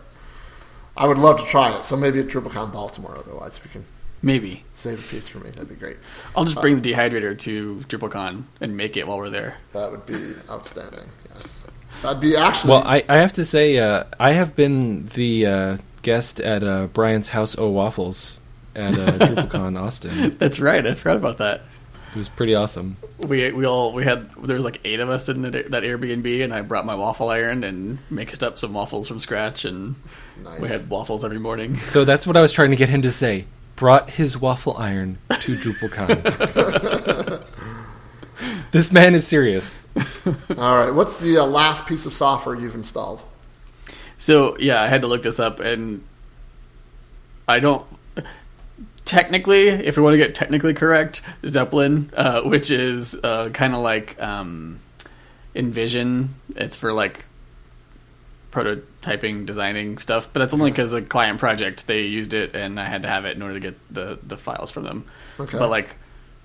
[0.96, 1.82] I would love to try it.
[1.82, 3.16] So maybe at DrupalCon Baltimore.
[3.18, 3.84] Otherwise, you can
[4.24, 5.98] Maybe save a piece for me, that'd be great.
[6.34, 9.56] I'll just bring the dehydrator to DrupalCon and make it while we're there.
[9.72, 11.08] That would be outstanding.
[11.34, 11.64] Yes,
[12.02, 12.70] that'd be actually.
[12.70, 16.86] Well, I, I have to say, uh, I have been the uh, guest at uh,
[16.86, 18.40] Brian's House O Waffles
[18.74, 20.36] at uh, DrupalCon Austin.
[20.38, 20.84] That's right.
[20.86, 21.62] I forgot about that.
[22.12, 22.96] It was pretty awesome.
[23.18, 26.44] we we all we had there was like eight of us in the, that Airbnb,
[26.44, 29.96] and I brought my waffle iron and mixed up some waffles from scratch, and
[30.42, 30.60] Nice.
[30.60, 31.74] we had waffles every morning.
[31.74, 33.46] So that's what I was trying to get him to say.
[33.76, 37.42] Brought his waffle iron to DrupalCon.
[38.70, 39.86] this man is serious.
[40.56, 40.90] All right.
[40.90, 43.22] What's the uh, last piece of software you've installed?
[44.16, 46.04] So yeah, I had to look this up, and
[47.48, 47.84] I don't.
[49.04, 53.80] Technically, if we want to get technically correct, Zeppelin, uh, which is uh, kind of
[53.80, 54.78] like um,
[55.54, 57.26] InVision, it's for like
[58.54, 60.28] prototyping, designing stuff.
[60.32, 63.24] But that's only because a client project they used it, and I had to have
[63.24, 65.04] it in order to get the the files from them.
[65.38, 65.58] Okay.
[65.58, 65.96] But like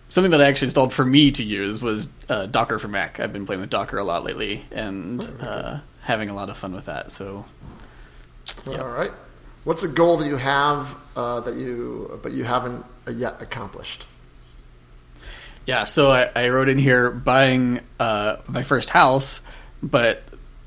[0.10, 3.20] something that I actually installed for me to use was uh, Docker for Mac.
[3.20, 6.74] I've been playing with Docker a lot lately, and uh, having a lot of fun
[6.74, 7.12] with that.
[7.12, 7.46] So
[8.68, 9.12] All right.
[9.64, 14.06] What's a goal that you have uh, that you but you haven't uh, yet accomplished?
[15.66, 19.42] Yeah, so I, I wrote in here buying uh, my first house,
[19.84, 20.24] but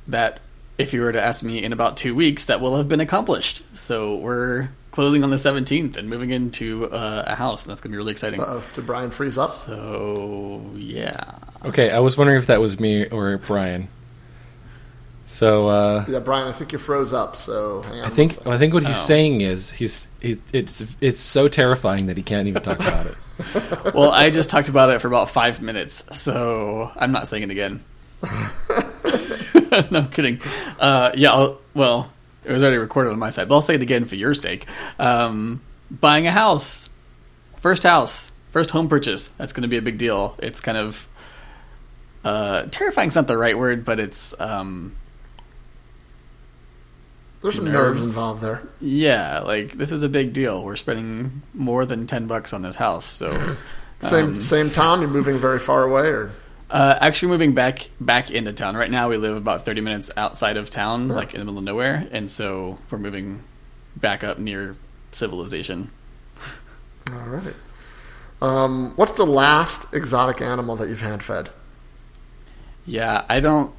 [0.07, 0.41] that
[0.79, 3.63] if you were to ask me in about two weeks, that will have been accomplished.
[3.77, 7.91] So we're closing on the 17th and moving into uh, a house, and that's going
[7.91, 8.41] to be really exciting.
[8.41, 8.63] Uh-oh.
[8.75, 9.51] Did Brian freeze up?
[9.51, 11.39] So, yeah.
[11.65, 13.89] Okay, I was wondering if that was me or Brian.
[15.25, 16.49] So uh, Yeah, Brian.
[16.49, 17.37] I think you froze up.
[17.37, 18.07] So hang on.
[18.07, 18.47] I think.
[18.47, 18.99] I think what he's Oh.
[19.07, 23.15] saying is he's he, it's it's so terrifying that he can't even talk about it.
[23.95, 27.51] Well, I just talked about it for about five minutes, so I'm not saying it
[27.51, 27.81] again.
[29.91, 30.41] no, I'm kidding.
[30.79, 32.13] Uh, yeah, I'll, well,
[32.45, 34.67] it was already recorded on my side, but I'll say it again for your sake.
[34.99, 36.95] Um, buying a house,
[37.61, 39.29] first house, first home purchase.
[39.29, 40.37] That's going to be a big deal.
[40.39, 41.09] It's kind of
[42.25, 44.95] uh, terrifying's not the right word, but it's um,
[47.43, 47.75] There's some nerves.
[47.75, 48.63] nerves involved there.
[48.81, 50.63] yeah, like this is a big deal.
[50.65, 53.57] We're spending more than ten bucks on this house, so.
[54.03, 55.01] Same um, same town.
[55.01, 56.33] You're moving very far away, or
[56.73, 58.75] Uh, actually, moving back back into town.
[58.75, 61.65] Right now, we live about thirty minutes outside of town, like in the middle of
[61.65, 63.41] nowhere, and so we're moving
[63.95, 64.75] back up near
[65.11, 65.91] civilization.
[67.13, 67.55] all right.
[68.41, 71.51] Um, what's the last exotic animal that you've hand fed?
[72.87, 73.71] Yeah, I don't.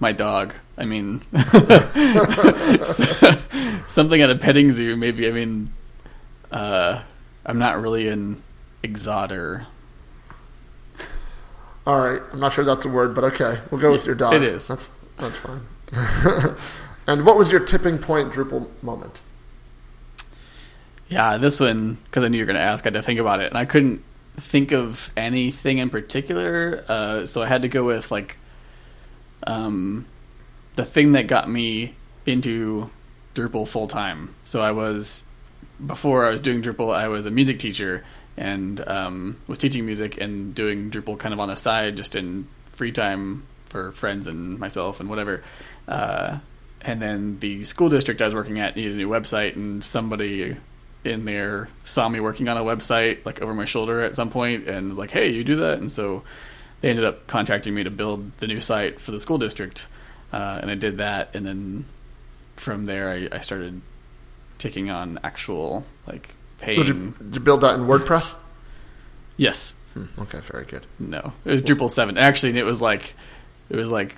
[0.00, 0.52] My dog.
[0.76, 1.20] I mean,
[3.86, 4.96] something at a petting zoo.
[4.96, 5.28] Maybe.
[5.28, 5.72] I mean,
[6.50, 7.02] uh,
[7.46, 8.42] I'm not really an
[8.82, 9.66] exoter.
[11.86, 14.34] All right, I'm not sure that's a word, but okay, we'll go with your dog.
[14.34, 14.66] it is.
[14.66, 14.88] That's
[15.18, 15.60] that's fine.
[17.06, 19.20] and what was your tipping point Drupal moment?
[21.08, 22.84] Yeah, this one because I knew you were going to ask.
[22.84, 24.02] I had to think about it, and I couldn't
[24.36, 26.84] think of anything in particular.
[26.88, 28.36] Uh, so I had to go with like
[29.46, 30.06] um,
[30.74, 31.94] the thing that got me
[32.26, 32.90] into
[33.36, 34.34] Drupal full time.
[34.42, 35.28] So I was
[35.84, 38.02] before I was doing Drupal, I was a music teacher
[38.36, 42.46] and um, was teaching music and doing Drupal kind of on the side, just in
[42.72, 45.42] free time for friends and myself and whatever.
[45.88, 46.38] Uh,
[46.82, 50.56] and then the school district I was working at needed a new website, and somebody
[51.04, 54.68] in there saw me working on a website like over my shoulder at some point
[54.68, 56.22] and was like, "Hey, you do that?" And so
[56.80, 59.88] they ended up contracting me to build the new site for the school district,
[60.32, 61.34] uh, and I did that.
[61.34, 61.86] And then
[62.56, 63.80] from there, I, I started
[64.58, 66.78] taking on actual like paying.
[66.78, 68.34] Did you, did you build that in WordPress?
[69.36, 70.86] Yes, Hmm, okay, very good.
[70.98, 72.16] no, it was Drupal seven.
[72.18, 73.14] Actually, it was like
[73.70, 74.16] it was like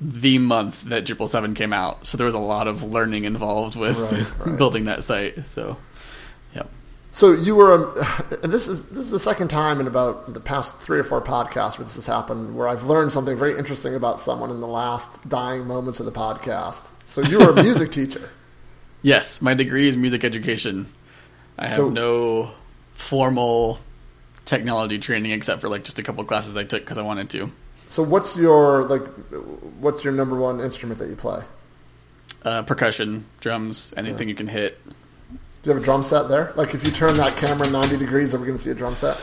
[0.00, 3.76] the month that Drupal seven came out, so there was a lot of learning involved
[3.76, 4.56] with Right, right.
[4.58, 5.46] building that site.
[5.46, 5.76] So,
[6.54, 6.68] yep.
[7.12, 10.40] So you were, um, and this is this is the second time in about the
[10.40, 13.94] past three or four podcasts where this has happened, where I've learned something very interesting
[13.96, 16.84] about someone in the last dying moments of the podcast.
[17.04, 18.28] So you were a music teacher.
[19.02, 20.86] Yes, my degree is music education.
[21.58, 22.50] I have So- no
[22.94, 23.80] formal
[24.44, 27.50] technology training except for like just a couple classes I took because I wanted to.
[27.90, 29.02] So what's your like?
[29.80, 31.42] What's your number one instrument that you play?
[32.44, 34.78] Uh, percussion, drums, anything you can hit.
[35.62, 36.52] Do you have a drum set there?
[36.54, 38.94] Like if you turn that camera ninety degrees, are we going to see a drum
[38.94, 39.16] set?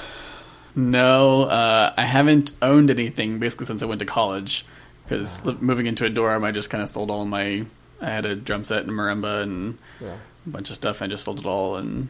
[0.76, 4.66] No, uh, I haven't owned anything basically since I went to college
[5.04, 7.66] because moving into a dorm, I just kind of sold all my.
[8.02, 10.16] I had a drum set and marimba and Yeah.
[10.46, 11.02] a bunch of stuff.
[11.02, 12.10] I just sold it all and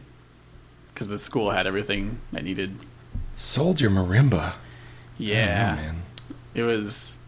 [0.96, 2.74] because the school had everything I needed.
[3.34, 4.54] Sold your marimba.
[5.18, 6.02] Yeah, Oh, man.
[6.54, 7.18] it was.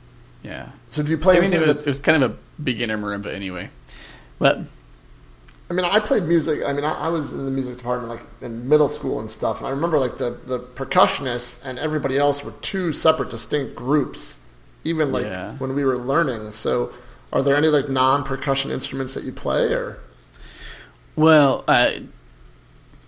[0.43, 1.37] Yeah, So do you play?
[1.37, 3.69] I mean, it was that- it was kind of a beginner marimba anyway.
[4.39, 4.61] But
[5.71, 6.63] I mean, I played music.
[6.65, 9.59] I mean, I, I was in the music department like in middle school and stuff.
[9.59, 14.41] And I remember like the, the percussionists and everybody else were two separate, distinct groups,
[14.85, 15.57] even like Yeah.
[15.59, 16.53] when we were learning.
[16.53, 16.91] So,
[17.35, 19.99] are there any like non-percussion instruments that you play, or
[21.17, 22.05] well, I,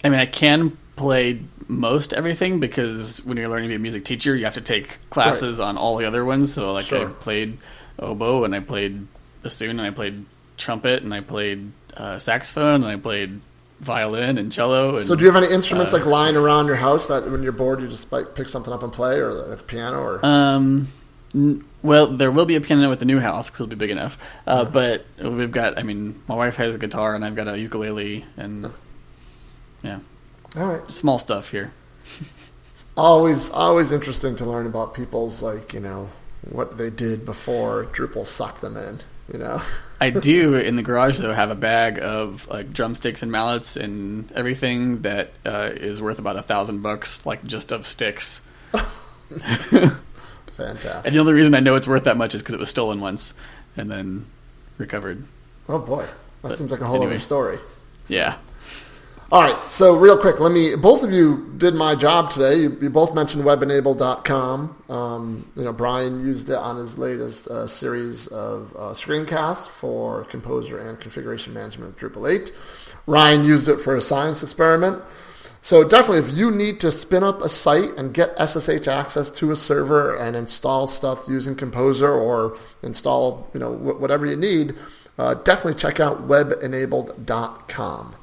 [0.05, 4.05] I mean, I can play most everything because when you're learning to be a music
[4.05, 6.53] teacher, you have to take classes on all the other ones.
[6.53, 7.09] So like Sure.
[7.09, 7.59] I played
[7.99, 9.07] oboe and I played
[9.43, 10.25] bassoon and I played
[10.57, 13.41] trumpet and I played uh, saxophone and I played
[13.81, 14.97] violin and cello.
[14.97, 17.43] And So, do you have any instruments Uh, like lying around your house that when
[17.43, 20.27] you're bored you just like pick something up and play, or like a piano, or
[20.27, 20.89] Um,
[21.35, 23.91] n- well, there will be a piano at the new house because it'll be big
[23.91, 24.19] enough.
[24.47, 27.59] Uh, but we've got, I mean, my wife has a guitar and I've got a
[27.59, 28.71] ukulele and
[29.83, 30.01] yeah,
[30.57, 30.91] all right.
[30.93, 31.73] small stuff here.
[32.97, 36.11] Always, always interesting to learn about people's like you know
[36.51, 39.01] what they did before Drupal sucked them in.
[39.33, 39.63] You know,
[40.01, 44.31] I do in the garage though have a bag of like drumsticks and mallets and
[44.33, 48.47] everything that uh, is worth about a thousand bucks, like just of sticks.
[50.51, 51.07] fantastic.
[51.07, 53.01] And the only reason I know it's worth that much is because it was stolen
[53.01, 53.35] once
[53.77, 54.27] and then
[54.79, 55.25] recovered.
[55.69, 56.13] Oh boy, that
[56.43, 57.13] But seems like a whole anyway.
[57.13, 57.59] other story.
[58.09, 58.37] Yeah.
[59.33, 60.75] All right, so real quick, let me.
[60.75, 62.57] Both of you did my job today.
[62.63, 64.83] You, you both mentioned webenabled.com.
[64.89, 70.25] Um, you know, Brian used it on his latest uh, series of uh, screencasts for
[70.25, 72.53] composer and configuration management with Drupal 8.
[73.07, 75.01] Ryan used it for a science experiment.
[75.63, 79.53] So definitely, if you need to spin up a site and get SSH access to
[79.53, 84.75] a server and install stuff using Composer or install, you know, wh- whatever you need,
[85.19, 88.17] uh, definitely check out webenabled.com.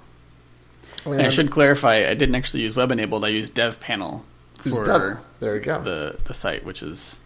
[1.14, 3.24] And I should clarify, I didn't actually use web enabled.
[3.24, 4.26] I used dev panel
[4.60, 5.82] for Dev- there you go.
[5.82, 7.24] the, the site, which is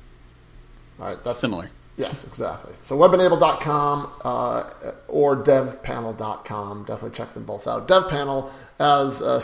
[0.99, 1.69] All right, that's similar.
[1.97, 2.73] Yes, exactly.
[2.83, 4.71] So webenabled.com uh,
[5.07, 6.85] or devpanel.com.
[6.85, 7.87] Definitely check them both out.
[7.87, 8.49] DevPanel,
[8.79, 9.39] as uh,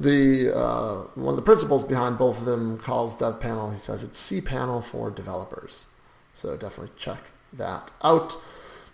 [0.00, 3.72] the uh, one of the principals behind both of them, calls DevPanel.
[3.72, 5.84] He says it's cPanel for developers.
[6.32, 7.20] So definitely check
[7.52, 8.36] that out.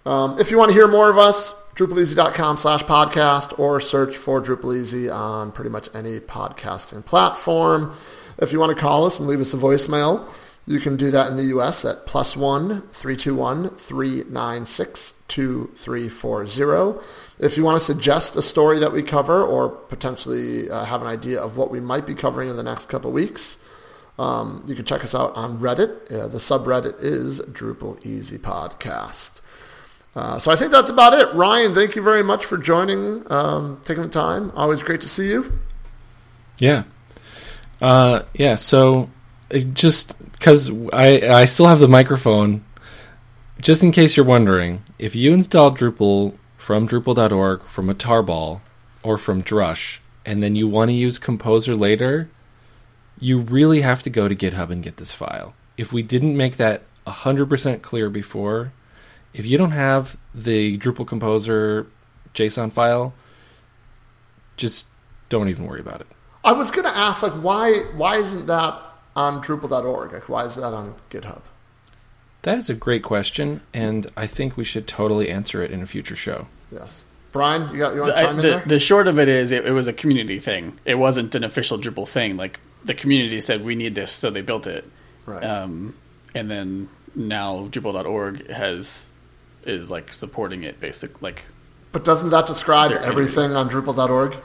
[0.07, 4.41] Um, if you want to hear more of us, DrupalEasy.com slash podcast or search for
[4.43, 7.95] Drupal Easy on pretty much any podcasting platform.
[8.39, 10.27] If you want to call us and leave us a voicemail,
[10.67, 11.85] you can do that in the U.S.
[11.85, 17.03] at plus one three two one three nine six two three four zero.
[17.39, 21.09] If you want to suggest a story that we cover or potentially uh, have an
[21.09, 23.59] idea of what we might be covering in the next couple weeks,
[24.19, 26.13] um, you can check us out on Reddit.
[26.13, 29.41] Uh, the subreddit is Drupal Easy Podcast.
[30.15, 31.33] Uh, so I think that's about it.
[31.35, 34.51] Ryan, thank you very much for joining, um, taking the time.
[34.55, 35.59] Always great to see you.
[36.59, 36.83] Yeah.
[37.81, 38.57] Uh, yeah.
[38.57, 39.09] So
[39.73, 42.65] just because I I still have the microphone,
[43.61, 48.61] just in case you're wondering, if you install Drupal from Drupal.org, from a tarball,
[49.03, 52.29] or from Drush, and then you want to use Composer later,
[53.19, 55.55] you really have to go to GitHub and get this file.
[55.77, 58.73] If we didn't make that 100% clear before,
[59.35, 61.87] if you don't have the Drupal Composer
[62.35, 63.13] JSON file,
[64.57, 64.87] just
[65.29, 66.07] don't even worry about it.
[66.45, 68.81] I was going to ask, like, why why isn't that
[69.15, 70.13] on Drupal.org?
[70.13, 71.43] Like, why is that on GitHub?
[72.43, 75.87] That is a great question, and I think we should totally answer it in a
[75.87, 76.47] future show.
[76.73, 78.61] Yes, Brian, you got you want to I- chime in the, there?
[78.67, 80.79] the short of it is, it, it was a community thing.
[80.87, 82.37] It wasn't an official Drupal thing.
[82.39, 84.85] Like the community said, we need this, so they built it.
[85.27, 85.45] right.
[85.45, 85.95] Um,
[86.35, 89.10] and then now Drupal.org has
[89.65, 91.45] is like supporting it, basic like
[91.93, 94.37] but doesn't that describe everything on Drupal.org?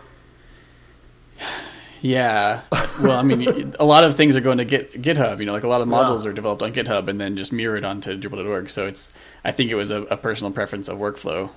[2.01, 2.61] Yeah.
[2.99, 5.39] Well, I mean, a lot of things are going to Git, GitHub.
[5.39, 5.95] You know, like a lot of Yeah.
[5.95, 8.69] modules are developed on GitHub and then just mirrored onto Drupal.org.
[8.69, 11.49] So it's, I think it was a, a personal preference of workflow.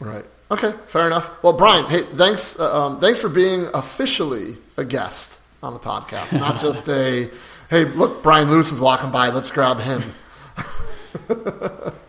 [0.00, 0.24] Right.
[0.50, 0.72] Okay.
[0.86, 1.30] Fair enough.
[1.42, 2.58] Well, Brian, hey, thanks.
[2.58, 7.30] Uh, um, thanks for being officially a guest on the podcast, not just a.
[7.70, 9.28] Hey, look, Brian Lewis is walking by.
[9.30, 10.02] Let's grab him.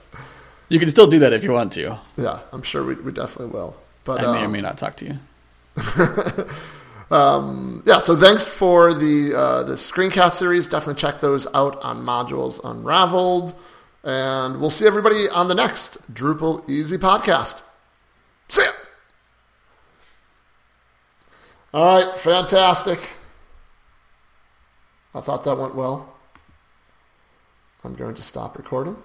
[0.70, 2.00] You can still do that if you want to.
[2.18, 3.76] Yeah, I'm sure we, we definitely will.
[4.04, 5.20] But I may or um, may not talk to you.
[7.86, 10.68] yeah, so thanks for the uh, the screencast series.
[10.68, 13.54] Definitely check those out on Modules Unraveled,
[14.04, 17.62] and we'll see everybody on the next Drupal Easy podcast.
[18.50, 18.68] See ya.
[21.74, 23.12] All right, fantastic.
[25.14, 26.14] I thought that went well.
[27.84, 28.98] I'm going to stop recording.